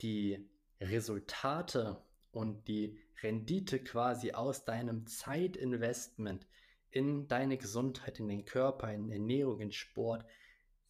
die 0.00 0.48
Resultate 0.80 2.02
und 2.36 2.68
die 2.68 2.98
Rendite 3.22 3.82
quasi 3.82 4.32
aus 4.32 4.66
deinem 4.66 5.06
Zeitinvestment 5.06 6.46
in 6.90 7.28
deine 7.28 7.56
Gesundheit, 7.56 8.20
in 8.20 8.28
den 8.28 8.44
Körper, 8.44 8.92
in 8.92 9.10
Ernährung, 9.10 9.60
in 9.60 9.72
Sport 9.72 10.26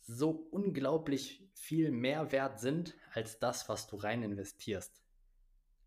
so 0.03 0.31
unglaublich 0.51 1.49
viel 1.55 1.93
mehr 1.93 2.33
wert 2.33 2.59
sind 2.59 2.97
als 3.13 3.39
das, 3.39 3.69
was 3.69 3.87
du 3.87 3.95
rein 3.95 4.25
investierst. 4.25 5.01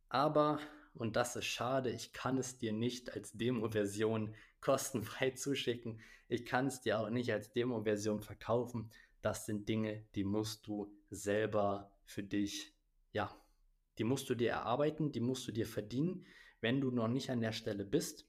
Aber, 0.07 0.59
und 0.93 1.17
das 1.17 1.35
ist 1.35 1.45
schade, 1.45 1.89
ich 1.89 2.13
kann 2.13 2.37
es 2.37 2.57
dir 2.57 2.71
nicht 2.71 3.13
als 3.13 3.33
Demo-Version 3.33 4.33
kostenfrei 4.61 5.31
zuschicken. 5.31 5.99
Ich 6.29 6.45
kann 6.45 6.67
es 6.67 6.79
dir 6.79 6.99
auch 6.99 7.09
nicht 7.09 7.33
als 7.33 7.51
Demo-Version 7.51 8.21
verkaufen. 8.21 8.91
Das 9.21 9.45
sind 9.45 9.67
Dinge, 9.67 10.05
die 10.15 10.23
musst 10.23 10.67
du 10.67 10.89
selber 11.09 11.91
für 12.05 12.23
dich, 12.23 12.73
ja, 13.11 13.29
die 13.99 14.05
musst 14.05 14.29
du 14.29 14.35
dir 14.35 14.51
erarbeiten, 14.51 15.11
die 15.11 15.19
musst 15.19 15.47
du 15.47 15.51
dir 15.51 15.67
verdienen, 15.67 16.25
wenn 16.61 16.81
du 16.81 16.89
noch 16.89 17.07
nicht 17.07 17.29
an 17.29 17.41
der 17.41 17.51
Stelle 17.51 17.85
bist. 17.85 18.25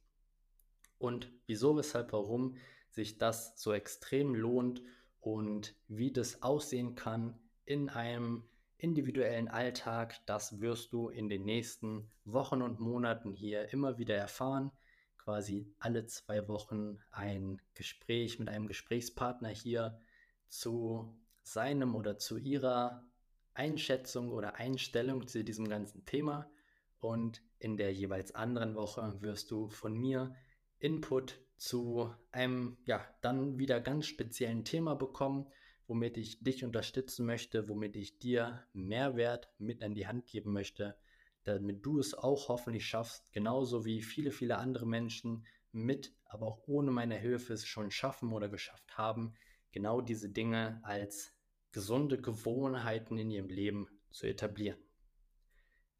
Und 0.98 1.32
wieso, 1.46 1.76
weshalb, 1.76 2.12
warum 2.12 2.56
sich 2.90 3.18
das 3.18 3.60
so 3.60 3.72
extrem 3.72 4.34
lohnt 4.34 4.82
und 5.20 5.74
wie 5.88 6.12
das 6.12 6.42
aussehen 6.42 6.94
kann 6.96 7.38
in 7.64 7.88
einem 7.88 8.44
individuellen 8.78 9.48
Alltag, 9.48 10.20
das 10.26 10.60
wirst 10.60 10.92
du 10.92 11.08
in 11.08 11.28
den 11.28 11.44
nächsten 11.44 12.10
Wochen 12.24 12.62
und 12.62 12.80
Monaten 12.80 13.32
hier 13.32 13.72
immer 13.72 13.98
wieder 13.98 14.16
erfahren. 14.16 14.72
Quasi 15.18 15.72
alle 15.78 16.06
zwei 16.06 16.48
Wochen 16.48 16.98
ein 17.10 17.60
Gespräch 17.74 18.38
mit 18.38 18.48
einem 18.48 18.66
Gesprächspartner 18.66 19.50
hier 19.50 20.00
zu 20.48 21.14
seinem 21.42 21.94
oder 21.94 22.18
zu 22.18 22.38
ihrer 22.38 23.04
Einschätzung 23.54 24.30
oder 24.30 24.56
Einstellung 24.56 25.26
zu 25.26 25.44
diesem 25.44 25.68
ganzen 25.68 26.04
Thema. 26.04 26.50
Und 26.98 27.42
in 27.58 27.76
der 27.76 27.92
jeweils 27.92 28.34
anderen 28.34 28.74
Woche 28.74 29.16
wirst 29.20 29.50
du 29.50 29.68
von 29.68 29.94
mir 29.96 30.34
Input 30.78 31.40
zu 31.56 32.14
einem, 32.30 32.78
ja, 32.84 33.04
dann 33.20 33.58
wieder 33.58 33.80
ganz 33.80 34.06
speziellen 34.06 34.64
Thema 34.64 34.94
bekommen, 34.94 35.46
womit 35.86 36.16
ich 36.16 36.42
dich 36.42 36.64
unterstützen 36.64 37.26
möchte, 37.26 37.68
womit 37.68 37.96
ich 37.96 38.18
dir 38.18 38.64
Mehrwert 38.72 39.50
mit 39.58 39.82
an 39.82 39.94
die 39.94 40.06
Hand 40.06 40.26
geben 40.26 40.52
möchte, 40.52 40.96
damit 41.44 41.84
du 41.84 41.98
es 41.98 42.14
auch 42.14 42.48
hoffentlich 42.48 42.86
schaffst, 42.86 43.32
genauso 43.32 43.84
wie 43.84 44.00
viele, 44.00 44.30
viele 44.30 44.56
andere 44.56 44.86
Menschen 44.86 45.44
mit, 45.72 46.14
aber 46.24 46.46
auch 46.46 46.62
ohne 46.66 46.90
meine 46.90 47.16
Hilfe 47.16 47.54
es 47.54 47.66
schon 47.66 47.90
schaffen 47.90 48.32
oder 48.32 48.48
geschafft 48.48 48.96
haben, 48.96 49.34
genau 49.72 50.00
diese 50.00 50.28
Dinge 50.28 50.80
als 50.82 51.34
gesunde 51.72 52.20
Gewohnheiten 52.20 53.18
in 53.18 53.30
ihrem 53.30 53.48
Leben 53.48 53.88
zu 54.10 54.26
etablieren. 54.26 54.78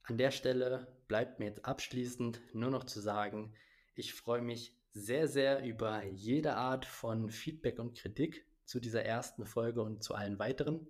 An 0.03 0.19
der 0.19 0.31
Stelle 0.31 0.89
bleibt 1.09 1.39
mir 1.39 1.47
jetzt 1.47 1.65
abschließend 1.65 2.41
nur 2.53 2.71
noch 2.71 2.85
zu 2.85 3.01
sagen, 3.01 3.55
ich 3.95 4.15
freue 4.15 4.43
mich 4.43 4.77
sehr, 4.93 5.29
sehr 5.29 5.65
über 5.65 6.05
jede 6.05 6.57
Art 6.57 6.85
von 6.85 7.31
Feedback 7.31 7.79
und 7.79 7.97
Kritik 7.97 8.47
zu 8.65 8.81
dieser 8.81 9.05
ersten 9.05 9.47
Folge 9.47 9.83
und 9.83 10.03
zu 10.03 10.15
allen 10.15 10.39
weiteren. 10.39 10.89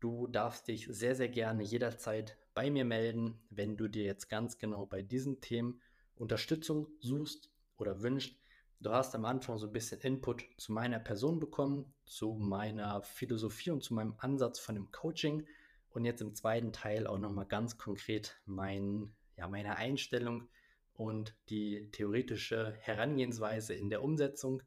Du 0.00 0.26
darfst 0.26 0.68
dich 0.68 0.86
sehr, 0.88 1.14
sehr 1.14 1.28
gerne 1.28 1.62
jederzeit 1.62 2.38
bei 2.54 2.70
mir 2.70 2.84
melden, 2.84 3.38
wenn 3.50 3.76
du 3.76 3.88
dir 3.88 4.04
jetzt 4.04 4.28
ganz 4.28 4.58
genau 4.58 4.86
bei 4.86 5.02
diesen 5.02 5.40
Themen 5.40 5.80
Unterstützung 6.14 6.88
suchst 7.00 7.50
oder 7.76 8.02
wünschst. 8.02 8.38
Du 8.80 8.90
hast 8.92 9.14
am 9.14 9.24
Anfang 9.24 9.58
so 9.58 9.66
ein 9.66 9.72
bisschen 9.72 10.00
Input 10.02 10.44
zu 10.58 10.72
meiner 10.72 10.98
Person 10.98 11.40
bekommen, 11.40 11.94
zu 12.04 12.34
meiner 12.34 13.02
Philosophie 13.02 13.70
und 13.70 13.82
zu 13.82 13.94
meinem 13.94 14.14
Ansatz 14.18 14.58
von 14.58 14.74
dem 14.74 14.92
Coaching 14.92 15.46
und 15.90 16.04
jetzt 16.04 16.20
im 16.20 16.34
zweiten 16.34 16.72
Teil 16.72 17.06
auch 17.06 17.18
nochmal 17.18 17.46
ganz 17.46 17.78
konkret 17.78 18.38
mein, 18.44 19.14
ja, 19.36 19.48
meine 19.48 19.76
Einstellung 19.76 20.48
und 20.92 21.34
die 21.48 21.90
theoretische 21.90 22.74
Herangehensweise 22.80 23.72
in 23.72 23.88
der 23.88 24.02
Umsetzung. 24.02 24.62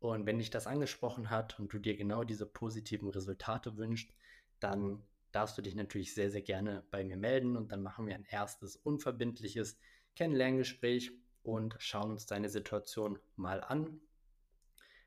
Und 0.00 0.26
wenn 0.26 0.38
dich 0.38 0.50
das 0.50 0.66
angesprochen 0.66 1.30
hat 1.30 1.58
und 1.60 1.72
du 1.72 1.78
dir 1.78 1.96
genau 1.96 2.24
diese 2.24 2.46
positiven 2.46 3.08
Resultate 3.08 3.76
wünschst, 3.76 4.10
dann 4.58 5.02
darfst 5.30 5.56
du 5.56 5.62
dich 5.62 5.76
natürlich 5.76 6.12
sehr, 6.12 6.30
sehr 6.30 6.42
gerne 6.42 6.84
bei 6.90 7.04
mir 7.04 7.16
melden 7.16 7.56
und 7.56 7.70
dann 7.70 7.82
machen 7.82 8.06
wir 8.06 8.16
ein 8.16 8.26
erstes 8.28 8.76
unverbindliches 8.76 9.78
Kennenlerngespräch 10.16 11.12
und 11.44 11.76
schauen 11.78 12.10
uns 12.10 12.26
deine 12.26 12.48
Situation 12.48 13.18
mal 13.36 13.62
an. 13.62 14.00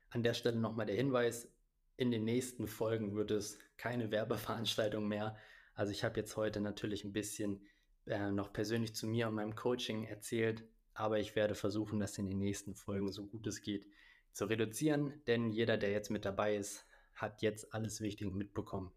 An 0.08 0.22
der 0.22 0.32
Stelle 0.32 0.56
nochmal 0.56 0.86
der 0.86 0.96
Hinweis, 0.96 1.52
in 1.96 2.10
den 2.10 2.24
nächsten 2.24 2.66
Folgen 2.66 3.14
wird 3.14 3.30
es 3.32 3.58
keine 3.76 4.10
Werbeveranstaltung 4.10 5.06
mehr. 5.06 5.36
Also 5.74 5.92
ich 5.92 6.04
habe 6.04 6.18
jetzt 6.18 6.36
heute 6.36 6.60
natürlich 6.60 7.04
ein 7.04 7.12
bisschen 7.12 7.60
äh, 8.06 8.30
noch 8.30 8.52
persönlich 8.52 8.94
zu 8.94 9.06
mir 9.06 9.28
und 9.28 9.34
meinem 9.34 9.54
Coaching 9.54 10.04
erzählt, 10.04 10.64
aber 10.94 11.18
ich 11.18 11.36
werde 11.36 11.54
versuchen, 11.54 12.00
das 12.00 12.16
in 12.18 12.26
den 12.26 12.38
nächsten 12.38 12.74
Folgen 12.74 13.12
so 13.12 13.26
gut 13.26 13.46
es 13.46 13.60
geht 13.60 13.86
zu 14.32 14.46
reduzieren, 14.46 15.20
denn 15.26 15.50
jeder, 15.50 15.76
der 15.76 15.90
jetzt 15.90 16.10
mit 16.10 16.24
dabei 16.24 16.56
ist, 16.56 16.86
hat 17.14 17.42
jetzt 17.42 17.74
alles 17.74 18.00
Wichtige 18.00 18.30
mitbekommen. 18.30 18.92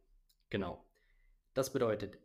Genau. 0.50 0.86
Das 1.56 1.74
bedeutet, 1.74 2.20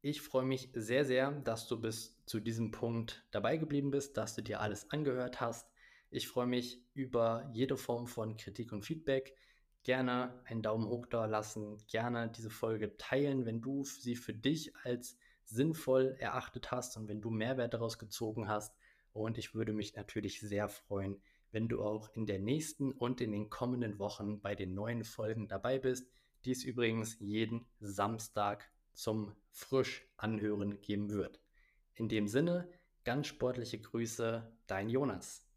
ich 0.00 0.20
freue 0.20 0.44
mich 0.44 0.70
sehr, 0.74 1.04
sehr, 1.04 1.32
dass 1.32 1.66
du 1.66 1.80
bis 1.80 2.16
zu 2.24 2.38
diesem 2.38 2.70
Punkt 2.70 3.26
dabei 3.30 3.56
geblieben 3.56 3.90
bist, 3.90 4.16
dass 4.16 4.36
du 4.36 4.42
dir 4.42 4.60
alles 4.60 4.90
angehört 4.90 5.40
hast. 5.40 5.68
Ich 6.10 6.28
freue 6.28 6.46
mich 6.46 6.80
über 6.94 7.50
jede 7.52 7.76
Form 7.76 8.06
von 8.06 8.36
Kritik 8.36 8.72
und 8.72 8.84
Feedback. 8.84 9.34
Gerne 9.82 10.40
einen 10.44 10.62
Daumen 10.62 10.86
hoch 10.88 11.06
da 11.06 11.26
lassen, 11.26 11.78
gerne 11.88 12.30
diese 12.30 12.50
Folge 12.50 12.96
teilen, 12.96 13.44
wenn 13.44 13.60
du 13.60 13.84
sie 13.84 14.16
für 14.16 14.34
dich 14.34 14.74
als 14.84 15.16
sinnvoll 15.44 16.16
erachtet 16.18 16.70
hast 16.70 16.96
und 16.96 17.08
wenn 17.08 17.20
du 17.20 17.30
Mehrwert 17.30 17.74
daraus 17.74 17.98
gezogen 17.98 18.48
hast. 18.48 18.76
Und 19.12 19.36
ich 19.36 19.54
würde 19.54 19.72
mich 19.72 19.96
natürlich 19.96 20.40
sehr 20.40 20.68
freuen, 20.68 21.20
wenn 21.50 21.68
du 21.68 21.82
auch 21.82 22.08
in 22.14 22.26
der 22.26 22.38
nächsten 22.38 22.92
und 22.92 23.20
in 23.20 23.32
den 23.32 23.50
kommenden 23.50 23.98
Wochen 23.98 24.40
bei 24.40 24.54
den 24.54 24.74
neuen 24.74 25.04
Folgen 25.04 25.48
dabei 25.48 25.78
bist. 25.78 26.08
Dies 26.44 26.62
übrigens 26.64 27.16
jeden 27.18 27.66
Samstag 27.80 28.70
zum 28.98 29.32
frisch 29.52 30.04
anhören 30.16 30.80
geben 30.80 31.10
wird. 31.10 31.40
In 31.94 32.08
dem 32.08 32.26
Sinne, 32.26 32.68
ganz 33.04 33.28
sportliche 33.28 33.80
Grüße, 33.80 34.52
dein 34.66 34.88
Jonas. 34.88 35.47